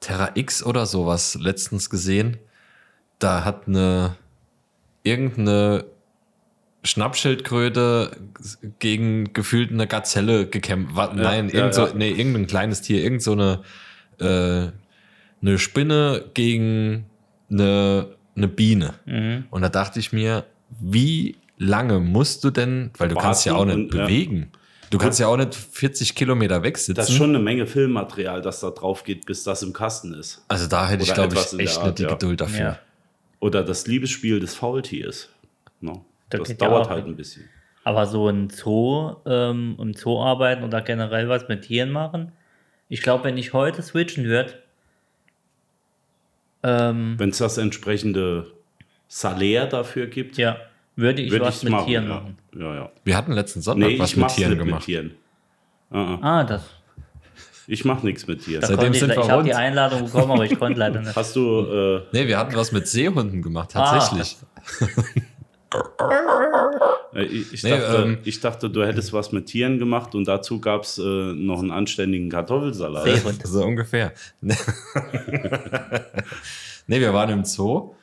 Terra 0.00 0.30
X 0.34 0.62
oder 0.62 0.86
sowas 0.86 1.36
letztens 1.40 1.90
gesehen. 1.90 2.38
Da 3.18 3.44
hat 3.44 3.66
eine 3.66 4.16
irgendeine 5.02 5.86
Schnappschildkröte 6.84 8.16
gegen 8.78 9.32
gefühlt 9.32 9.70
eine 9.72 9.86
Gazelle 9.86 10.46
gekämpft. 10.46 10.94
Nein, 11.14 11.48
ja, 11.48 11.54
irgend 11.54 11.74
so, 11.74 11.86
ja. 11.86 11.94
nee, 11.94 12.10
irgendein 12.10 12.46
kleines 12.46 12.82
Tier, 12.82 13.02
irgend 13.02 13.22
so 13.22 13.32
eine, 13.32 13.62
äh, 14.20 14.70
eine 15.42 15.58
Spinne 15.58 16.24
gegen 16.34 17.06
eine, 17.50 18.16
eine 18.36 18.48
Biene. 18.48 18.94
Mhm. 19.06 19.44
Und 19.50 19.62
da 19.62 19.68
dachte 19.68 19.98
ich 19.98 20.12
mir, 20.12 20.44
wie 20.80 21.36
lange 21.58 21.98
musst 21.98 22.44
du 22.44 22.50
denn, 22.50 22.90
weil 22.96 23.08
du 23.08 23.16
kannst 23.16 23.44
ja 23.44 23.54
auch 23.54 23.66
Warten 23.66 23.82
nicht 23.82 23.94
und, 23.94 24.00
bewegen. 24.00 24.52
Du 24.90 24.98
kannst 24.98 25.20
ja 25.20 25.26
auch 25.28 25.36
nicht 25.36 25.54
40 25.54 26.14
Kilometer 26.14 26.62
wegsitzen. 26.62 26.94
Das 26.94 27.08
ist 27.10 27.16
schon 27.16 27.30
eine 27.30 27.38
Menge 27.38 27.66
Filmmaterial, 27.66 28.40
das 28.42 28.60
da 28.60 28.70
drauf 28.70 29.04
geht, 29.04 29.26
bis 29.26 29.44
das 29.44 29.62
im 29.62 29.72
Kasten 29.72 30.14
ist. 30.14 30.44
Also 30.48 30.66
da 30.66 30.88
hätte 30.88 31.02
ich, 31.02 31.10
Oder 31.10 31.14
glaube 31.28 31.34
etwas 31.34 31.52
in 31.52 31.60
ich, 31.60 31.66
echt 31.66 31.78
Art, 31.78 31.86
nicht 31.86 31.98
die 31.98 32.02
ja. 32.04 32.08
Geduld 32.10 32.40
dafür. 32.40 32.58
Ja. 32.60 32.78
Oder 33.40 33.64
das 33.64 33.86
Liebesspiel 33.86 34.40
des 34.40 34.54
Faultiers. 34.54 35.28
No. 35.80 36.04
Das 36.30 36.40
Das 36.40 36.48
ja 36.48 36.54
dauert 36.56 36.86
auch. 36.86 36.90
halt 36.90 37.06
ein 37.06 37.16
bisschen. 37.16 37.48
Aber 37.84 38.06
so 38.06 38.28
ein 38.28 38.50
Zoo, 38.50 39.16
ähm, 39.26 39.76
im 39.78 39.94
Zoo 39.94 40.20
arbeiten 40.22 40.64
oder 40.64 40.80
generell 40.82 41.28
was 41.28 41.48
mit 41.48 41.62
Tieren 41.62 41.90
machen, 41.90 42.32
ich 42.88 43.02
glaube, 43.02 43.24
wenn 43.24 43.36
ich 43.36 43.52
heute 43.52 43.82
switchen 43.82 44.24
würde, 44.24 44.54
ähm, 46.62 47.14
Wenn 47.18 47.30
es 47.30 47.38
das 47.38 47.56
entsprechende 47.58 48.50
Salär 49.06 49.66
dafür 49.66 50.06
gibt, 50.06 50.36
ja, 50.38 50.58
würde 50.98 51.22
ich 51.22 51.30
würde 51.30 51.46
was 51.46 51.58
ich 51.58 51.62
mit 51.64 51.72
machen. 51.72 51.86
Tieren 51.86 52.08
ja. 52.08 52.14
machen. 52.14 52.38
Ja, 52.56 52.74
ja. 52.74 52.90
Wir 53.04 53.16
hatten 53.16 53.32
letzten 53.32 53.62
Sonntag 53.62 53.88
Nee, 53.88 53.98
was 53.98 54.10
ich 54.10 54.16
mit 54.16 54.22
mach's 54.22 54.34
Tieren 54.34 54.50
nicht 54.50 54.58
mit 54.58 54.66
gemacht. 54.66 54.84
Tieren. 54.84 55.12
Uh-uh. 55.92 56.18
Ah, 56.20 56.44
das. 56.44 56.62
Ich 57.68 57.84
mach 57.84 58.02
nichts 58.02 58.26
mit 58.26 58.44
Tieren. 58.44 58.62
Da 58.62 58.66
Seitdem 58.66 58.92
ich 58.92 58.98
sind 58.98 59.10
wir 59.10 59.18
ich 59.22 59.30
habe 59.30 59.42
die 59.44 59.50
rund. 59.50 59.60
Einladung 59.60 60.04
bekommen, 60.06 60.32
aber 60.32 60.44
ich 60.44 60.58
konnte 60.58 60.78
leider 60.78 61.00
nicht. 61.00 61.14
Hast 61.14 61.36
du, 61.36 61.66
äh, 61.66 62.02
Nee, 62.12 62.26
wir 62.26 62.38
hatten 62.38 62.56
was 62.56 62.72
mit 62.72 62.88
Seehunden 62.88 63.42
gemacht, 63.42 63.70
tatsächlich. 63.72 64.36
äh, 67.14 67.24
ich, 67.24 67.52
ich, 67.52 67.62
Nee, 67.62 67.70
dachte, 67.70 68.02
ähm, 68.04 68.18
ich 68.24 68.40
dachte, 68.40 68.70
du 68.70 68.84
hättest 68.84 69.12
was 69.12 69.32
mit 69.32 69.46
Tieren 69.46 69.78
gemacht 69.78 70.14
und 70.14 70.26
dazu 70.26 70.60
gab 70.60 70.82
es 70.82 70.98
äh, 70.98 71.02
noch 71.02 71.60
einen 71.60 71.70
anständigen 71.70 72.30
Kartoffelsalat. 72.30 73.04
Seehund. 73.04 73.46
So 73.46 73.64
ungefähr. 73.64 74.12
nee, 74.40 74.54
wir 77.00 77.12
waren 77.14 77.30
im 77.30 77.44
Zoo 77.44 77.94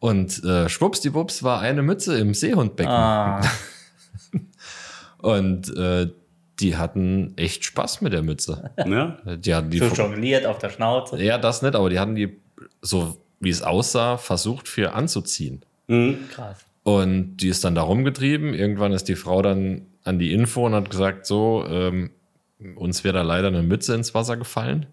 und 0.00 0.42
äh, 0.44 0.68
schwuppsdiwupps 0.68 1.42
war 1.42 1.60
eine 1.60 1.82
Mütze 1.82 2.18
im 2.18 2.34
Seehundbecken. 2.34 2.92
Ah, 2.92 3.40
Und 5.18 5.76
äh, 5.76 6.08
die 6.60 6.76
hatten 6.76 7.34
echt 7.36 7.64
Spaß 7.64 8.00
mit 8.00 8.12
der 8.12 8.22
Mütze. 8.22 8.70
Ja? 8.78 9.18
Die 9.36 9.54
hatten 9.54 9.70
die 9.70 9.78
so 9.78 9.86
jongliert 9.86 10.46
auf 10.46 10.58
der 10.58 10.70
Schnauze. 10.70 11.22
ja, 11.22 11.38
das 11.38 11.62
nicht, 11.62 11.74
aber 11.74 11.90
die 11.90 11.98
hatten 11.98 12.14
die, 12.14 12.36
so 12.82 13.16
wie 13.40 13.50
es 13.50 13.62
aussah, 13.62 14.18
versucht 14.18 14.68
für 14.68 14.92
anzuziehen. 14.94 15.62
Mhm. 15.88 16.28
Krass. 16.30 16.64
Und 16.82 17.38
die 17.38 17.48
ist 17.48 17.64
dann 17.64 17.74
da 17.74 17.82
rumgetrieben. 17.82 18.54
Irgendwann 18.54 18.92
ist 18.92 19.08
die 19.08 19.16
Frau 19.16 19.42
dann 19.42 19.82
an 20.04 20.18
die 20.18 20.32
Info 20.32 20.64
und 20.66 20.74
hat 20.74 20.90
gesagt, 20.90 21.26
so, 21.26 21.64
ähm, 21.68 22.10
uns 22.76 23.04
wäre 23.04 23.14
da 23.14 23.22
leider 23.22 23.48
eine 23.48 23.62
Mütze 23.62 23.94
ins 23.94 24.14
Wasser 24.14 24.36
gefallen. 24.36 24.86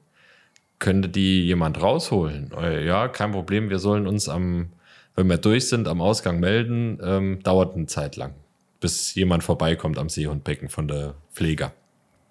Könnte 0.79 1.09
die 1.09 1.45
jemand 1.45 1.81
rausholen? 1.81 2.51
Äh, 2.61 2.85
ja, 2.85 3.07
kein 3.07 3.31
Problem. 3.31 3.69
Wir 3.69 3.79
sollen 3.79 4.05
uns 4.05 4.29
am, 4.29 4.69
wenn 5.17 5.27
wir 5.27 5.37
durch 5.37 5.67
sind, 5.67 5.87
am 5.89 5.99
Ausgang 6.01 6.39
melden. 6.39 6.99
Ähm, 7.03 7.39
dauert 7.43 7.75
eine 7.75 7.87
Zeit 7.87 8.15
lang, 8.15 8.33
bis 8.79 9.13
jemand 9.15 9.43
vorbeikommt 9.43 9.97
am 9.97 10.07
Seehundbecken 10.09 10.69
von 10.69 10.87
der 10.87 11.15
Pfleger. 11.33 11.73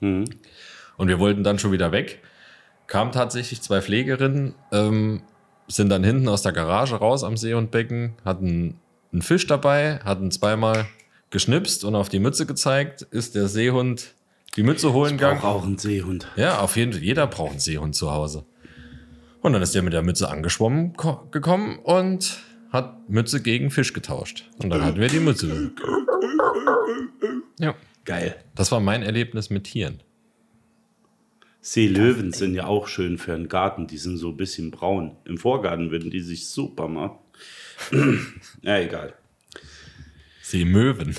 Und 0.00 0.28
wir 0.98 1.18
wollten 1.18 1.42
dann 1.44 1.58
schon 1.58 1.72
wieder 1.72 1.92
weg. 1.92 2.20
Kamen 2.86 3.12
tatsächlich 3.12 3.60
zwei 3.62 3.80
Pflegerinnen, 3.82 4.54
ähm, 4.72 5.22
sind 5.68 5.88
dann 5.88 6.04
hinten 6.04 6.28
aus 6.28 6.42
der 6.42 6.52
Garage 6.52 6.94
raus 6.96 7.24
am 7.24 7.36
Seehundbecken, 7.36 8.14
hatten 8.24 8.78
einen 9.12 9.22
Fisch 9.22 9.46
dabei, 9.46 9.98
hatten 10.04 10.30
zweimal 10.30 10.86
geschnipst 11.30 11.84
und 11.84 11.94
auf 11.96 12.08
die 12.08 12.20
Mütze 12.20 12.46
gezeigt, 12.46 13.02
ist 13.02 13.34
der 13.34 13.48
Seehund 13.48 14.14
die 14.56 14.62
Mütze 14.62 14.92
holen 14.92 15.12
Ich 15.14 15.18
gegangen. 15.18 15.40
brauche 15.40 15.58
auch 15.58 15.64
einen 15.64 15.78
Seehund. 15.78 16.28
Ja, 16.36 16.60
auf 16.60 16.76
jeden 16.76 16.92
Fall. 16.92 17.02
Jeder 17.02 17.26
braucht 17.26 17.50
einen 17.50 17.58
Seehund 17.60 17.94
zu 17.96 18.12
Hause. 18.12 18.44
Und 19.42 19.52
dann 19.52 19.60
ist 19.62 19.74
der 19.74 19.82
mit 19.82 19.92
der 19.92 20.02
Mütze 20.02 20.28
angeschwommen 20.30 20.94
ko- 20.96 21.26
gekommen 21.30 21.78
und 21.82 22.38
hat 22.70 23.08
Mütze 23.08 23.42
gegen 23.42 23.70
Fisch 23.70 23.92
getauscht. 23.92 24.48
Und 24.58 24.70
dann 24.70 24.84
hatten 24.84 25.00
wir 25.00 25.08
die 25.08 25.20
Mütze. 25.20 25.72
Ja, 27.58 27.74
Geil. 28.04 28.36
das 28.54 28.72
war 28.72 28.80
mein 28.80 29.02
Erlebnis 29.02 29.50
mit 29.50 29.64
Tieren. 29.64 30.02
Seelöwen 31.60 32.32
sind 32.32 32.54
ja 32.54 32.66
auch 32.66 32.86
schön 32.86 33.18
für 33.18 33.34
einen 33.34 33.48
Garten. 33.48 33.88
Die 33.88 33.98
sind 33.98 34.18
so 34.18 34.28
ein 34.28 34.36
bisschen 34.36 34.70
braun. 34.70 35.16
Im 35.24 35.36
Vorgarten 35.36 35.90
würden 35.90 36.10
die 36.10 36.20
sich 36.20 36.48
super 36.48 36.86
machen. 36.86 37.18
ja, 38.62 38.78
egal. 38.78 39.14
Seemöwen. 40.42 41.16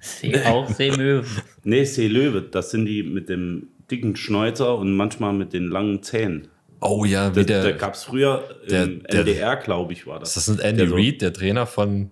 See, 0.00 0.36
auch 0.42 0.68
Seemöwen. 0.68 1.24
Nee, 1.62 1.84
Seelöwe, 1.84 2.42
das 2.42 2.72
sind 2.72 2.86
die 2.86 3.04
mit 3.04 3.28
dem 3.28 3.68
dicken 3.88 4.16
Schnäuzer 4.16 4.76
und 4.76 4.96
manchmal 4.96 5.32
mit 5.32 5.52
den 5.52 5.68
langen 5.68 6.02
Zähnen. 6.02 6.48
Oh 6.80 7.04
ja, 7.04 7.28
Da, 7.30 7.36
wie 7.36 7.44
da 7.46 7.62
der, 7.62 7.72
gab 7.74 7.94
es 7.94 8.04
früher 8.04 8.44
der- 8.70 8.84
im 8.84 9.02
der- 9.04 9.20
NDR, 9.20 9.56
glaube 9.56 9.92
ich, 9.92 10.06
war 10.06 10.20
das. 10.20 10.36
ist 10.36 10.48
das 10.48 10.56
nicht 10.56 10.64
Andy 10.64 10.78
Der 10.82 10.88
so- 10.88 10.94
Reid, 10.94 11.20
der 11.22 11.32
Trainer 11.32 11.66
von 11.66 12.10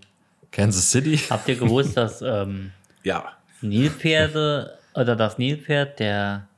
Kansas 0.50 0.90
City? 0.90 1.16
Habt 1.30 1.48
ihr 1.48 1.56
gewusst, 1.56 1.96
dass 1.96 2.20
ähm, 2.22 2.72
Ja, 3.04 3.32
Nilpferde 3.60 4.76
oder 4.94 5.14
das 5.16 5.38
Nilpferd 5.38 5.98
der 6.00 6.48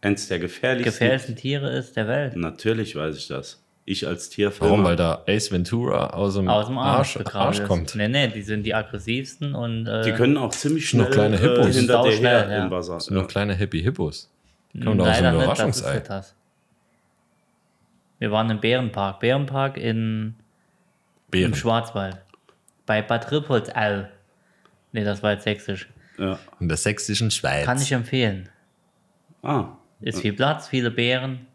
eins 0.00 0.28
der 0.28 0.38
gefährlichsten. 0.38 0.92
gefährlichsten 0.92 1.36
Tiere 1.36 1.70
ist 1.76 1.96
der 1.96 2.08
Welt? 2.08 2.36
Natürlich 2.36 2.94
weiß 2.96 3.16
ich 3.16 3.28
das. 3.28 3.62
Ich 3.88 4.04
als 4.06 4.28
Tierfilmer. 4.30 4.70
Warum? 4.72 4.84
Weil 4.84 4.96
da 4.96 5.22
Ace 5.28 5.52
Ventura 5.52 6.08
aus 6.08 6.34
dem, 6.34 6.48
Aus 6.48 6.66
dem 6.66 6.76
Arsch, 6.78 7.16
Arsch, 7.18 7.34
Arsch 7.36 7.58
ist. 7.60 7.68
kommt. 7.68 7.94
Nee, 7.94 8.08
nee, 8.08 8.26
die 8.28 8.42
sind 8.42 8.64
die 8.64 8.74
aggressivsten 8.74 9.54
und 9.54 9.86
äh, 9.86 10.02
Die 10.02 10.12
können 10.12 10.36
auch 10.36 10.50
ziemlich 10.50 10.88
schnell 10.88 11.04
Noch 11.04 11.12
kleine 11.12 11.38
Hippos. 11.38 11.66
äh, 11.68 11.72
hinter 11.72 11.92
Sau 11.92 12.02
dir 12.04 12.10
her 12.10 12.16
schnell, 12.18 12.50
ja. 12.50 12.64
im 12.64 12.70
Wasser. 12.72 12.94
Das 12.94 13.04
sind 13.04 13.14
nur 13.14 13.28
kleine 13.28 13.54
Happy 13.54 13.80
Hippos. 13.82 14.28
Kommt 14.72 15.00
aus 15.00 15.16
dem 15.18 15.24
leider 15.24 15.32
nicht, 15.32 15.42
das 15.46 15.52
ist 15.52 15.80
Überraschungsei. 15.80 15.92
für 16.00 16.08
das. 16.08 16.34
Wir 18.18 18.30
waren 18.30 18.50
im 18.50 18.60
Bärenpark. 18.60 19.20
Bärenpark 19.20 19.76
in, 19.76 20.34
Bären. 21.30 21.52
im 21.52 21.54
Schwarzwald. 21.54 22.16
Bei 22.86 23.02
Bad 23.02 23.30
Rippoldsau. 23.30 24.04
Nee, 24.92 25.04
das 25.04 25.22
war 25.22 25.32
jetzt 25.32 25.44
sächsisch. 25.44 25.88
Ja. 26.18 26.38
In 26.60 26.68
der 26.68 26.76
sächsischen 26.78 27.30
Schweiz. 27.30 27.64
Kann 27.66 27.80
ich 27.80 27.92
empfehlen. 27.92 28.48
Ah, 29.42 29.76
Ist 30.00 30.20
viel 30.20 30.32
Platz, 30.32 30.68
viele 30.68 30.90
Bären. 30.90 31.46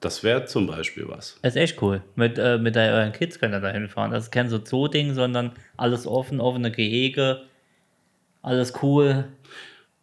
das 0.00 0.22
wäre 0.22 0.44
zum 0.46 0.66
Beispiel 0.66 1.08
was. 1.08 1.38
Ist 1.42 1.56
echt 1.56 1.80
cool. 1.82 2.02
Mit, 2.14 2.38
äh, 2.38 2.58
mit 2.58 2.76
der, 2.76 2.92
euren 2.92 3.12
Kids 3.12 3.38
könnt 3.38 3.54
ihr 3.54 3.60
da 3.60 3.70
hinfahren. 3.70 4.10
Das 4.12 4.24
ist 4.24 4.30
kein 4.30 4.48
so 4.48 4.64
Zoo-Ding, 4.64 5.14
sondern 5.14 5.52
alles 5.76 6.06
offen, 6.06 6.40
offene 6.40 6.70
Gehege. 6.70 7.42
Alles 8.42 8.72
cool. 8.82 9.24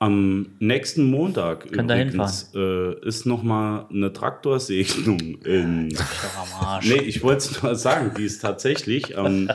Am 0.01 0.47
nächsten 0.59 1.03
Montag 1.11 1.69
Könnt 1.73 1.91
übrigens 1.91 2.51
äh, 2.55 2.93
ist 3.05 3.25
noch 3.25 3.43
mal 3.43 3.85
eine 3.89 4.13
Traktorsegnung 4.13 5.19
in. 5.43 5.89
Nee, 6.83 7.01
ich 7.01 7.21
wollte 7.21 7.39
es 7.39 7.61
nur 7.61 7.75
sagen, 7.75 8.11
die 8.17 8.23
ist 8.23 8.39
tatsächlich 8.39 9.17
am, 9.17 9.49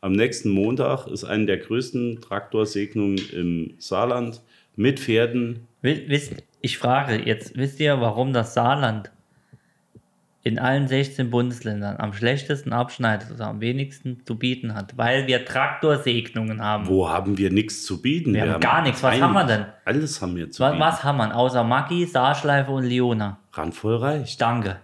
am 0.00 0.12
nächsten 0.12 0.50
Montag 0.50 1.06
ist 1.06 1.22
eine 1.24 1.46
der 1.46 1.58
größten 1.58 2.20
Traktorsegnungen 2.20 3.18
im 3.32 3.74
Saarland 3.78 4.40
mit 4.76 4.98
Pferden. 4.98 5.60
Wi- 5.82 6.04
Wisst, 6.08 6.32
ich 6.60 6.78
frage 6.78 7.22
jetzt, 7.24 7.56
wisst 7.56 7.78
ihr, 7.78 8.00
warum 8.00 8.32
das 8.32 8.54
Saarland 8.54 9.12
in 10.44 10.58
allen 10.58 10.86
16 10.88 11.30
Bundesländern 11.30 11.96
am 11.96 12.12
schlechtesten 12.12 12.72
abschneidet 12.72 13.30
oder 13.32 13.46
am 13.48 13.60
wenigsten 13.60 14.24
zu 14.24 14.38
bieten 14.38 14.74
hat? 14.74 14.96
Weil 14.96 15.26
wir 15.26 15.44
Traktorsegnungen 15.44 16.62
haben. 16.62 16.86
Wo 16.86 17.08
haben 17.08 17.36
wir 17.38 17.50
nichts 17.50 17.84
zu 17.84 18.00
bieten? 18.02 18.34
Wir 18.34 18.52
haben 18.52 18.60
gar 18.60 18.82
nichts. 18.82 19.02
Was 19.02 19.20
haben 19.20 19.32
wir 19.32 19.44
denn? 19.44 19.66
Alles 19.84 20.20
haben 20.22 20.36
wir 20.36 20.50
zu 20.50 20.62
Was, 20.62 20.72
bieten. 20.72 20.82
was 20.84 21.02
haben 21.02 21.16
wir? 21.18 21.34
Außer 21.34 21.64
Maggi, 21.64 22.06
Saarschleife 22.06 22.70
und 22.70 22.84
Leona. 22.84 23.38
Randvoll 23.52 23.96
reicht. 23.96 24.40
Danke. 24.40 24.76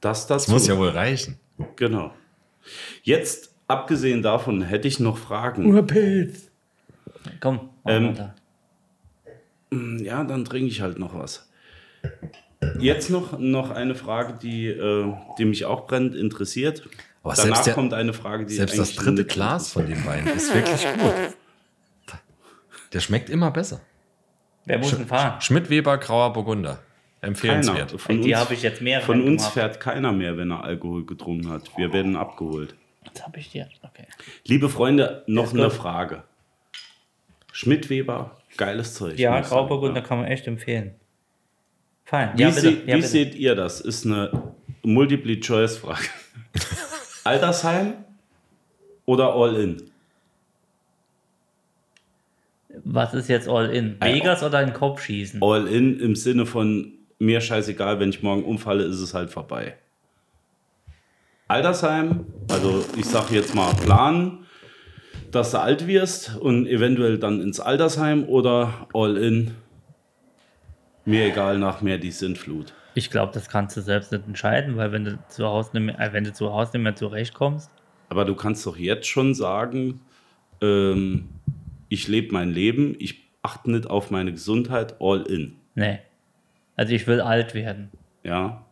Das. 0.00 0.26
Das 0.26 0.48
muss 0.48 0.66
ja 0.68 0.76
wohl 0.78 0.90
reichen. 0.90 1.38
Genau. 1.76 2.12
Jetzt, 3.02 3.54
abgesehen 3.66 4.22
davon, 4.22 4.62
hätte 4.62 4.86
ich 4.88 5.00
noch 5.00 5.18
Fragen. 5.18 5.64
Komm, 7.40 7.56
machen 7.56 7.70
Ähm, 7.86 8.16
wir 8.16 8.34
da. 9.98 10.04
Ja, 10.04 10.24
dann 10.24 10.44
trinke 10.44 10.68
ich 10.68 10.80
halt 10.80 10.98
noch 10.98 11.14
was. 11.18 11.50
Jetzt 12.78 13.10
noch, 13.10 13.38
noch 13.38 13.70
eine 13.70 13.94
Frage, 13.94 14.34
die, 14.40 14.66
äh, 14.68 15.12
die 15.38 15.44
mich 15.44 15.64
auch 15.66 15.86
brennend 15.86 16.14
interessiert. 16.14 16.82
Aber 17.22 17.34
Danach 17.34 17.44
selbst 17.56 17.66
der- 17.66 17.74
kommt 17.74 17.92
eine 17.94 18.12
Frage, 18.12 18.46
die 18.46 18.54
Selbst 18.54 18.78
das 18.78 18.94
dritte 18.94 19.24
Glas 19.24 19.72
von 19.72 19.86
dem 19.86 20.04
Wein 20.06 20.26
ist 20.26 20.54
wirklich 20.54 20.86
gut. 20.98 21.36
Der 22.92 23.00
schmeckt 23.00 23.28
immer 23.30 23.50
besser. 23.50 23.80
Wer 24.64 24.78
muss 24.78 24.90
denn 24.96 25.06
fahren? 25.06 25.40
Schmidt-Weber 25.40 25.98
Grauer 25.98 26.32
Burgunder. 26.32 26.78
Empfehlenswert. 27.20 27.88
Keiner. 27.88 27.98
Von 27.98 28.22
Die 28.22 28.32
uns, 28.32 28.40
habe 28.40 28.54
ich 28.54 28.62
jetzt 28.62 28.80
mehrere 28.80 29.04
von 29.04 29.20
uns 29.22 29.42
gemacht. 29.42 29.54
fährt 29.54 29.80
keiner 29.80 30.12
mehr, 30.12 30.36
wenn 30.36 30.50
er 30.50 30.62
Alkohol 30.64 31.04
getrunken 31.04 31.50
hat. 31.50 31.70
Wir 31.76 31.92
werden 31.92 32.16
abgeholt. 32.16 32.74
Jetzt 33.04 33.24
habe 33.24 33.38
ich 33.38 33.50
dir. 33.50 33.68
Okay. 33.82 34.06
Liebe 34.44 34.68
Freunde, 34.68 35.24
noch 35.26 35.52
eine. 35.52 35.70
Frage. 35.70 36.22
Schmidt-Weber, 37.52 38.36
geiles 38.56 38.94
Zeug. 38.94 39.18
Ja. 39.18 39.40
Grauburgunder 39.40 40.02
kann 40.02 40.18
man 40.18 40.26
echt 40.26 40.46
empfehlen. 40.46 40.94
Fein. 42.06 42.30
Wie, 42.36 42.42
ja, 42.42 42.52
sie, 42.52 42.82
ja, 42.86 42.96
wie 42.96 43.02
seht 43.02 43.34
ihr 43.34 43.56
das? 43.56 43.80
Ist 43.80 44.06
eine 44.06 44.30
Multiple-Choice-Frage. 44.84 46.06
Altersheim 47.24 47.94
oder 49.04 49.34
All-In? 49.34 49.82
Was 52.84 53.12
ist 53.12 53.28
jetzt 53.28 53.48
All-In? 53.48 53.96
Vegas 54.00 54.44
oder 54.44 54.60
in 54.60 54.68
den 54.68 54.74
Kopf 54.74 55.02
schießen? 55.02 55.42
All-In 55.42 55.98
im 55.98 56.14
Sinne 56.14 56.46
von 56.46 56.92
mir 57.18 57.40
scheißegal, 57.40 57.98
wenn 57.98 58.10
ich 58.10 58.22
morgen 58.22 58.44
umfalle, 58.44 58.84
ist 58.84 59.00
es 59.00 59.12
halt 59.12 59.30
vorbei. 59.30 59.74
Altersheim, 61.48 62.26
also 62.48 62.84
ich 62.96 63.06
sag 63.06 63.32
jetzt 63.32 63.52
mal 63.56 63.74
planen, 63.74 64.46
dass 65.32 65.50
du 65.50 65.60
alt 65.60 65.88
wirst 65.88 66.36
und 66.36 66.68
eventuell 66.68 67.18
dann 67.18 67.40
ins 67.40 67.58
Altersheim 67.58 68.28
oder 68.28 68.86
All-In, 68.94 69.56
mir 71.06 71.24
egal, 71.26 71.58
nach 71.58 71.80
mehr 71.82 71.98
die 71.98 72.10
Sintflut. 72.10 72.74
Ich 72.94 73.10
glaube, 73.10 73.32
das 73.32 73.48
kannst 73.48 73.76
du 73.76 73.80
selbst 73.82 74.10
nicht 74.12 74.26
entscheiden, 74.26 74.76
weil 74.76 74.90
wenn 74.92 75.04
du 75.04 75.18
zu 75.28 75.46
Hause 75.46 75.70
nicht 75.74 75.82
mehr, 75.82 76.00
äh, 76.00 76.12
wenn 76.12 76.24
du 76.24 76.32
zu 76.32 76.52
Hause 76.52 76.72
nicht 76.74 76.82
mehr 76.82 76.96
zurechtkommst, 76.96 77.70
Aber 78.08 78.24
du 78.24 78.34
kannst 78.34 78.64
doch 78.66 78.76
jetzt 78.76 79.06
schon 79.06 79.34
sagen, 79.34 80.00
ähm, 80.62 81.28
ich 81.88 82.08
lebe 82.08 82.32
mein 82.32 82.50
Leben, 82.50 82.94
ich 82.98 83.22
achte 83.42 83.70
nicht 83.70 83.88
auf 83.88 84.10
meine 84.10 84.32
Gesundheit, 84.32 84.96
all 85.00 85.22
in. 85.22 85.56
nee. 85.74 85.98
Also 86.78 86.92
ich 86.92 87.06
will 87.06 87.22
alt 87.22 87.54
werden. 87.54 87.90
Ja, 88.22 88.66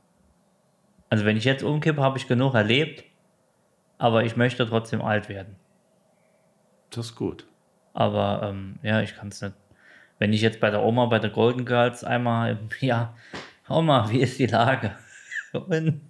Also 1.08 1.24
wenn 1.24 1.38
ich 1.38 1.44
jetzt 1.44 1.62
umkippe, 1.62 2.02
habe 2.02 2.18
ich 2.18 2.28
genug 2.28 2.52
erlebt, 2.54 3.02
aber 3.96 4.24
ich 4.24 4.36
möchte 4.36 4.66
trotzdem 4.68 5.00
alt 5.00 5.30
werden. 5.30 5.56
das 6.90 7.06
ist 7.06 7.14
gut. 7.14 7.46
Aber 7.94 8.42
ähm, 8.44 8.78
ja, 8.82 9.00
ich 9.00 9.14
kann 9.16 9.28
es 9.28 9.40
nicht. 9.40 9.54
Wenn 10.18 10.32
ich 10.32 10.42
jetzt 10.42 10.60
bei 10.60 10.70
der 10.70 10.82
Oma, 10.82 11.06
bei 11.06 11.18
der 11.18 11.30
Golden 11.30 11.64
Girls 11.64 12.04
einmal, 12.04 12.52
im 12.52 12.86
Jahr, 12.86 13.14
Oma, 13.68 14.08
wie 14.10 14.20
ist 14.20 14.38
die 14.38 14.46
Lage? 14.46 14.92
Und 15.52 16.00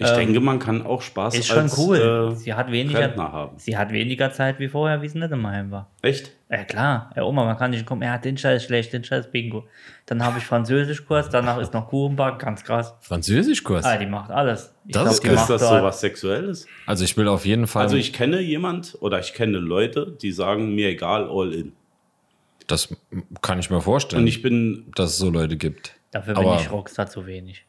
Ich 0.00 0.10
denke, 0.12 0.38
man 0.38 0.58
kann 0.60 0.86
auch 0.86 1.02
Spaß 1.02 1.34
Ähm, 1.34 1.40
ist 1.40 1.46
schon 1.48 1.58
als 1.58 1.76
cool. 1.78 2.30
Äh, 2.32 2.36
sie, 2.36 2.54
hat 2.54 2.70
weniger, 2.70 3.00
Rentner 3.00 3.32
haben. 3.32 3.58
sie 3.58 3.76
hat 3.76 3.90
weniger 3.90 4.30
Zeit 4.30 4.60
wie 4.60 4.68
vorher, 4.68 5.02
wie 5.02 5.08
sie 5.08 5.18
nicht 5.18 5.32
im 5.32 5.44
Heim 5.46 5.72
war. 5.72 5.90
Echt? 6.02 6.32
Ja 6.48 6.62
klar, 6.64 7.10
ja 7.16 7.24
Oma, 7.24 7.44
man 7.44 7.56
kann 7.58 7.72
nicht 7.72 7.84
kommen, 7.84 8.02
ja, 8.02 8.16
den 8.16 8.38
Scheiß 8.38 8.62
schlecht, 8.62 8.92
den 8.92 9.02
Scheiß 9.02 9.30
Bingo. 9.30 9.64
Dann 10.06 10.24
habe 10.24 10.38
ich 10.38 10.44
Französischkurs, 10.44 11.28
danach 11.30 11.58
ist 11.58 11.74
noch 11.74 11.88
Kuchenback, 11.88 12.38
ganz 12.38 12.62
krass. 12.62 12.94
Französischkurs. 13.00 13.84
Ah, 13.84 13.96
die 13.96 14.06
macht 14.06 14.30
alles. 14.30 14.72
Ich 14.86 14.92
Das 14.92 15.14
ist 15.14 15.22
geil. 15.22 15.34
Ist 15.34 15.40
macht 15.40 15.50
das 15.50 15.68
so 15.68 15.82
was 15.82 16.00
Sexuelles? 16.00 16.66
Also 16.86 17.04
ich 17.04 17.16
will 17.16 17.26
auf 17.26 17.44
jeden 17.44 17.66
Fall. 17.66 17.82
Also 17.82 17.96
ich 17.96 18.12
kenne 18.12 18.40
jemand 18.40 18.96
oder 19.00 19.18
ich 19.18 19.34
kenne 19.34 19.58
Leute, 19.58 20.16
die 20.22 20.30
sagen, 20.30 20.74
mir 20.76 20.88
egal, 20.90 21.28
all 21.28 21.52
in. 21.52 21.72
Das 22.68 22.94
kann 23.42 23.58
ich 23.58 23.70
mir 23.70 23.80
vorstellen, 23.80 24.22
Und 24.22 24.28
ich 24.28 24.40
bin, 24.42 24.90
dass 24.94 25.10
es 25.10 25.18
so 25.18 25.30
Leute 25.30 25.56
gibt. 25.56 25.94
Dafür 26.12 26.34
bin 26.34 26.44
Aber- 26.46 26.60
ich 26.60 26.70
Rockstar 26.70 27.08
zu 27.08 27.26
wenig. 27.26 27.66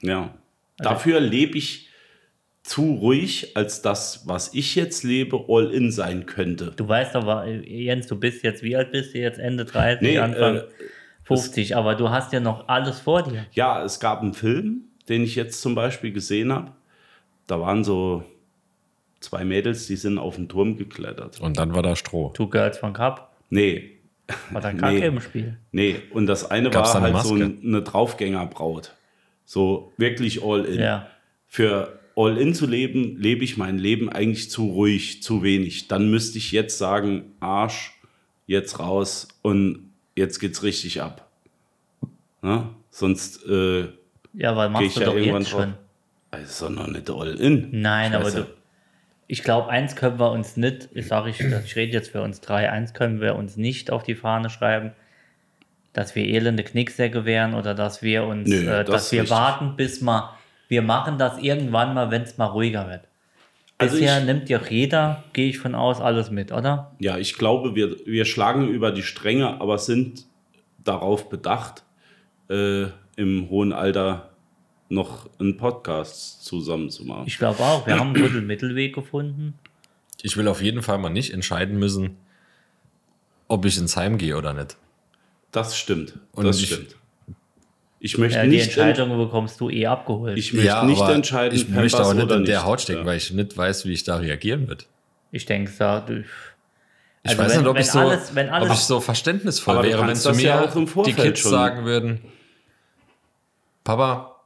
ja, 0.00 0.34
Also 0.78 0.90
dafür 0.90 1.20
lebe 1.20 1.58
ich 1.58 1.88
zu 2.62 2.94
ruhig, 2.94 3.56
als 3.56 3.82
das, 3.82 4.26
was 4.26 4.52
ich 4.54 4.74
jetzt 4.74 5.02
lebe, 5.02 5.44
all 5.48 5.72
in 5.72 5.90
sein 5.90 6.26
könnte. 6.26 6.72
Du 6.76 6.86
weißt 6.88 7.16
aber, 7.16 7.46
Jens, 7.46 8.06
du 8.08 8.16
bist 8.16 8.42
jetzt, 8.42 8.62
wie 8.62 8.76
alt 8.76 8.92
bist 8.92 9.14
du 9.14 9.18
jetzt? 9.18 9.38
Ende 9.38 9.64
30, 9.64 10.02
Nee, 10.02 10.18
Anfang 10.18 10.56
äh, 10.56 10.62
50, 11.24 11.76
aber 11.76 11.94
du 11.94 12.10
hast 12.10 12.32
ja 12.32 12.40
noch 12.40 12.68
alles 12.68 13.00
vor 13.00 13.22
dir. 13.22 13.46
Ja, 13.52 13.82
es 13.84 14.00
gab 14.00 14.20
einen 14.22 14.34
Film, 14.34 14.82
den 15.08 15.22
ich 15.24 15.34
jetzt 15.34 15.60
zum 15.62 15.74
Beispiel 15.74 16.12
gesehen 16.12 16.52
habe. 16.52 16.72
Da 17.46 17.58
waren 17.60 17.84
so 17.84 18.22
zwei 19.20 19.44
Mädels, 19.44 19.86
die 19.86 19.96
sind 19.96 20.18
auf 20.18 20.36
den 20.36 20.48
Turm 20.48 20.76
geklettert. 20.76 21.40
Und 21.40 21.56
dann 21.58 21.74
war 21.74 21.82
da 21.82 21.96
Stroh. 21.96 22.30
Two 22.34 22.48
Girls 22.48 22.76
von 22.78 22.92
Cup, 22.92 23.34
Nee, 23.50 23.97
war 24.50 24.60
da 24.60 24.72
Kacke 24.74 24.94
Nee. 25.00 25.06
im 25.06 25.20
Spiel. 25.20 25.56
nee. 25.72 25.96
Und 26.10 26.26
das 26.26 26.50
eine 26.50 26.70
Gab's 26.70 26.94
war 26.94 27.02
eine 27.02 27.14
halt 27.16 27.26
so 27.26 27.34
ein- 27.34 27.60
eine 27.64 27.82
Draufgängerbraut. 27.82 28.94
So 29.44 29.92
wirklich 29.96 30.42
all 30.42 30.64
in. 30.64 30.80
Ja. 30.80 31.08
Für 31.46 31.98
all 32.16 32.36
in 32.36 32.52
zu 32.54 32.66
leben, 32.66 33.16
lebe 33.16 33.44
ich 33.44 33.56
mein 33.56 33.78
Leben 33.78 34.08
eigentlich 34.10 34.50
zu 34.50 34.66
ruhig, 34.66 35.22
zu 35.22 35.42
wenig. 35.42 35.88
Dann 35.88 36.10
müsste 36.10 36.36
ich 36.38 36.52
jetzt 36.52 36.76
sagen, 36.78 37.32
Arsch, 37.40 37.92
jetzt 38.46 38.78
raus 38.78 39.28
und 39.42 39.90
jetzt 40.16 40.38
geht's 40.40 40.62
richtig 40.62 41.00
ab. 41.00 41.30
Na? 42.42 42.74
Sonst 42.90 43.44
äh, 43.46 43.88
Ja, 44.34 44.56
weil 44.56 44.68
gehe 44.68 44.72
machst 44.72 44.86
ich 44.86 44.94
du 44.94 45.00
ja 45.00 45.06
doch 45.06 45.14
irgendwann 45.16 45.42
jetzt 45.42 45.52
drauf. 45.52 45.60
schon. 45.62 45.74
Also 46.30 46.68
noch 46.68 46.86
nicht 46.88 47.08
all 47.10 47.34
in. 47.40 47.68
Nein, 47.80 48.14
aber 48.14 48.30
du, 48.30 48.46
ich 49.28 49.42
glaube, 49.44 49.68
eins 49.68 49.94
können 49.94 50.18
wir 50.18 50.30
uns 50.32 50.56
nicht, 50.56 50.88
ich 50.94 51.06
sage 51.06 51.30
ich, 51.30 51.38
ich 51.40 51.76
rede 51.76 51.92
jetzt 51.92 52.10
für 52.10 52.22
uns 52.22 52.40
drei, 52.40 52.70
eins 52.70 52.94
können 52.94 53.20
wir 53.20 53.36
uns 53.36 53.56
nicht 53.56 53.90
auf 53.90 54.02
die 54.02 54.14
Fahne 54.14 54.50
schreiben, 54.50 54.92
dass 55.92 56.14
wir 56.14 56.24
elende 56.24 56.64
Knicksäcke 56.64 57.24
wären 57.24 57.54
oder 57.54 57.74
dass 57.74 58.02
wir 58.02 58.24
uns, 58.24 58.48
Nö, 58.48 58.56
äh, 58.68 58.84
das 58.84 58.86
dass 58.86 59.12
wir 59.12 59.20
richtig. 59.22 59.36
warten, 59.36 59.76
bis 59.76 60.00
mal, 60.00 60.34
wir 60.68 60.82
machen 60.82 61.18
das 61.18 61.38
irgendwann 61.38 61.94
mal, 61.94 62.10
wenn 62.10 62.22
es 62.22 62.38
mal 62.38 62.46
ruhiger 62.46 62.88
wird. 62.88 63.02
Also 63.78 63.96
Bisher 63.96 64.18
ich- 64.18 64.24
nimmt 64.24 64.48
ja 64.48 64.60
jeder, 64.68 65.22
gehe 65.34 65.48
ich 65.48 65.58
von 65.58 65.74
aus, 65.74 66.00
alles 66.00 66.30
mit, 66.30 66.50
oder? 66.50 66.92
Ja, 66.98 67.16
ich 67.18 67.34
glaube, 67.34 67.74
wir, 67.74 67.96
wir 68.06 68.24
schlagen 68.24 68.68
über 68.68 68.90
die 68.92 69.02
Stränge, 69.02 69.60
aber 69.60 69.78
sind 69.78 70.24
darauf 70.82 71.28
bedacht, 71.28 71.84
äh, 72.50 72.86
im 73.16 73.50
hohen 73.50 73.72
Alter 73.72 74.30
noch 74.88 75.28
einen 75.38 75.56
Podcast 75.56 76.44
zusammen 76.44 76.90
zu 76.90 77.04
machen. 77.04 77.24
Ich 77.26 77.38
glaube 77.38 77.60
auch, 77.60 77.86
wir 77.86 77.96
haben 78.00 78.14
einen 78.16 78.46
Mittelweg 78.46 78.94
gefunden. 78.94 79.58
Ich 80.22 80.36
will 80.36 80.48
auf 80.48 80.62
jeden 80.62 80.82
Fall 80.82 80.98
mal 80.98 81.10
nicht 81.10 81.32
entscheiden 81.32 81.78
müssen, 81.78 82.16
ob 83.48 83.64
ich 83.64 83.78
ins 83.78 83.96
Heim 83.96 84.18
gehe 84.18 84.36
oder 84.36 84.52
nicht. 84.54 84.76
das 85.52 85.76
stimmt. 85.78 86.14
Und 86.32 86.44
das 86.44 86.60
ich- 86.60 86.66
stimmt. 86.66 86.94
Ich 88.00 88.16
möchte 88.16 88.38
Ja, 88.38 88.44
die 88.44 88.50
nicht, 88.50 88.64
Entscheidung 88.66 89.18
bekommst 89.18 89.60
du 89.60 89.70
eh 89.70 89.86
abgeholt. 89.86 90.38
ich 90.38 90.52
möchte 90.52 90.86
nicht 90.86 91.00
aber 91.02 91.14
entscheiden, 91.16 91.56
ich 91.58 91.68
möchte 91.68 91.96
Pampers 91.96 92.08
auch 92.08 92.14
nicht 92.14 92.22
oder 92.26 92.36
in 92.36 92.44
der 92.44 92.58
nicht. 92.58 92.64
Haut 92.66 92.80
stecken, 92.80 93.00
Ja. 93.00 93.06
weil 93.06 93.16
ich 93.16 93.32
nicht 93.32 93.56
weiß, 93.56 93.86
wie 93.86 93.92
ich 93.92 94.04
da 94.04 94.18
reagieren 94.18 94.68
würde. 94.68 94.84
Ich 95.32 95.46
denke, 95.46 95.72
da, 95.76 96.00
du- 96.00 96.20
Ich 96.20 96.26
Also 97.30 97.42
weiß 97.42 97.50
wenn- 97.54 97.58
nicht, 97.58 97.66
ob, 97.68 97.74
wenn 97.74 97.82
ich 97.82 97.90
so, 97.90 97.98
alles- 97.98 98.34
wenn 98.36 98.48
alles- 98.50 98.68
ob 98.70 98.74
ich 98.76 98.80
so 98.82 99.00
verständnisvoll 99.00 99.82
wäre, 99.82 100.06
wenn 100.06 100.14
zu 100.14 100.32
mir 100.32 100.42
ja 100.42 100.64
auch 100.64 100.76
im 100.76 100.86
die 101.04 101.12
Kids 101.12 101.40
schon- 101.40 101.50
sagen 101.50 101.84
würden, 101.84 102.20
Papa, 103.82 104.36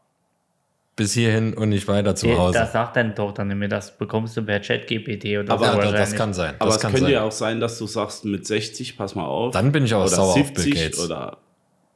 bis 0.96 1.14
hierhin 1.14 1.54
und 1.54 1.70
nicht 1.70 1.88
weiter 1.88 2.14
zu 2.14 2.36
Hause. 2.36 2.58
das 2.58 2.72
sagt 2.72 2.96
deine 2.96 3.14
Tochter 3.14 3.44
nicht 3.44 3.56
mehr, 3.56 3.68
das 3.68 3.96
bekommst 3.96 4.36
du 4.36 4.42
per 4.42 4.60
Chat-GPT 4.60 5.38
oder 5.38 5.54
Aber 5.54 5.72
so 5.72 5.80
ja, 5.80 5.92
das, 5.92 6.14
kann 6.14 6.34
sein. 6.34 6.54
Aber 6.58 6.66
das 6.66 6.76
es 6.76 6.82
kann 6.82 6.90
könnte 6.92 7.06
sein. 7.06 7.12
ja 7.12 7.22
auch 7.22 7.32
sein, 7.32 7.60
dass 7.60 7.78
du 7.78 7.86
sagst, 7.86 8.24
mit 8.24 8.46
60, 8.46 8.96
pass 8.96 9.14
mal 9.14 9.24
auf. 9.24 9.52
Dann 9.54 9.72
bin 9.72 9.84
ich 9.84 9.94
aber 9.94 10.04
oder 10.04 10.14
sauer 10.14 10.28
auf 10.28 10.34
70 10.34 10.64
Bill 10.64 10.74
Gates. 10.84 11.00
oder 11.00 11.38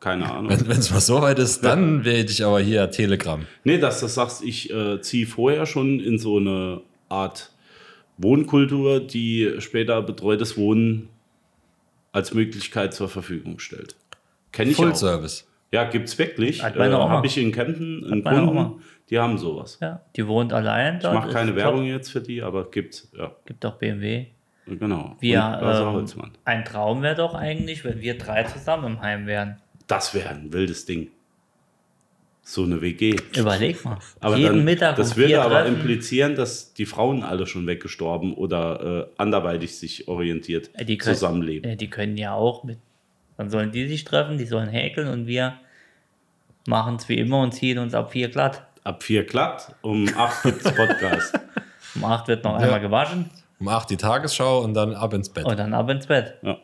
keine 0.01 0.31
Ahnung. 0.31 0.51
Wenn 0.67 0.79
es 0.79 0.91
mal 0.91 1.01
so 1.01 1.21
weit 1.21 1.39
ist, 1.39 1.65
dann 1.65 2.05
werde 2.05 2.31
ich 2.31 2.45
aber 2.45 2.61
hier 2.61 2.91
Telegram. 2.91 3.45
Nee, 3.65 3.79
dass 3.79 4.01
du 4.01 4.07
sagst, 4.07 4.43
ich 4.45 4.71
äh, 4.73 5.01
ziehe 5.01 5.27
vorher 5.27 5.67
schon 5.67 6.01
in 6.01 6.19
so 6.19 6.37
eine 6.39 6.81
Art 7.09 7.51
Wohnkultur, 8.19 9.01
die 9.01 9.57
später 9.59 10.01
betreutes 10.03 10.57
Wohnen 10.57 11.09
als 12.13 12.33
Möglichkeit 12.33 12.95
zur 12.95 13.09
Verfügung 13.09 13.59
stellt. 13.59 13.97
Kenne 14.53 14.71
ich 14.71 14.77
Full 14.77 14.93
auch. 14.93 14.97
Service. 14.97 15.47
Ja, 15.77 15.85
gibt's 15.91 16.19
wirklich. 16.19 16.63
Hat 16.63 16.75
Äh, 16.75 16.79
meine 16.79 16.97
Oma. 16.99 17.11
Habe 17.11 17.27
ich 17.27 17.37
in 17.39 17.53
Kempten 17.53 18.05
einen 18.11 18.25
Kunden, 18.25 18.49
Oma. 18.49 18.75
die 19.11 19.19
haben 19.19 19.37
sowas. 19.37 19.79
Ja, 19.83 20.01
die 20.17 20.27
wohnt 20.27 20.53
allein 20.53 20.97
Ich 20.97 21.03
dort. 21.03 21.15
mache 21.15 21.29
ist 21.29 21.35
keine 21.35 21.51
top. 21.51 21.57
Werbung 21.59 21.85
jetzt 21.85 22.11
für 22.11 22.21
die, 22.23 22.43
aber 22.43 22.71
gibt's. 22.71 23.11
Ja, 23.17 23.33
Gibt 23.45 23.65
auch 23.67 23.75
BMW. 23.77 24.27
genau. 24.67 25.17
Wir, 25.21 25.61
ähm, 25.63 26.31
ein 26.45 26.65
Traum 26.65 27.03
wäre 27.03 27.15
doch 27.15 27.35
eigentlich, 27.35 27.85
wenn 27.85 28.01
wir 28.01 28.17
drei 28.17 28.45
zusammen 28.45 28.87
im 28.95 29.01
Heim 29.03 29.27
wären. 29.27 29.59
Das 29.87 30.15
wäre 30.15 30.31
ein 30.31 30.53
wildes 30.53 30.87
Ding. 30.87 31.09
So 32.43 32.63
eine 32.63 32.81
WG. 32.81 33.17
Überleg 33.37 33.85
mal. 33.85 33.99
Aber 34.21 34.37
Jeden 34.37 34.57
dann, 34.57 34.65
Mittag 34.65 34.97
das 34.97 35.17
würde 35.17 35.43
aber 35.43 35.63
treffen. 35.63 35.75
implizieren, 35.77 36.37
dass 36.37 36.73
die 36.75 36.87
Frauen 36.87 37.25
alle 37.25 37.45
schon 37.47 37.67
weggestorben 37.67 38.35
oder 38.35 39.09
äh, 39.09 39.21
anderweitig 39.21 39.77
sich 39.77 40.07
orientiert 40.07 40.71
Äh, 40.75 40.85
die 40.85 40.97
können, 40.97 41.15
zusammenleben. 41.17 41.69
äh, 41.73 41.77
Die 41.77 41.91
können 41.91 42.17
ja 42.17 42.35
auch 42.35 42.63
mit. 42.63 42.79
Dann 43.37 43.51
sollen 43.51 43.73
die 43.73 43.87
sich 43.89 44.05
treffen, 44.05 44.39
die 44.39 44.47
sollen 44.47 44.69
häkeln 44.69 45.09
und 45.09 45.27
wir 45.27 45.55
machen 46.67 46.97
es 46.97 47.09
wie 47.09 47.19
immer 47.19 47.41
und 47.41 47.53
ziehen 47.53 47.79
uns 47.79 47.95
ab 47.95 48.13
vier 48.13 48.29
glatt. 48.29 48.67
Ab 48.85 49.03
vier 49.03 49.25
glatt, 49.25 49.75
um 49.83 50.09
acht 50.17 50.43
gibt's 50.43 50.73
Podcast. 50.73 51.39
Um 51.97 52.05
acht 52.05 52.29
wird 52.29 52.45
noch 52.45 52.57
einmal 52.57 52.81
gewaschen 52.81 53.31
Um 53.59 53.69
8 53.69 53.89
die 53.89 53.97
Tagesschau 53.97 54.63
und 54.63 54.75
dann 54.75 54.95
ab 54.95 55.15
ins 55.15 55.31
Bett. 55.31 55.47
und 55.47 55.59
dann 55.59 55.73
ab 55.73 55.89
ins 55.89 56.07
Bett. 56.07 56.35
ja. 56.43 56.59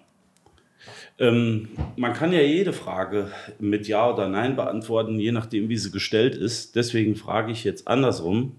ähm, 1.19 1.71
man 1.97 2.13
kann 2.13 2.33
ja 2.35 2.41
jede 2.43 2.75
Frage 2.75 3.31
mit 3.59 3.89
Ja 3.89 4.11
oder 4.11 4.29
Nein 4.29 4.57
beantworten, 4.57 5.19
je 5.19 5.33
nachdem, 5.33 5.71
wie 5.71 5.79
sie 5.79 5.91
gestellt 5.91 6.35
ist. 6.35 6.77
Deswegen 6.77 7.17
frage 7.17 7.51
ich 7.51 7.65
jetzt 7.65 7.89
andersrum. 7.89 8.57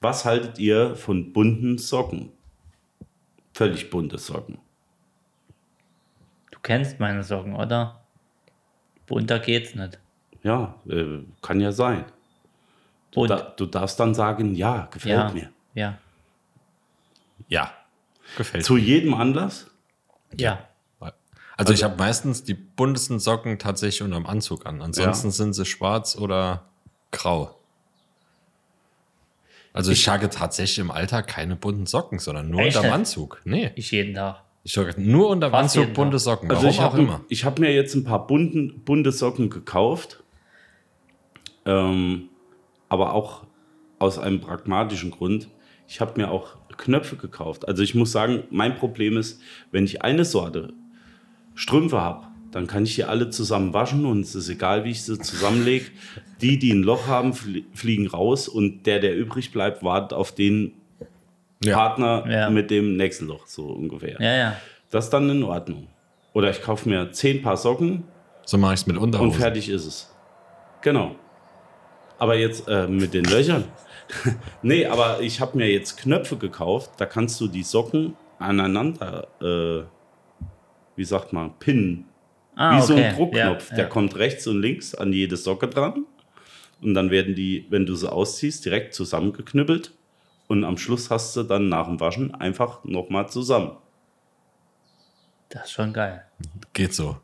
Was 0.00 0.24
haltet 0.24 0.58
ihr 0.58 0.96
von 0.96 1.32
bunten 1.32 1.78
Socken? 1.78 2.32
Völlig 3.52 3.90
bunte 3.90 4.18
Socken. 4.18 4.58
Du 6.50 6.58
kennst 6.60 6.98
meine 6.98 7.22
Socken, 7.22 7.54
oder? 7.54 8.00
Bunter 9.06 9.38
geht's 9.38 9.76
nicht. 9.76 10.00
Ja, 10.44 10.76
äh, 10.88 11.24
kann 11.42 11.60
ja 11.60 11.72
sein. 11.72 12.04
Du, 13.10 13.26
da, 13.26 13.40
du 13.56 13.66
darfst 13.66 13.98
dann 13.98 14.14
sagen, 14.14 14.54
ja, 14.54 14.86
gefällt 14.92 15.14
ja, 15.16 15.30
mir. 15.32 15.50
ja, 15.74 15.98
Ja, 17.48 17.72
gefällt 18.36 18.64
Zu 18.64 18.76
jedem 18.76 19.14
Anlass? 19.14 19.68
ja. 20.38 20.54
mir. 21.00 21.12
Also 21.56 21.72
ich 21.72 21.84
habe 21.84 21.96
meistens 21.96 22.42
die 22.42 22.54
buntesten 22.54 23.20
Socken 23.20 23.60
tatsächlich 23.60 24.02
unterm 24.02 24.26
Anzug 24.26 24.66
an. 24.66 24.82
Ansonsten 24.82 25.28
Ja. 25.28 25.32
sind 25.32 25.52
sie 25.52 25.64
schwarz 25.64 26.16
oder 26.16 26.64
grau. 27.12 27.54
Also 29.72 29.92
ich 29.92 30.04
trage 30.04 30.28
tatsächlich 30.30 30.80
im 30.80 30.90
Alltag 30.90 31.28
keine 31.28 31.54
bunten 31.54 31.86
Socken, 31.86 32.18
sondern 32.18 32.50
nur 32.50 32.60
Echt 32.62 32.76
unterm? 32.76 32.92
Anzug. 32.92 33.40
Nee, 33.44 33.70
Ich 33.76 33.92
jeden 33.92 34.14
Tag. 34.16 34.42
ich 34.64 34.72
trage 34.72 35.00
nur 35.00 35.28
unterm 35.28 35.52
Fast 35.52 35.76
Anzug 35.76 35.94
bunte 35.94 36.16
Tag. 36.16 36.22
Socken. 36.24 36.50
Also 36.50 36.62
Warum 36.62 36.74
ich 36.74 36.80
auch 36.80 36.84
habe 36.92 36.98
immer. 37.02 37.20
ich 37.28 37.44
hab 37.44 37.60
mir 37.60 37.72
jetzt 37.72 37.94
ein 37.94 38.02
paar 38.02 38.26
bunten, 38.26 38.80
bunte 38.84 39.12
Socken 39.12 39.48
gekauft, 39.48 40.23
ähm, 41.66 42.28
aber 42.88 43.12
auch 43.14 43.44
aus 43.98 44.18
einem 44.18 44.40
pragmatischen 44.40 45.10
Grund. 45.10 45.48
Ich 45.88 46.00
habe 46.00 46.20
mir 46.20 46.30
auch 46.30 46.56
Knöpfe 46.76 47.16
gekauft. 47.16 47.68
Also 47.68 47.82
ich 47.82 47.94
muss 47.94 48.10
sagen, 48.12 48.44
mein 48.50 48.74
Problem 48.76 49.16
ist, 49.16 49.40
wenn 49.70 49.84
ich 49.84 50.02
eine 50.02 50.24
Sorte 50.24 50.72
Strümpfe 51.54 52.00
habe, 52.00 52.26
dann 52.50 52.66
kann 52.66 52.84
ich 52.84 52.94
die 52.96 53.04
alle 53.04 53.30
zusammen 53.30 53.72
waschen 53.74 54.04
und 54.06 54.20
es 54.20 54.34
ist 54.34 54.48
egal, 54.48 54.84
wie 54.84 54.90
ich 54.90 55.02
sie 55.02 55.18
zusammenlege. 55.18 55.86
Die, 56.40 56.58
die 56.58 56.72
ein 56.72 56.82
Loch 56.82 57.06
haben, 57.06 57.32
flie- 57.32 57.64
fliegen 57.74 58.06
raus 58.06 58.48
und 58.48 58.86
der, 58.86 59.00
der 59.00 59.16
übrig 59.16 59.52
bleibt, 59.52 59.82
wartet 59.82 60.12
auf 60.12 60.32
den 60.32 60.72
Ja. 61.64 61.76
Partner 61.76 62.24
Ja. 62.28 62.50
mit 62.50 62.70
dem 62.70 62.96
nächsten 62.96 63.26
Loch, 63.26 63.46
so 63.46 63.66
ungefähr. 63.66 64.20
Ja, 64.20 64.36
ja. 64.36 64.56
Das 64.90 65.04
ist 65.06 65.10
dann 65.10 65.28
in 65.30 65.42
Ordnung. 65.42 65.88
Oder 66.32 66.50
ich 66.50 66.60
kaufe 66.62 66.88
mir 66.88 67.10
zehn 67.12 67.42
Paar 67.42 67.56
Socken 67.56 68.04
So 68.44 68.58
mache 68.58 68.74
ich 68.74 68.80
es 68.80 68.86
mit 68.86 68.96
und 68.96 69.02
Unterhosen. 69.04 69.40
fertig 69.40 69.68
ist 69.68 69.86
es. 69.86 70.14
Genau. 70.82 71.16
Aber 72.18 72.36
jetzt 72.36 72.68
äh, 72.68 72.86
mit 72.86 73.14
den 73.14 73.24
Löchern. 73.24 73.64
nee, 74.62 74.86
aber 74.86 75.20
ich 75.20 75.40
habe 75.40 75.56
mir 75.56 75.70
jetzt 75.70 75.96
Knöpfe 75.98 76.36
gekauft. 76.36 76.92
Da 76.98 77.06
kannst 77.06 77.40
du 77.40 77.48
die 77.48 77.62
Socken 77.62 78.16
aneinander, 78.38 79.28
äh, 79.40 79.84
wie 80.96 81.04
sagt 81.04 81.32
man, 81.32 81.58
pinnen. 81.58 82.06
Ah, 82.56 82.76
wie 82.76 82.82
so 82.82 82.94
ein 82.94 83.00
okay. 83.00 83.16
Druckknopf. 83.16 83.70
Ja, 83.70 83.76
Der 83.76 83.84
ja. 83.84 83.90
kommt 83.90 84.16
rechts 84.16 84.46
und 84.46 84.60
links 84.60 84.94
an 84.94 85.12
jede 85.12 85.36
Socke 85.36 85.68
dran. 85.68 86.06
Und 86.80 86.94
dann 86.94 87.10
werden 87.10 87.34
die, 87.34 87.66
wenn 87.70 87.86
du 87.86 87.94
sie 87.94 88.10
ausziehst, 88.10 88.64
direkt 88.64 88.94
zusammengeknüppelt. 88.94 89.92
Und 90.46 90.64
am 90.64 90.76
Schluss 90.76 91.10
hast 91.10 91.34
du 91.36 91.42
dann 91.42 91.68
nach 91.68 91.86
dem 91.86 91.98
Waschen 91.98 92.34
einfach 92.34 92.84
nochmal 92.84 93.28
zusammen. 93.28 93.72
Das 95.48 95.64
ist 95.64 95.72
schon 95.72 95.92
geil. 95.92 96.24
Geht 96.72 96.94
so. 96.94 97.16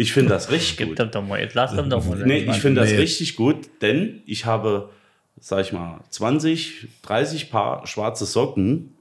Ich 0.00 0.14
finde 0.14 0.30
das 0.30 0.50
richtig 0.50 0.78
Gib 0.78 0.96
gut. 0.96 1.14
doch 1.14 1.22
mal, 1.22 1.38
jetzt 1.40 1.54
lass 1.54 1.76
doch 1.76 1.86
mal. 1.86 2.24
Nee, 2.24 2.38
ich 2.38 2.60
finde 2.60 2.80
das 2.80 2.90
richtig 2.92 3.36
gut, 3.36 3.68
denn 3.82 4.22
ich 4.24 4.46
habe, 4.46 4.88
sag 5.38 5.60
ich 5.60 5.74
mal, 5.74 6.00
20, 6.08 6.88
30 7.02 7.50
Paar 7.50 7.86
schwarze 7.86 8.24
Socken 8.24 8.94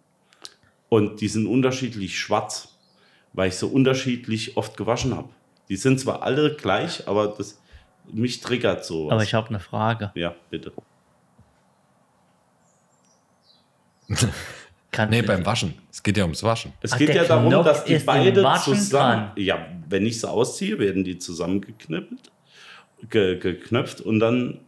und 0.89 1.21
die 1.21 1.29
sind 1.29 1.47
unterschiedlich 1.47 2.19
schwarz, 2.19 2.75
weil 3.31 3.47
ich 3.47 3.55
so 3.55 3.69
unterschiedlich 3.69 4.57
oft 4.57 4.75
gewaschen 4.75 5.15
habe. 5.15 5.29
Die 5.69 5.77
sind 5.77 6.01
zwar 6.01 6.21
alle 6.21 6.57
gleich, 6.57 7.07
aber 7.07 7.27
das, 7.27 7.61
mich 8.11 8.41
triggert 8.41 8.83
so. 8.83 9.09
Aber 9.09 9.23
ich 9.23 9.33
habe 9.33 9.47
eine 9.47 9.61
Frage. 9.61 10.11
ja, 10.15 10.35
bitte. 10.49 10.73
Kannst 14.91 15.11
Nee, 15.11 15.21
beim 15.21 15.45
Waschen. 15.45 15.73
Es 15.91 16.01
geht 16.01 16.17
ja 16.17 16.23
ums 16.23 16.41
Waschen. 16.43 16.73
Es 16.81 16.93
Ach, 16.93 16.97
geht 16.97 17.13
ja 17.13 17.23
darum, 17.23 17.49
Knopf 17.49 17.65
dass 17.65 17.85
die 17.85 17.97
beide 17.99 18.43
Waschen 18.43 18.75
zusammen. 18.75 19.27
dran. 19.27 19.31
Ja, 19.35 19.67
wenn 19.87 20.05
ich 20.05 20.19
sie 20.19 20.27
ausziehe, 20.29 20.79
werden 20.79 21.03
die 21.03 21.17
zusammengeknippelt, 21.19 22.31
ge, 23.09 23.37
geknöpft 23.37 24.01
und 24.01 24.19
dann 24.19 24.61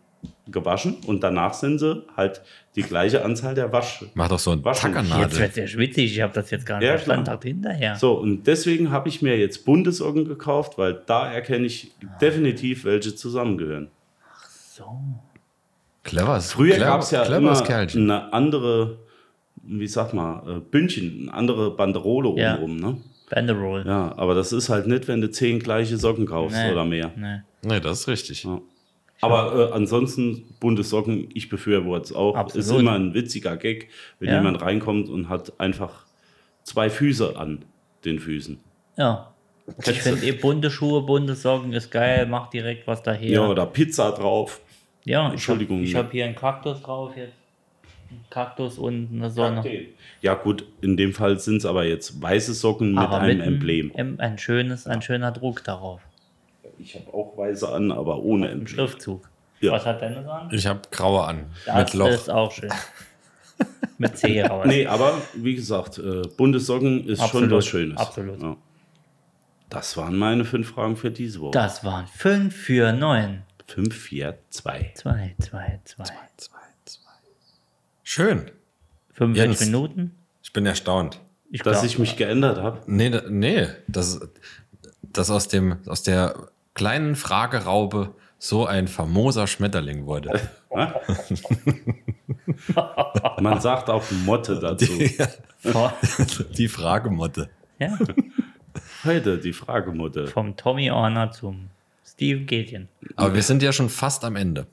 gewaschen 0.48 0.98
und 1.08 1.24
danach 1.24 1.54
sind 1.56 1.80
sie 1.80 2.06
halt 2.16 2.42
die 2.76 2.84
gleiche 2.84 3.26
Anzahl 3.26 3.56
der 3.56 3.72
Wasch. 3.74 4.06
Mach 4.14 4.28
doch 4.28 4.38
so 4.38 4.52
ein 4.52 4.64
Waschen. 4.64 4.94
Jetzt 4.94 5.10
Tackernadel. 5.10 5.40
wird 5.40 5.56
ja 5.58 5.68
schwitzig, 5.68 6.14
ich 6.16 6.22
habe 6.22 6.34
das 6.34 6.52
jetzt 6.52 6.66
gar 6.68 6.78
nicht 6.78 6.86
Ja, 6.88 6.94
verstanden. 6.94 7.26
Dachte 7.26 7.48
hinterher. 7.48 7.96
So, 7.96 8.14
und 8.14 8.44
deswegen 8.46 8.92
habe 8.92 9.10
ich 9.10 9.22
mir 9.24 9.38
jetzt 9.40 9.66
bunte 9.66 9.92
Socken 9.92 10.26
gekauft, 10.26 10.78
weil 10.78 11.02
da 11.08 11.32
erkenne 11.32 11.66
ich 11.66 11.92
definitiv, 12.22 12.86
welche 12.86 13.16
zusammengehören. 13.16 13.90
So. 14.76 14.86
Clever. 16.04 16.40
Früher 16.42 16.78
gab 16.78 17.02
es 17.02 17.12
ja 17.12 17.24
immer 17.24 17.60
Kerlchen. 17.64 18.10
eine 18.10 18.32
andere, 18.34 18.98
wie 19.64 19.88
sag 19.88 20.14
mal, 20.14 20.44
äh, 20.48 20.60
Bündchen, 20.60 21.24
eine 21.30 21.34
andere 21.34 21.72
Banderole 21.72 22.30
Ja. 22.40 22.54
obenrum, 22.56 22.78
ne? 22.78 22.98
Banderoll. 23.30 23.84
Ja, 23.88 24.14
aber 24.18 24.36
das 24.36 24.52
ist 24.52 24.70
halt 24.70 24.88
nicht, 24.88 25.08
wenn 25.08 25.22
du 25.22 25.32
zehn 25.32 25.60
gleiche 25.60 25.98
Socken 25.98 26.26
kaufst 26.26 26.58
Nee, 26.58 26.72
oder 26.72 26.84
mehr. 26.84 27.12
Nee. 27.16 27.40
Nee, 27.64 27.80
das 27.80 28.02
ist 28.02 28.08
richtig. 28.10 28.44
Ja. 28.44 28.60
Aber 29.22 29.70
äh, 29.70 29.74
ansonsten, 29.74 30.44
bunte 30.60 30.84
Socken, 30.84 31.30
ich 31.34 31.48
befürworte 31.48 32.06
es 32.06 32.14
auch. 32.14 32.36
Absolut. 32.36 32.66
Ist 32.66 32.72
immer 32.72 32.94
ein 32.94 33.14
witziger 33.14 33.56
Gag, 33.56 33.90
wenn 34.20 34.30
Ja. 34.30 34.36
jemand 34.36 34.62
reinkommt 34.62 35.08
und 35.10 35.30
hat 35.30 35.54
einfach 35.60 36.06
zwei 36.64 36.90
Füße 36.90 37.38
an 37.38 37.64
den 38.04 38.20
Füßen. 38.20 38.60
Ja. 38.98 39.32
Ich 39.68 39.86
Kennst 39.86 40.06
du- 40.08 40.10
finde 40.16 40.26
eh 40.28 40.32
bunte 40.34 40.72
Schuhe, 40.72 41.04
bunte 41.04 41.36
Socken 41.36 41.72
ist 41.72 41.92
geil, 41.92 42.26
macht 42.26 42.52
direkt 42.54 42.88
was 42.88 43.02
daher. 43.04 43.30
Ja, 43.30 43.48
oder 43.48 43.66
Pizza 43.68 44.12
drauf. 44.12 44.60
Ja, 45.06 45.28
ich 45.28 45.34
Entschuldigung, 45.34 45.78
habe 45.78 45.86
ich 45.86 45.92
ja. 45.94 46.00
hab 46.00 46.12
hier 46.12 46.26
einen 46.26 46.36
Kaktus 46.36 46.82
drauf 46.82 47.16
jetzt. 47.16 47.34
Kaktus 48.30 48.78
und 48.78 49.10
eine 49.12 49.30
Sonne. 49.30 49.64
Ja, 50.22 50.34
gut, 50.36 50.66
in 50.82 50.98
dem 50.98 51.14
Fall 51.14 51.40
sind 51.40 51.58
es 51.58 51.66
aber 51.66 51.84
jetzt 51.86 52.22
weiße 52.22 52.54
Socken 52.54 52.92
mit 52.92 53.00
Aber 53.00 53.20
einem 53.20 53.38
mit 53.38 53.42
einem 53.46 53.54
Emblem. 53.56 53.92
Em- 53.96 54.20
Ein 54.20 54.38
schönes, 54.38 54.88
ein 54.88 55.02
schöner 55.02 55.32
Druck 55.32 55.64
darauf. 55.64 56.02
Ich 56.78 56.96
habe 56.96 57.14
auch 57.14 57.38
weiße 57.38 57.68
an, 57.70 57.92
aber 57.92 58.20
ohne 58.20 58.50
Emblem. 58.50 58.68
Schriftzug. 58.68 59.30
Ja. 59.60 59.74
Was 59.74 59.86
hat 59.86 60.02
deine 60.02 60.28
an? 60.32 60.50
Ich 60.52 60.66
habe 60.66 60.82
graue 60.92 61.24
an. 61.24 61.46
Das 61.66 61.94
mit 61.94 62.00
Loch. 62.02 62.10
ist 62.10 62.30
auch 62.30 62.52
schön. 62.52 62.72
mit 64.00 64.18
C 64.18 64.42
raus. 64.44 64.66
Nee, 64.68 64.88
aber 64.88 65.22
wie 65.36 65.54
gesagt, 65.56 66.00
äh, 66.00 66.24
bunte 66.36 66.60
Socken 66.60 67.06
ist 67.08 67.20
schon 67.20 67.26
Absolut, 67.26 67.52
was 67.52 67.66
Schönes. 67.68 67.98
absolut. 68.00 68.42
Ja. 68.42 68.58
Das 69.70 69.96
waren 69.98 70.18
meine 70.18 70.44
fünf 70.44 70.70
Fragen 70.72 70.98
für 70.98 71.12
diese 71.12 71.40
Woche. 71.40 71.52
Das 71.52 71.84
waren 71.86 72.08
5 72.08 72.54
für 72.56 72.92
9. 72.92 73.44
5, 73.68 73.96
4, 73.96 74.38
2. 74.50 74.92
2, 74.96 75.36
2, 75.40 75.80
2. 75.86 76.14
Schön. 78.14 78.52
45 79.14 79.36
Jens. 79.38 79.60
Minuten? 79.72 80.12
Ich 80.44 80.52
bin 80.52 80.66
erstaunt. 80.66 81.22
Ich 81.50 81.62
Dass 81.62 81.76
glaub- 81.80 81.86
ich 81.86 81.98
mich 81.98 82.18
geändert 82.18 82.58
habe. 82.58 82.82
Nee, 82.86 83.10
nee, 83.30 83.68
das, 83.88 84.20
dass 85.02 85.30
aus, 85.30 85.48
dem, 85.48 85.78
aus 85.86 86.04
der 86.04 86.50
kleinen 86.74 87.16
Frageraube 87.16 88.14
so 88.38 88.66
ein 88.66 88.90
famoser 88.90 89.48
Schmetterling 89.48 90.08
wurde. 90.08 90.42
Man 93.40 93.62
sagt 93.62 93.90
auch 93.90 94.04
Motte 94.26 94.60
dazu. 94.60 94.92
Vor- 95.60 95.94
Die 96.58 96.68
Fragemotte. 96.68 97.50
ja, 97.80 97.98
Heute 99.06 99.38
die 99.38 99.54
Fragemotte. 99.54 100.28
vom 100.28 100.58
Tommy 100.58 100.92
Orner 100.92 101.32
zum 101.32 101.70
Steve 102.06 102.42
Gätjen. 102.42 102.90
Aber 103.16 103.34
wir 103.36 103.42
sind 103.44 103.64
ja 103.64 103.72
schon 103.72 103.88
fast 103.90 104.26
am 104.26 104.36
Ende. 104.36 104.68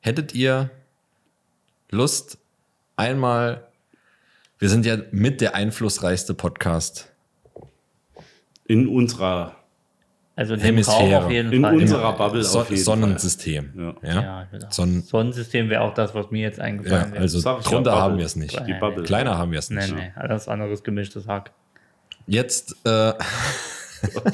Hättet 0.00 0.34
ihr 0.34 0.68
Lust, 1.90 2.36
einmal, 3.00 3.66
wir 4.58 4.68
sind 4.68 4.84
ja 4.86 4.98
mit 5.10 5.40
der 5.40 5.54
einflussreichste 5.54 6.34
Podcast 6.34 7.10
In 8.66 8.86
unserer, 8.88 9.56
Also 10.36 10.54
Hemisphäre. 10.56 11.24
Auf 11.24 11.30
jeden 11.30 11.52
in 11.52 11.62
Fall. 11.62 11.74
unserer 11.76 12.12
Bubble 12.16 12.44
so 12.44 12.60
auf 12.60 12.70
jeden 12.70 12.82
Sonnensystem. 12.84 13.72
Ja. 13.76 13.94
Ja. 14.02 14.22
ja, 14.22 14.46
auch- 14.66 14.72
Sonnen, 14.72 15.02
Sonnensystem 15.02 15.68
wäre 15.70 15.80
auch 15.82 15.94
das, 15.94 16.14
was 16.14 16.30
mir 16.30 16.42
jetzt 16.42 16.58
ja, 16.58 16.64
eingefallen 16.64 17.12
wäre. 17.12 17.22
also 17.22 17.38
ja, 17.40 17.58
drunter 17.60 17.96
haben 17.96 18.18
wir 18.18 18.26
es 18.26 18.36
nicht. 18.36 18.54
Fall. 18.56 18.66
Die 18.66 18.74
Bubble. 18.74 19.02
Kleiner 19.04 19.36
haben 19.38 19.50
wir 19.52 19.58
es 19.58 19.70
Nee, 19.70 19.80
nicht. 19.80 19.94
nee, 19.94 20.12
alles 20.14 20.46
anderes 20.48 20.82
gemischtes 20.84 21.26
Hack. 21.26 21.50
Jetzt, 22.26 22.76
äh, 22.86 23.12
Fall. 23.14 23.16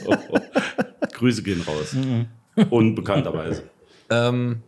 Grüße 1.13 1.43
gehen 1.43 1.63
raus. 1.63 1.93
Mhm. 1.95 2.27
Unbekannterweise. 2.71 3.63
ähm, 4.11 4.63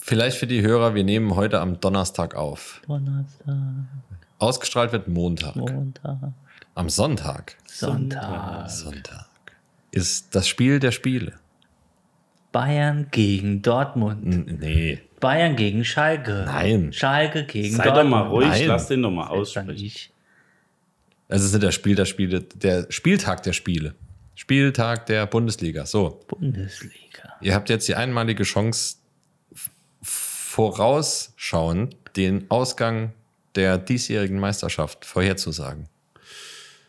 vielleicht 0.00 0.36
für 0.38 0.46
die 0.46 0.62
Hörer, 0.62 0.94
wir 0.94 1.04
nehmen 1.04 1.34
heute 1.36 1.60
am 1.60 1.80
Donnerstag 1.80 2.34
auf. 2.34 2.82
Donnerstag, 2.86 3.56
Ausgestrahlt 4.38 4.92
wird 4.92 5.06
Montag. 5.08 5.54
Montag, 5.56 6.32
Am 6.74 6.88
Sonntag, 6.88 7.56
Sonntag. 7.66 8.70
Sonntag, 8.70 9.26
ist 9.90 10.34
das 10.34 10.48
Spiel 10.48 10.78
der 10.80 10.92
Spiele. 10.92 11.34
Bayern 12.52 13.08
gegen 13.10 13.62
Dortmund. 13.62 14.24
N 14.24 14.58
nee, 14.60 14.98
Bayern 15.20 15.54
gegen 15.56 15.84
Schalke. 15.84 16.44
Nein. 16.46 16.92
Schalke 16.92 17.44
gegen 17.44 17.76
Sei 17.76 17.84
doch 17.84 17.94
Dortmund. 17.94 18.10
mal 18.10 18.28
ruhig, 18.28 18.48
Nein. 18.48 18.66
lass 18.66 18.88
den 18.88 19.02
doch 19.02 19.10
mal 19.10 19.28
Dann 19.28 19.38
aussprechen. 19.38 19.92
es 21.28 21.44
ist 21.44 21.52
nicht 21.52 21.62
das 21.62 21.74
Spiel 21.74 21.94
der 21.94 22.06
Spiele, 22.06 22.40
der 22.40 22.86
Spieltag 22.90 23.42
der 23.42 23.52
Spiele. 23.52 23.94
Spieltag 24.34 25.04
der 25.06 25.26
Bundesliga. 25.26 25.84
So, 25.84 26.20
Bundesliga. 26.28 27.34
ihr 27.42 27.54
habt 27.54 27.68
jetzt 27.68 27.86
die 27.88 27.94
einmalige 27.94 28.42
Chance, 28.44 28.96
vorausschauend 30.50 31.94
den 32.16 32.50
Ausgang 32.50 33.12
der 33.54 33.78
diesjährigen 33.78 34.40
Meisterschaft 34.40 35.04
vorherzusagen. 35.04 35.86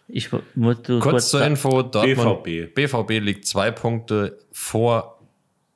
Ich 0.08 0.32
muss 0.56 0.82
du 0.82 1.00
Kurz 1.00 1.30
zur 1.30 1.46
Info, 1.46 1.84
Dortmund, 1.84 2.44
BVB. 2.44 2.74
BVB 2.74 3.24
liegt 3.24 3.46
zwei 3.46 3.70
Punkte 3.70 4.40
vor 4.52 5.20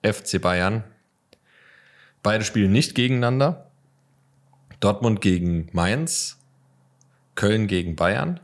FC 0.02 0.42
Bayern. 0.42 0.84
Beide 2.24 2.44
spielen 2.44 2.72
nicht 2.72 2.96
gegeneinander. 2.96 3.70
Dortmund 4.80 5.22
gegen 5.22 5.70
Mainz, 5.72 6.40
Köln 7.36 7.68
gegen 7.68 7.96
Bayern. 7.96 8.40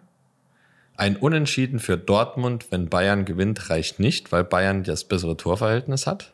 Ein 0.98 1.18
Unentschieden 1.18 1.80
für 1.80 1.98
Dortmund, 1.98 2.68
wenn 2.70 2.90
Bayern 2.90 3.26
gewinnt, 3.26 3.72
reicht 3.72 4.00
nicht, 4.00 4.32
weil 4.32 4.44
Bayern 4.44 4.84
das 4.84 5.04
bessere 5.04 5.36
Torverhältnis 5.36 6.06
hat. 6.06 6.32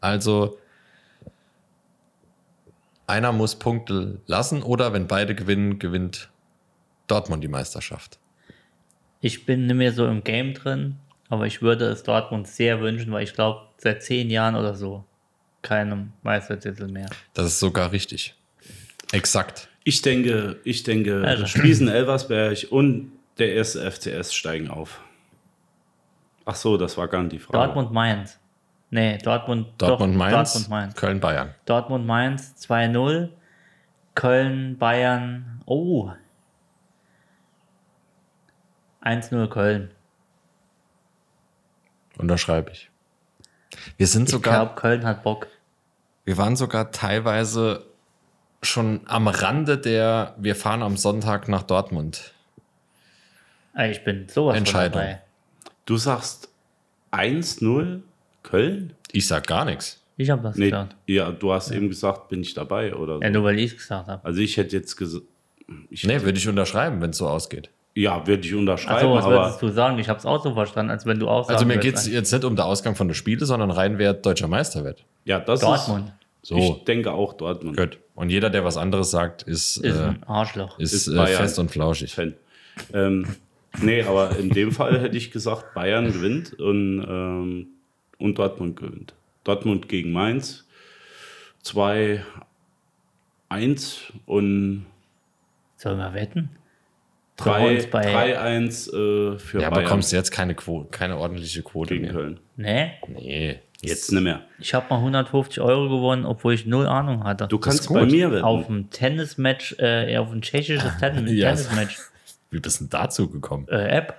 Also 0.00 0.58
einer 3.12 3.32
muss 3.32 3.56
Punkte 3.56 4.20
lassen 4.26 4.62
oder 4.62 4.92
wenn 4.92 5.06
beide 5.06 5.34
gewinnen, 5.34 5.78
gewinnt 5.78 6.30
Dortmund 7.06 7.44
die 7.44 7.48
Meisterschaft. 7.48 8.18
Ich 9.20 9.44
bin 9.44 9.66
nicht 9.66 9.76
mehr 9.76 9.92
so 9.92 10.06
im 10.06 10.24
Game 10.24 10.54
drin, 10.54 10.96
aber 11.28 11.46
ich 11.46 11.60
würde 11.60 11.84
es 11.86 12.02
Dortmund 12.02 12.48
sehr 12.48 12.80
wünschen, 12.80 13.12
weil 13.12 13.22
ich 13.22 13.34
glaube, 13.34 13.60
seit 13.76 14.02
zehn 14.02 14.30
Jahren 14.30 14.56
oder 14.56 14.74
so 14.74 15.04
keinem 15.60 16.12
Meistertitel 16.22 16.88
mehr. 16.88 17.08
Das 17.34 17.46
ist 17.46 17.60
sogar 17.60 17.92
richtig. 17.92 18.34
Exakt. 19.12 19.68
Ich 19.84 20.00
denke, 20.00 20.56
ich 20.64 20.82
denke, 20.82 21.22
Also. 21.24 21.46
Spiesen 21.46 21.88
Elversberg 21.88 22.66
und 22.70 23.12
der 23.38 23.52
erste 23.54 23.90
FCS 23.90 24.34
steigen 24.34 24.68
auf. 24.68 25.00
Ach 26.44 26.56
so, 26.56 26.76
das 26.76 26.96
war 26.96 27.08
gar 27.08 27.22
nicht 27.22 27.32
die 27.32 27.38
Frage. 27.38 27.58
Dortmund 27.58 27.92
Mainz. 27.92 28.38
Nee, 28.92 29.16
Dortmund 29.16 29.68
Dortmund 29.78 30.12
doch, 30.12 30.18
Mainz, 30.18 30.52
Dortmund 30.52 30.68
Mainz. 30.68 30.94
Köln 30.96 31.18
Bayern. 31.20 31.54
Dortmund 31.64 32.06
Mainz 32.06 32.54
2-0. 32.60 33.30
Köln 34.14 34.76
Bayern. 34.76 35.62
Oh. 35.64 36.10
1-0 39.02 39.48
Köln. 39.48 39.92
Unterschreibe 42.18 42.70
ich. 42.70 42.90
Wir 43.96 44.06
sind 44.06 44.24
Ich 44.24 44.32
sogar, 44.32 44.66
glaube, 44.66 44.78
Köln 44.78 45.06
hat 45.06 45.22
Bock. 45.22 45.46
wir 46.26 46.36
waren 46.36 46.54
sogar 46.56 46.90
teilweise 46.90 47.86
schon 48.62 49.00
am 49.06 49.26
Rande 49.26 49.78
der, 49.78 50.34
wir 50.36 50.54
fahren 50.54 50.82
am 50.82 50.98
Sonntag 50.98 51.48
nach 51.48 51.62
Dortmund. 51.62 52.34
Ich 53.78 54.04
bin 54.04 54.28
sowas 54.28 54.52
von 54.52 54.58
Entscheidung. 54.58 55.00
dabei. 55.00 55.22
Du 55.86 55.96
sagst 55.96 56.50
1-0 57.10 58.02
Köln? 58.42 58.94
Ich 59.12 59.26
sag 59.26 59.46
gar 59.46 59.64
nichts. 59.64 60.00
Ich 60.16 60.30
habe 60.30 60.42
das 60.42 60.56
Nee, 60.56 60.66
gesagt. 60.70 60.96
ja, 61.06 61.30
du 61.32 61.52
hast 61.52 61.70
eben 61.70 61.88
gesagt, 61.88 62.28
bin 62.28 62.42
ich 62.42 62.54
dabei 62.54 62.94
oder 62.94 63.16
so. 63.16 63.22
Ja, 63.22 63.30
nur 63.30 63.44
weil 63.44 63.58
ich 63.58 63.72
es 63.72 63.76
gesagt 63.78 64.08
habe. 64.08 64.24
Also 64.24 64.40
ich 64.40 64.56
hätte 64.56 64.76
jetzt 64.76 64.96
gesagt, 64.96 65.24
ich, 65.90 66.04
Nee, 66.04 66.22
würde 66.22 66.38
ich 66.38 66.46
unterschreiben, 66.48 67.00
wenn 67.00 67.10
es 67.10 67.18
so 67.18 67.26
ausgeht. 67.28 67.70
ja, 67.94 68.26
würde 68.26 68.46
ich 68.46 68.54
unterschreiben, 68.54 68.96
Achso, 68.96 69.14
was 69.14 69.24
aber 69.24 69.34
würdest 69.36 69.62
du 69.62 69.68
sagen? 69.70 69.98
Ich 69.98 70.08
habe 70.08 70.18
es 70.18 70.26
auch 70.26 70.42
so 70.42 70.52
verstanden, 70.54 70.90
als 70.90 71.06
wenn 71.06 71.18
du 71.18 71.28
auch 71.28 71.48
Also 71.48 71.64
mir 71.64 71.78
geht 71.78 71.94
es 71.96 72.06
jetzt 72.06 72.30
nicht 72.32 72.44
um 72.44 72.56
den 72.56 72.64
Ausgang 72.64 72.94
von 72.94 73.08
der 73.08 73.14
Spiele, 73.14 73.44
sondern 73.46 73.70
rein, 73.70 73.98
wer 73.98 74.12
deutscher 74.14 74.48
Meister 74.48 74.84
wird. 74.84 75.04
ja, 75.24 75.40
das 75.40 75.60
Dortmund 75.60 76.08
ist 76.42 76.48
So. 76.48 76.56
Ich 76.56 76.84
denke 76.84 77.12
auch 77.12 77.32
Dortmund. 77.34 77.76
Gut. 77.76 77.98
Und 78.14 78.28
jeder, 78.30 78.50
der 78.50 78.64
was 78.64 78.76
anderes 78.76 79.10
sagt, 79.10 79.42
ist, 79.42 79.78
ist 79.78 79.96
äh, 79.96 80.02
ein 80.08 80.22
Arschloch. 80.26 80.78
ist, 80.78 80.92
ist 80.92 81.08
äh, 81.08 81.26
fest 81.28 81.58
und 81.58 81.70
flauschig. 81.70 82.14
Fan. 82.14 82.34
Ähm, 82.92 83.26
nee, 83.80 84.02
aber 84.02 84.36
in 84.36 84.50
dem 84.50 84.72
Fall 84.72 85.00
hätte 85.00 85.16
ich 85.16 85.30
gesagt, 85.30 85.72
Bayern 85.74 86.12
gewinnt 86.12 86.52
und, 86.60 87.02
ähm, 87.08 87.66
und 88.22 88.38
Dortmund 88.38 88.76
gewinnt. 88.76 89.14
Dortmund 89.44 89.88
gegen 89.88 90.12
Mainz 90.12 90.64
2-1 91.64 92.22
und 94.26 94.86
Sollen 95.76 95.98
wir 95.98 96.14
wetten? 96.14 96.50
Sollen 97.38 97.62
wir 97.62 97.68
3 97.68 97.76
uns 97.76 97.86
bei- 97.88 98.34
3-1 98.36 98.88
äh, 98.88 99.38
für 99.38 99.60
Ja, 99.60 99.70
Bayern 99.70 99.84
bekommst 99.84 100.12
du 100.12 100.16
jetzt 100.16 100.30
keine, 100.30 100.54
Quo 100.54 100.86
keine 100.90 101.16
ordentliche 101.16 101.62
Quote 101.62 101.94
gegen 101.94 102.04
mehr. 102.06 102.12
Köln. 102.12 102.40
Nee, 102.56 102.92
Nee. 103.08 103.60
Jetzt 103.84 104.12
nicht 104.12 104.22
mehr. 104.22 104.42
ich 104.60 104.74
habe 104.74 104.86
mal 104.90 104.98
150 104.98 105.60
Euro 105.60 105.88
gewonnen, 105.88 106.24
obwohl 106.24 106.54
ich 106.54 106.66
null 106.66 106.86
Ahnung 106.86 107.24
hatte. 107.24 107.48
Du 107.48 107.58
kannst 107.58 107.92
bei 107.92 108.06
mir 108.06 108.30
wetten. 108.30 108.44
auf 108.44 108.68
ein 108.68 108.90
Tennismatch, 108.90 109.74
äh, 109.80 110.16
auf 110.18 110.30
ein 110.30 110.40
tschechisches 110.40 110.96
Ten 111.00 111.26
Ja. 111.26 111.48
Tennismatch 111.48 111.98
Wie 112.52 112.60
bist 112.60 112.78
du 112.78 112.84
denn 112.84 112.90
dazu 112.90 113.28
gekommen? 113.28 113.66
äh, 113.68 113.88
App. 113.88 114.14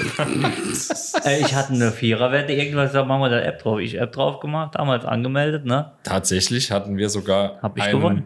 äh, 1.24 1.40
ich 1.40 1.54
hatte 1.54 1.72
eine 1.72 1.92
Viererwette, 1.92 2.52
irgendwas 2.52 2.90
gesagt, 2.90 3.08
machen 3.08 3.22
wir 3.22 3.30
da 3.30 3.40
App 3.40 3.62
drauf. 3.62 3.80
Ich 3.80 3.98
App 3.98 4.12
drauf 4.12 4.40
gemacht, 4.40 4.74
damals 4.74 5.04
angemeldet, 5.04 5.64
ne? 5.64 5.92
Tatsächlich 6.02 6.70
hatten 6.70 6.96
wir 6.96 7.08
sogar 7.08 7.58
Hab 7.62 7.76
ich 7.76 7.84
einen, 7.84 7.98
gewonnen. 7.98 8.24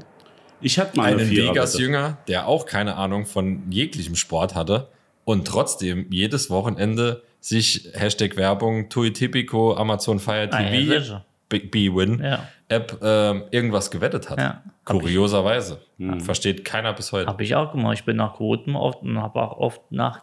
Ich 0.61 0.79
hatte 0.79 0.97
mal 0.97 1.05
eine 1.05 1.23
einen 1.23 1.29
Viererwette. 1.29 1.55
Vegas-Jünger, 1.57 2.19
der 2.29 2.47
auch 2.49 2.67
keine 2.67 2.97
Ahnung 2.97 3.27
von 3.27 3.71
jeglichem 3.71 4.17
Sport 4.17 4.55
hatte 4.55 4.89
und 5.25 5.47
trotzdem 5.47 6.07
jedes 6.11 6.51
Wochenende 6.51 7.23
sich 7.41 7.91
Hashtag 7.93 8.37
Werbung, 8.37 8.89
Tui 8.89 9.13
Tipico, 9.13 9.77
Amazon 9.77 10.19
Fire 10.19 10.49
Ah, 10.51 10.63
ja, 10.63 10.71
TV, 10.71 11.21
B-Win 11.49 12.23
Ja. 12.23 12.49
App 12.69 12.99
ähm, 13.03 13.45
irgendwas 13.51 13.91
gewettet 13.91 14.31
hat. 14.31 14.39
Ja. 14.39 14.63
Kurioserweise. 14.85 15.81
Versteht 16.21 16.65
keiner 16.65 16.93
bis 16.93 17.13
heute. 17.13 17.27
Habe 17.27 17.43
ich 17.43 17.55
auch 17.55 17.73
gemacht. 17.73 17.95
Ich 17.99 18.05
bin 18.05 18.17
nach 18.17 18.37
Quoten 18.37 18.77
oft 18.77 19.03
und 19.03 19.21
habe 19.21 19.41
auch 19.43 19.59
oft 19.59 19.81
nach, 19.91 20.23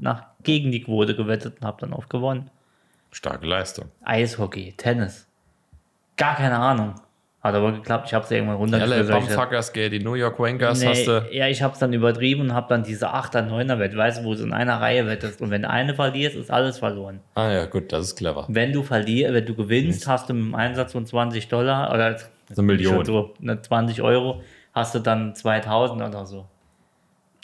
nach 0.00 0.24
gegen 0.42 0.70
die 0.72 0.82
Quote 0.82 1.14
gewettet 1.14 1.56
und 1.60 1.66
habe 1.66 1.78
dann 1.80 1.92
oft 1.92 2.10
gewonnen. 2.10 2.50
Starke 3.12 3.46
Leistung. 3.46 3.86
Eishockey, 4.04 4.74
Tennis. 4.76 5.26
Gar 6.16 6.36
keine 6.36 6.56
Ahnung. 6.58 6.94
Hat 7.42 7.54
aber 7.54 7.72
geklappt. 7.72 8.08
Ich 8.08 8.12
habe 8.14 8.22
es 8.24 8.30
irgendwann 8.30 8.56
LA 8.56 8.60
runtergeschrieben. 8.60 9.08
Bumfuckers, 9.26 9.72
gell, 9.72 9.88
die 9.88 9.98
New 9.98 10.12
York 10.12 10.38
Rangers 10.38 10.80
Nee, 10.80 10.88
hast 10.88 11.06
du. 11.06 11.26
ja, 11.32 11.48
ich 11.48 11.62
habe 11.62 11.72
es 11.72 11.78
dann 11.78 11.90
übertrieben 11.94 12.42
und 12.42 12.52
habe 12.52 12.66
dann 12.68 12.82
diese 12.82 13.08
8er, 13.14 13.48
9er 13.48 13.78
Wette, 13.78 13.96
weißt 13.96 14.20
du, 14.20 14.24
wo 14.24 14.34
du 14.34 14.42
in 14.42 14.52
einer 14.52 14.78
Reihe 14.78 15.06
wettest. 15.06 15.40
Und 15.40 15.50
wenn 15.50 15.62
du 15.62 15.70
eine 15.70 15.94
verlierst, 15.94 16.36
ist 16.36 16.50
alles 16.50 16.78
verloren. 16.78 17.20
Ah 17.34 17.50
ja, 17.50 17.64
gut, 17.64 17.92
das 17.92 18.08
ist 18.08 18.16
clever. 18.16 18.44
Wenn 18.48 18.74
du 18.74 18.82
verlierst, 18.82 19.32
wenn 19.32 19.46
du 19.46 19.54
gewinnst, 19.54 20.06
hast 20.06 20.28
du 20.28 20.34
mit 20.34 20.44
einem 20.44 20.54
Einsatz 20.54 20.92
von 20.92 21.06
20 21.06 21.48
Dollar 21.48 21.90
oder 21.94 22.18
Eine 22.50 22.62
Million. 22.62 23.06
so, 23.06 23.32
ne, 23.38 23.60
20 23.62 24.02
Euro, 24.02 24.42
hast 24.74 24.94
du 24.94 24.98
dann 24.98 25.34
2000 25.34 26.02
oder 26.02 26.26
so. 26.26 26.46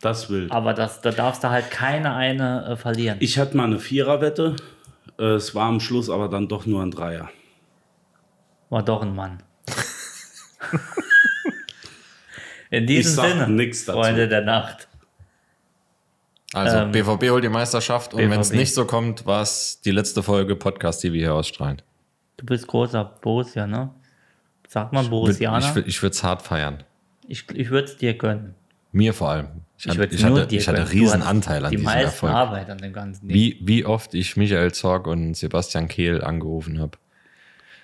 Das 0.01 0.29
wild. 0.31 0.53
Aber 0.53 0.75
das, 0.75 1.01
da 1.01 1.11
darfst 1.11 1.43
du 1.43 1.49
halt 1.51 1.71
keine 1.71 2.15
eine 2.15 2.67
äh, 2.67 2.77
verlieren. 2.77 3.17
Ich 3.21 3.39
hatte 3.39 3.57
mal 3.57 3.65
eine 3.65 3.79
Viererwette 3.79 4.57
Äh, 5.19 5.25
es 5.37 5.55
war 5.55 5.67
am 5.69 5.81
Schluss 5.81 6.11
aber 6.11 6.29
dann 6.29 6.49
doch 6.49 6.67
nur 6.67 6.83
ein 6.83 6.91
Dreier. 6.91 7.31
War 8.69 8.83
doch 8.83 9.03
ein 9.03 9.15
Mann. 9.15 9.43
In 12.71 12.87
diesem 12.87 13.13
sag 13.15 13.29
Sinne, 13.31 13.49
nix 13.49 13.85
dazu. 13.85 13.99
Freunde 14.01 14.29
der 14.29 14.43
Nacht. 14.43 14.89
Also 16.53 16.79
Ähm, 16.79 16.91
BVB 16.93 17.31
holt 17.31 17.45
die 17.45 17.49
Meisterschaft 17.49 18.15
und 18.15 18.21
wenn 18.31 18.41
es 18.41 18.53
nicht 18.53 18.75
so 18.75 18.85
kommt, 18.85 19.25
war 19.27 19.43
es 19.43 19.81
die 19.85 19.91
letzte 19.91 20.23
Folge 20.23 20.57
Podcast, 20.57 21.03
die 21.03 21.13
wir 21.13 21.21
hier 21.21 21.35
ausstrahlen. 21.35 21.83
Du 22.37 22.45
bist 22.47 22.67
großer 22.67 23.05
Borussia, 23.05 23.67
ne? 23.67 23.91
Sagt 24.69 24.93
man 24.93 25.05
Ich, 25.05 25.11
Borussianer? 25.11 25.65
würd- 25.75 25.87
ich 25.87 26.03
würde 26.03 26.13
es 26.15 26.23
hart 26.25 26.43
feiern. 26.43 26.83
Ich, 27.29 27.49
ich 27.55 27.71
würde 27.71 27.89
es 27.89 27.97
dir 27.97 28.15
gönnen. 28.15 28.55
Mir 28.93 29.15
vor 29.15 29.31
allem. 29.31 29.49
Ich, 29.79 29.87
hatte, 29.89 29.99
würd's 29.99 30.15
ich, 30.15 30.23
nur 30.25 30.39
hatte, 30.39 30.47
dir 30.49 30.59
ich 30.61 30.69
hatte 30.69 30.91
riesen 30.91 31.23
Anteil 31.23 31.65
an 31.65 31.71
Die 31.71 31.77
diesem 31.77 31.93
Erfolg. 31.93 32.33
Arbeit 32.33 32.71
an 32.71 32.79
dem 32.79 32.93
ganzen 32.93 33.29
Ding. 33.29 33.35
Wie, 33.37 33.59
wie 33.61 33.85
oft 33.85 34.15
ich 34.15 34.37
Michael 34.37 34.73
Zorg 34.73 35.07
und 35.07 35.35
Sebastian 35.35 35.87
Kehl 35.89 36.23
angerufen 36.25 36.79
habe 36.81 36.97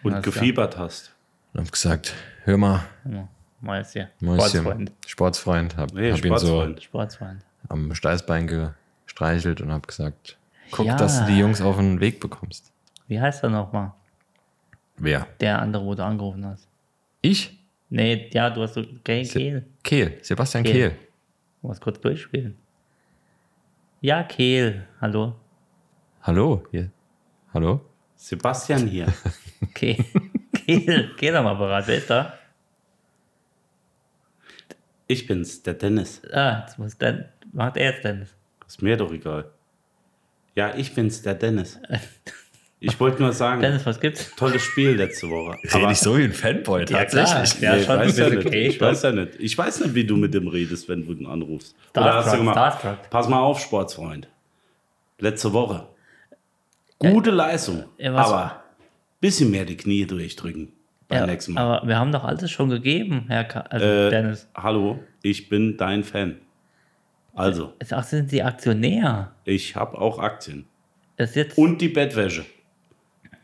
Und 0.03 0.15
Alles 0.15 0.23
klar. 0.25 0.35
gefiebert 0.35 0.79
hast. 0.79 1.13
und 1.53 1.61
habe 1.61 1.71
gesagt, 1.71 2.15
hör 2.45 2.57
mal, 2.57 2.85
Ja, 3.11 3.29
Mäuschen. 3.61 4.09
Mäuschen, 4.21 4.49
Sportsfreund. 4.49 4.93
Sportsfreund, 5.07 5.77
habe 5.77 5.95
Nee, 6.01 6.13
hab 6.13 6.25
ihn 6.25 6.39
so 6.39 6.47
Sportsfreund. 6.47 6.83
Sportsfreund. 6.83 7.41
am 7.69 7.95
Steißbein 7.95 8.73
gestreichelt 9.07 9.61
und 9.61 9.71
habe 9.71 9.87
gesagt, 9.87 10.39
guck, 10.71 10.87
Ja. 10.87 10.97
dass 10.97 11.21
du 11.21 11.27
die 11.33 11.39
Jungs 11.39 11.61
auf 11.61 11.77
den 11.77 12.01
Weg 12.01 12.21
bekommst. 12.21 12.73
Wie 13.07 13.21
heißt 13.21 13.43
er 13.43 13.51
nochmal? 13.51 13.93
Wer? 14.97 15.27
Der 15.41 15.61
andere, 15.61 15.85
wo 15.85 15.95
du 15.95 16.03
angerufen 16.05 16.45
hast. 16.47 16.67
Ich? 17.21 17.59
Nee, 17.91 18.31
ja, 18.33 18.49
du 18.51 18.63
hast 18.63 18.75
so 18.75 18.83
Kehl. 19.05 19.27
Kehl. 19.27 19.67
Kehl, 19.85 20.19
Sebastian 20.23 20.65
Kehl. 20.65 20.91
Kehl. 20.91 20.99
Du 21.63 21.69
musst 21.69 21.81
kurz 21.81 22.01
durchspielen. 22.01 22.59
Ja, 24.01 24.25
Kehl. 24.25 24.87
Hallo. 25.01 25.37
Hallo? 26.23 26.67
Hier. 26.73 26.91
Hallo? 27.55 27.81
Sebastian 28.17 28.89
hier. 28.89 29.07
Kehl. 29.75 30.05
Kehl. 30.53 31.15
Kehl 31.15 31.37
am 31.37 31.47
Apparat. 31.47 31.87
Wer 31.87 31.99
ist 31.99 32.11
da? 32.11 32.35
Ich 35.07 35.27
bin's, 35.29 35.63
der 35.63 35.75
Dennis. 35.75 36.21
Ah, 36.33 36.61
jetzt 36.61 36.79
muss 36.79 36.99
dann. 36.99 37.29
Macht 37.53 37.77
er 37.77 37.93
jetzt 37.93 38.05
Dennis. 38.05 38.35
Ist 38.67 38.83
mir 38.83 38.97
doch 38.97 39.13
egal. 39.13 39.53
Ja, 40.57 40.75
ich 40.75 40.93
bin's, 40.95 41.23
der 41.23 41.35
Dennis. 41.35 41.79
Ich 42.85 42.99
wollte 42.99 43.23
nur 43.23 43.33
sagen, 43.33 43.61
Dennis, 43.63 43.87
was 43.87 44.01
gibt's? 44.01 44.35
tolles 44.37 44.61
Spiel 44.63 44.91
letzte 44.97 45.31
Woche. 45.31 45.57
Rede 45.73 45.93
ich 45.93 45.99
so 45.99 46.19
wie 46.19 46.25
ein 46.25 46.33
Fanboy, 46.33 46.81
Ja, 46.81 46.87
klar. 46.87 47.07
tatsächlich. 47.07 47.63
Ja, 47.63 47.77
nee, 47.77 47.83
schon 47.85 47.91
ein 47.97 48.07
weiß 48.09 48.17
ja 48.19 48.25
bisschen 48.25 48.39
nicht. 48.39 48.47
okay. 48.49 48.67
Ich 48.67 48.81
weiß 48.81 49.03
ja 49.03 49.13
nicht. 49.13 49.29
Ich 49.39 49.57
weiß 49.59 49.81
nicht, 49.83 49.95
wie 49.95 50.05
du 50.05 50.17
mit 50.17 50.35
dem 50.35 50.49
redest, 50.49 50.89
wenn 50.89 51.07
du 51.07 51.13
ihn 51.13 51.27
anrufst. 51.27 51.77
Starstruck, 51.91 52.05
Oder 52.05 52.15
hast 52.15 52.33
du 52.33 52.39
gemacht, 52.39 53.11
pass 53.11 53.29
mal 53.29 53.39
auf, 53.41 53.61
Sportsfreund. 53.61 54.29
Letzte 55.19 55.53
Woche. 55.53 55.87
Gute 56.99 57.31
Leistung. 57.31 57.85
ja, 57.99 58.13
was- 58.15 58.29
aber 58.29 58.63
bisschen 59.21 59.51
mehr 59.53 59.65
die 59.65 59.77
Knie 59.77 60.05
durchdrücken 60.05 60.73
beim 61.09 61.19
Ja, 61.21 61.27
nächsten 61.27 61.53
Mal. 61.53 61.61
aber 61.63 61.87
wir 61.87 61.97
haben 61.99 62.11
doch 62.11 62.25
alles 62.25 62.51
schon 62.51 62.69
gegeben, 62.71 63.27
Herr 63.29 63.45
Ka 63.45 63.61
also 63.61 63.87
Äh, 63.87 64.11
Dennis. 64.11 64.49
Hallo, 64.57 64.99
ich 65.23 65.49
bin 65.49 65.77
dein 65.77 66.03
Fan. 66.03 66.39
Also, 67.35 67.73
Ach, 67.93 68.03
sind 68.05 68.29
Sie 68.31 68.43
Aktionär? 68.43 69.33
ich 69.45 69.77
habe 69.77 69.99
auch 70.01 70.19
Aktien. 70.19 70.67
Und 71.57 71.81
die 71.81 71.89
Bettwäsche. 71.89 72.45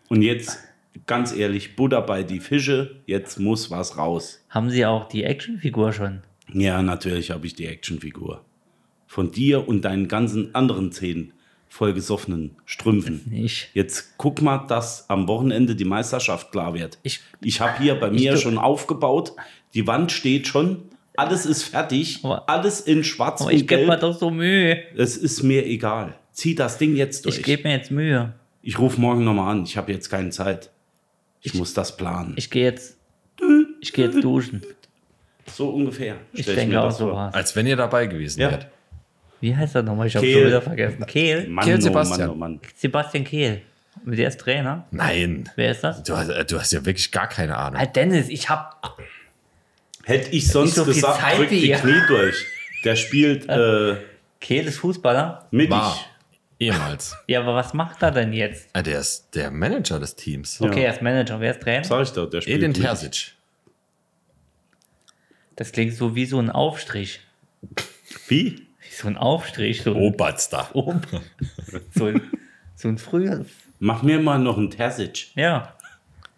Und 0.09 0.23
jetzt, 0.23 0.59
ganz 1.07 1.35
ehrlich, 1.35 1.77
Butter 1.77 2.01
bei 2.03 2.23
die 2.23 2.41
Fische. 2.41 3.01
Jetzt 3.07 3.39
muss 3.39 3.71
was 3.71 3.97
raus. 3.99 4.45
haben 4.49 4.71
Sie 4.71 4.85
auch 4.87 5.09
die 5.09 5.25
Actionfigur 5.25 5.93
schon? 5.93 6.23
Ja, 6.53 6.83
natürlich 6.83 7.31
habe 7.31 7.47
ich 7.47 7.55
die 7.55 7.67
Actionfigur. 7.67 8.43
Von 9.07 9.31
dir 9.31 9.69
und 9.69 9.83
deinen 9.85 10.09
ganzen 10.09 10.55
anderen 10.55 10.93
zehn 10.93 11.33
vollgesoffenen 11.69 12.53
Strümpfen. 12.65 13.23
Nicht. 13.31 13.69
Jetzt 13.75 14.15
guck 14.17 14.41
mal, 14.43 14.59
dass 14.67 15.09
am 15.11 15.29
Wochenende 15.29 15.77
die 15.77 15.85
Meisterschaft 15.85 16.51
klar 16.53 16.73
wird. 16.75 16.99
Ich- 17.03 17.21
Ich 17.43 17.61
habe 17.61 17.79
hier 17.83 17.95
bei 17.95 18.11
mir 18.11 18.37
schon 18.39 18.57
aufgebaut. 18.59 19.33
Die 19.75 19.87
Wand 19.87 20.11
steht 20.11 20.47
schon. 20.49 20.83
Alles 21.17 21.45
ist 21.47 21.65
fertig. 21.65 22.21
Aber- 22.23 22.49
alles 22.49 22.81
in 22.81 23.05
schwarz 23.05 23.43
Aber 23.43 23.51
und 23.51 23.57
ich 23.57 23.67
gebe 23.67 23.83
mir 23.83 23.89
gelb. 23.89 24.01
doch 24.01 24.19
so 24.19 24.31
Mühe. 24.31 24.79
Es 24.97 25.17
ist 25.17 25.43
mir 25.43 25.67
egal. 25.67 26.15
Zieh 26.33 26.55
das 26.55 26.79
Ding 26.79 26.97
jetzt 26.97 27.27
durch. 27.27 27.39
Ich 27.39 27.43
gebe 27.45 27.65
mir 27.65 27.73
jetzt 27.77 27.91
Mühe. 27.91 28.33
Ich 28.63 28.79
rufe 28.79 29.01
morgen 29.01 29.25
nochmal 29.25 29.53
an. 29.53 29.65
Ich 29.65 29.77
habe 29.77 29.93
jetzt 29.93 30.11
keine 30.11 30.31
Zeit. 30.31 30.71
Ich, 31.41 31.55
muss 31.55 31.75
das 31.75 31.97
planen. 31.97 32.35
Ich 32.37 32.51
gehe 32.51 32.65
jetzt. 32.65 32.97
Ich 33.81 33.93
gehe 33.93 34.07
jetzt 34.07 34.23
duschen. 34.23 34.63
so 35.47 35.71
ungefähr. 35.71 36.17
Ich 36.33 36.47
denke 36.47 36.67
mir 36.75 36.83
auch 36.83 36.91
so 36.91 37.13
was. 37.13 37.33
Als 37.35 37.55
wenn 37.57 37.67
ihr 37.67 37.77
dabei 37.77 38.07
gewesen 38.07 38.41
Ja. 38.41 38.51
wärt. 38.51 38.67
Wie 39.41 39.55
heißt 39.55 39.77
er 39.77 39.83
nochmal? 39.85 40.09
Ich 40.09 40.17
habe 40.17 40.27
schon 40.31 40.47
wieder 40.47 40.61
vergessen. 40.63 41.07
Kehl? 41.07 41.47
Mann, 41.49 41.65
Kehl 41.65 41.77
oh 41.79 41.81
Sebastian. 41.81 42.21
Mann, 42.21 42.31
oh 42.31 42.35
Mann. 42.35 42.61
Sebastian 42.75 43.25
Kehl. 43.25 43.63
Der 44.05 44.29
ist 44.29 44.41
Trainer. 44.41 44.87
Nein. 44.91 45.49
Wer 45.57 45.71
ist 45.71 45.83
das? 45.85 46.03
Du 46.03 46.17
hast, 46.17 46.29
äh, 46.29 46.45
du 46.45 46.59
hast 46.59 46.73
ja 46.73 46.85
wirklich 46.85 47.11
gar 47.13 47.29
keine 47.29 47.57
Ahnung. 47.57 47.81
Ah, 47.81 47.87
Dennis, 47.87 48.29
ich 48.29 48.49
hab. 48.49 48.99
Hätte 50.05 50.31
ich 50.31 50.49
sonst 50.49 50.75
so 50.75 50.85
gesagt, 50.85 51.21
Zeit 51.21 51.39
drück 51.39 51.49
die. 51.51 51.71
Knie 51.71 52.01
durch. 52.09 52.47
Der 52.85 52.97
spielt 52.97 53.49
äh, 53.49 53.97
Kehl 54.41 54.67
ist 54.67 54.79
Fußballer. 54.79 55.47
mittig. 55.51 55.71
War. 55.71 55.99
Ehemals. 56.61 57.17
Ja, 57.27 57.41
aber 57.41 57.55
was 57.55 57.73
macht 57.73 58.03
er 58.03 58.11
denn 58.11 58.33
jetzt? 58.33 58.69
Ah, 58.73 58.83
der 58.83 59.01
ist 59.01 59.29
der 59.35 59.51
Manager 59.51 60.01
des 60.01 60.17
Teams. 60.17 60.61
Okay, 60.61 60.83
er 60.83 60.93
ist 60.93 61.03
Manager. 61.03 61.41
Wer 61.41 61.53
ist 61.53 61.63
Trainer? 61.63 61.85
Sag 61.85 62.03
ich 62.03 62.13
doch, 62.13 62.29
der 62.29 62.41
spielt 62.41 62.59
Edin. 62.59 62.75
Terzic. 62.75 63.35
Das 65.55 65.73
klingt 65.73 65.95
so 65.95 66.15
wie 66.15 66.27
so 66.27 66.39
ein 66.39 66.51
Aufstrich. 66.51 67.21
Wie? 68.27 68.67
Wie 68.81 68.95
so 68.95 69.09
ein 69.09 69.17
Aufstrich. 69.17 69.83
So 69.83 69.93
ein, 69.93 69.97
Oberster. 69.97 70.69
oben. 70.75 71.01
so 71.95 72.07
ein, 72.07 72.23
so 72.75 72.89
ein 72.89 72.99
früher. 72.99 73.45
Mach 73.79 74.03
mir 74.03 74.19
mal 74.19 74.39
noch 74.39 74.57
einen 74.57 74.71
Terzic. 74.71 75.29
Ja. 75.37 75.75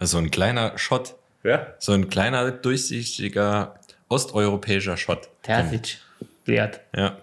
So 0.00 0.18
ein 0.18 0.30
kleiner 0.30 0.76
Shot. 0.76 1.14
Ja? 1.44 1.74
So 1.78 1.92
ein 1.92 2.10
kleiner, 2.10 2.50
durchsichtiger 2.50 3.78
osteuropäischer 4.08 4.96
Shot. 4.98 5.30
Terzic. 5.42 5.98
Wert. 6.44 6.80
Ja. 6.94 7.18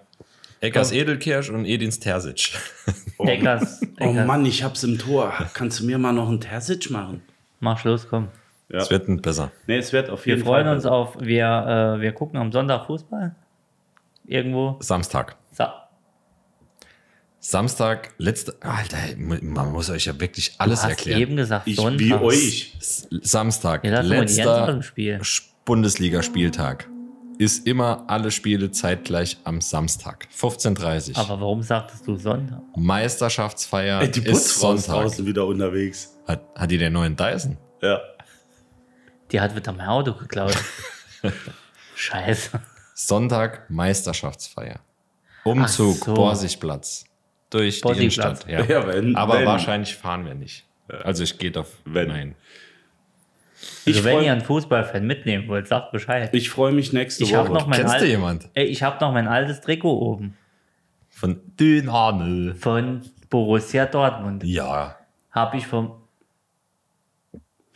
Eckers 0.61 0.91
Edelkirsch 0.91 1.49
und 1.49 1.65
Edins 1.65 1.99
Terzic. 1.99 2.53
Eckers. 3.19 3.81
Oh 3.99 4.03
Eckers. 4.09 4.25
Mann, 4.27 4.45
ich 4.45 4.63
hab's 4.63 4.83
im 4.83 4.97
Tor. 4.97 5.33
Kannst 5.53 5.79
du 5.79 5.85
mir 5.85 5.97
mal 5.97 6.13
noch 6.13 6.27
einen 6.29 6.41
Terzic 6.41 6.89
machen? 6.89 7.21
Mach 7.59 7.77
Schluss, 7.79 8.07
komm. 8.09 8.29
Ja. 8.69 8.79
Es 8.79 8.89
wird 8.89 9.07
ein 9.07 9.21
besser. 9.21 9.51
Nee, 9.67 9.77
es 9.77 9.93
wird 9.93 10.09
auf 10.09 10.25
Wir 10.25 10.35
jeden 10.35 10.45
freuen 10.45 10.65
Fall. 10.65 10.75
uns 10.75 10.85
auf, 10.85 11.15
wir, 11.19 11.95
äh, 11.97 12.01
wir 12.01 12.11
gucken 12.11 12.37
am 12.39 12.51
Sonntag 12.51 12.85
Fußball. 12.87 13.35
Irgendwo. 14.25 14.77
Samstag. 14.81 15.35
Sa 15.51 15.87
Samstag, 17.39 18.13
letzte. 18.17 18.55
Alter, 18.61 18.97
man 19.17 19.71
muss 19.71 19.89
euch 19.89 20.05
ja 20.05 20.19
wirklich 20.19 20.53
alles 20.57 20.79
du 20.81 20.83
hast 20.85 20.89
erklären. 20.91 21.21
eben 21.21 21.35
gesagt, 21.37 21.67
Ich 21.67 21.75
Sonntag. 21.77 21.99
wie 21.99 22.13
euch. 22.13 22.75
S- 22.79 23.07
Samstag, 23.21 23.85
Ja, 23.85 24.01
lass 24.01 24.07
mal 24.07 24.25
die 24.25 24.33
Jens 24.33 24.47
aus 24.47 24.67
letzter 24.67 24.83
Spiel. 24.83 25.15
Sch- 25.21 25.43
Bundesligaspieltag. 25.63 26.89
Ist 27.39 27.67
immer 27.67 28.03
alle 28.07 28.31
Spiele 28.31 28.71
zeitgleich 28.71 29.37
am 29.43 29.61
Samstag. 29.61 30.27
15.30 30.35 31.11
Uhr. 31.11 31.17
Aber 31.17 31.39
warum 31.41 31.61
sagtest 31.61 32.07
du 32.07 32.15
Sonntag? 32.15 32.61
Meisterschaftsfeier 32.75 34.01
Ey, 34.01 34.09
die 34.11 34.21
ist 34.25 34.59
Sonntag. 34.59 34.87
draußen 35.03 35.25
wieder 35.25 35.45
unterwegs. 35.45 36.17
Hat, 36.27 36.41
hat 36.55 36.71
die 36.71 36.77
den 36.79 36.93
neuen 36.93 37.15
Dyson? 37.15 37.57
Ja. 37.81 37.99
Die 39.31 39.39
hat 39.39 39.55
wieder 39.55 39.71
mein 39.73 39.87
Auto 39.87 40.13
geklaut. 40.13 40.57
Scheiße. 41.95 42.59
Sonntag 42.93 43.69
Meisterschaftsfeier. 43.69 44.79
Umzug, 45.43 45.97
Ach 46.01 46.05
so. 46.05 46.13
Borsigplatz. 46.13 47.05
Durch 47.49 47.75
die 47.77 47.81
Borsigplatz. 47.81 48.43
Innenstadt. 48.45 48.47
Ja. 48.69 48.81
Ja, 48.81 48.87
wenn- 48.87 49.15
Aber 49.15 49.37
wenn. 49.39 49.45
wahrscheinlich 49.45 49.95
fahren 49.95 50.25
wir 50.25 50.33
nicht. 50.35 50.65
Also 50.87 51.23
ich 51.23 51.37
gehe 51.37 51.53
auf 51.55 51.67
Wenn. 51.85 52.07
Nein. 52.07 52.35
Also 53.85 53.99
Ich 53.99 54.03
wenn 54.05 54.17
freu- 54.17 54.25
ihr 54.25 54.31
einen 54.31 54.41
Fußballfan 54.41 55.05
mitnehmen 55.05 55.47
wollt, 55.47 55.67
sagt 55.67 55.91
Bescheid. 55.91 56.29
Ich 56.33 56.49
freue 56.49 56.71
mich 56.73 56.91
nächste 56.93 57.23
Ich 57.23 57.33
Woche. 57.35 57.51
noch 57.53 57.67
mein 57.67 57.79
Kennst 57.81 58.01
du 58.01 58.05
jemand? 58.05 58.49
Ey, 58.53 58.65
ich 58.65 58.83
habe 58.83 58.97
noch 58.99 59.13
mein 59.13 59.27
altes 59.27 59.61
Trikot 59.61 59.97
oben 59.97 60.35
Von 61.09 61.39
Dynamo. 61.59 62.53
von 62.55 63.01
Borussia 63.29 63.85
Dortmund. 63.85 64.43
Ja. 64.43 64.97
Habe 65.31 65.57
ich 65.57 65.67
vom 65.67 65.93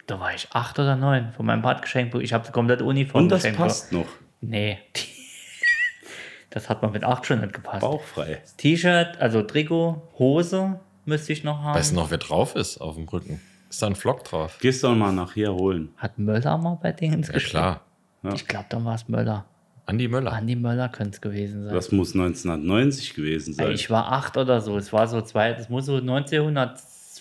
da 0.07 0.19
war 0.19 0.33
ich 0.33 0.49
acht 0.51 0.77
oder 0.79 0.95
neun 0.97 1.31
von 1.31 1.45
meinem 1.45 1.61
Bad 1.61 1.81
geschenkt. 1.81 2.13
Ich 2.15 2.33
habe 2.33 2.51
komplett 2.51 2.81
Uniform 2.81 3.23
Und 3.23 3.29
das 3.29 3.43
geschenkt. 3.43 3.59
passt 3.59 3.91
noch. 3.93 4.07
Nee. 4.41 4.79
Das 6.53 6.67
hat 6.67 6.81
man 6.81 6.91
mit 6.91 7.05
acht 7.05 7.25
schon 7.25 7.39
nicht 7.39 7.53
gepasst. 7.53 7.79
Bauchfrei. 7.79 8.41
T-Shirt, 8.57 9.17
also 9.21 9.41
Trikot, 9.41 10.01
Hose 10.19 10.81
müsste 11.05 11.31
ich 11.31 11.45
noch 11.45 11.59
haben. 11.63 11.75
Weißt 11.79 11.93
du 11.93 11.95
noch, 11.95 12.11
wer 12.11 12.17
drauf 12.17 12.57
ist 12.57 12.79
auf 12.79 12.95
dem 12.95 13.07
Rücken? 13.07 13.39
Ist 13.71 13.81
da 13.81 13.87
ein 13.87 13.95
Flock 13.95 14.25
drauf? 14.25 14.57
Gehst 14.59 14.83
doch 14.83 14.93
mal 14.93 15.13
nachher 15.13 15.53
holen. 15.53 15.91
Hat 15.95 16.19
Möller 16.19 16.57
mal 16.57 16.77
bei 16.81 16.91
Dingens 16.91 17.29
Ja, 17.29 17.33
gespielt? 17.35 17.51
klar. 17.51 17.81
Ich 18.35 18.45
glaube, 18.45 18.65
dann 18.67 18.83
war 18.83 18.95
es 18.95 19.07
Möller. 19.07 19.45
Andi 19.85 20.09
Möller. 20.09 20.33
Andi 20.33 20.57
Möller 20.57 20.89
könnte 20.89 21.11
es 21.11 21.21
gewesen 21.21 21.63
sein. 21.63 21.73
Das 21.73 21.93
muss 21.93 22.13
1990 22.13 23.13
gewesen 23.13 23.53
sein. 23.53 23.71
ich 23.71 23.89
war 23.89 24.11
acht 24.11 24.35
oder 24.35 24.59
so. 24.59 24.77
Es 24.77 24.91
war 24.91 25.07
so 25.07 25.21
zwei, 25.21 25.53
das 25.53 25.69
muss 25.69 25.85
so 25.85 26.01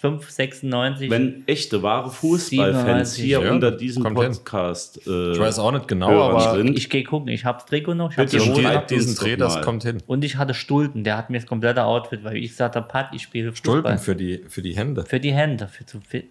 5,96. 0.02 1.10
Wenn 1.10 1.42
echte, 1.46 1.82
wahre 1.82 2.10
Fußballfans 2.10 3.14
97, 3.16 3.24
hier 3.24 3.42
ja, 3.42 3.52
unter 3.52 3.70
diesem. 3.70 4.02
Podcast 4.02 5.06
äh, 5.06 5.32
Ich 5.32 5.38
weiß 5.38 5.58
auch 5.58 5.72
nicht 5.72 5.88
genau, 5.88 6.22
aber 6.22 6.56
sind, 6.56 6.76
ich 6.76 6.88
gehe 6.88 7.04
gucken, 7.04 7.28
ich 7.28 7.44
hab's 7.44 7.66
Trikot 7.66 7.94
noch, 7.94 8.10
ich 8.10 8.16
hab 8.16 8.30
Bitte 8.30 8.38
die 8.42 8.94
diesen, 8.94 9.14
Dreh, 9.16 9.36
das 9.36 9.56
mal. 9.56 9.60
kommt 9.62 9.82
hin. 9.82 9.98
und 10.06 10.24
ich 10.24 10.36
hatte 10.36 10.54
Stulpen, 10.54 11.04
der 11.04 11.18
hat 11.18 11.28
mir 11.28 11.38
das 11.38 11.46
komplette 11.46 11.84
Outfit, 11.84 12.24
weil 12.24 12.36
ich 12.36 12.50
gesagt 12.50 12.76
habe, 12.76 12.88
Pat, 12.88 13.08
ich 13.12 13.22
spiele 13.22 13.52
Fußball. 13.52 13.80
Stulpen 13.80 13.98
für 13.98 14.16
die, 14.16 14.44
für 14.48 14.62
die 14.62 14.74
Hände. 14.74 15.04
Für 15.04 15.20
die 15.20 15.32
Hände, 15.32 15.68
für 15.68 15.84
zu 15.84 16.00
fit. 16.00 16.30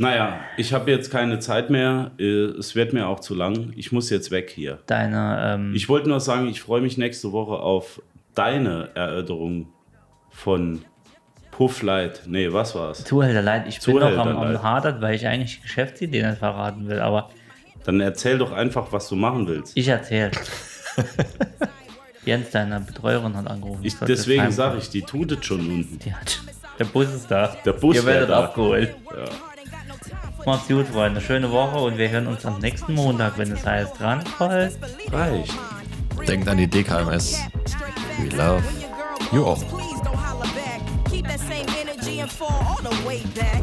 Naja, 0.00 0.40
ich 0.56 0.72
habe 0.72 0.90
jetzt 0.92 1.10
keine 1.10 1.40
Zeit 1.40 1.70
mehr. 1.70 2.12
Äh, 2.18 2.24
Es 2.58 2.74
wird 2.76 2.92
mir 2.92 3.08
auch 3.08 3.20
zu 3.20 3.34
lang. 3.34 3.72
Ich 3.76 3.90
muss 3.92 4.10
jetzt 4.10 4.30
weg 4.30 4.50
hier. 4.54 4.78
Deine, 4.86 5.54
ähm, 5.54 5.74
Ich 5.74 5.88
wollte 5.88 6.08
nur 6.08 6.20
sagen, 6.20 6.46
ich 6.48 6.60
freue 6.60 6.80
mich 6.80 6.96
nächste 6.98 7.32
Woche 7.32 7.54
auf 7.58 8.00
deine 8.34 8.90
Erörterung 8.94 9.68
von 10.30 10.84
Pufflight. 11.50 12.22
Nee, 12.26 12.52
was 12.52 12.76
war's? 12.76 13.02
Zuhälter 13.04 13.42
leid, 13.42 13.64
ich 13.66 13.80
bin 13.80 13.96
noch 13.96 14.16
am, 14.16 14.36
am 14.36 14.62
hadert, 14.62 15.00
weil 15.00 15.16
ich 15.16 15.26
eigentlich 15.26 15.56
die 15.56 15.62
Geschäftsidee 15.62 16.22
nicht 16.24 16.38
verraten 16.38 16.86
will, 16.88 17.00
aber 17.00 17.30
Dann 17.84 18.00
erzähl 18.00 18.38
doch 18.38 18.52
einfach, 18.52 18.92
was 18.92 19.08
du 19.08 19.16
machen 19.16 19.48
willst. 19.48 19.76
ich 19.76 19.88
erzähle. 19.88 20.30
Jens, 22.24 22.50
deine 22.50 22.78
Betreuerin 22.80 23.36
hat 23.36 23.48
angerufen. 23.48 23.80
Ich, 23.84 23.96
deswegen 23.98 24.52
sage 24.52 24.78
ich, 24.78 24.90
die 24.90 25.02
tut 25.02 25.32
es 25.32 25.44
schon 25.44 25.60
unten. 25.60 25.98
Der 26.78 26.84
Bus 26.84 27.12
ist 27.12 27.28
da. 27.28 27.56
Der 27.64 27.72
Bus 27.72 27.96
Ihr 27.96 28.04
wär 28.06 28.14
werdet 28.14 28.30
da. 28.30 28.44
abgeholt. 28.44 28.94
Macht's 30.46 30.68
gut, 30.68 30.86
Freunde. 30.86 31.20
Schöne 31.20 31.50
Woche 31.50 31.78
und 31.78 31.98
wir 31.98 32.08
hören 32.10 32.26
uns 32.26 32.46
am 32.46 32.58
nächsten 32.60 32.94
Montag, 32.94 33.36
wenn 33.38 33.52
es 33.52 33.64
heißt 33.64 34.00
Randvoll. 34.00 34.70
Reicht. 35.12 35.54
Denkt 36.26 36.48
an 36.48 36.56
die 36.56 36.66
DKMS. 36.66 37.38
We 38.18 38.36
love 38.36 38.62
you 39.32 39.44
all. 39.44 39.56
Please 39.56 40.00
don't 40.02 40.16
holler 40.16 40.48
back. 40.54 40.80
Keep 41.10 41.26
that 41.26 41.40
same 41.40 41.66
energy 41.80 42.20
and 42.20 42.30
fall 42.30 42.48
all 42.48 42.78
the 42.82 43.06
way 43.06 43.22
back. 43.34 43.62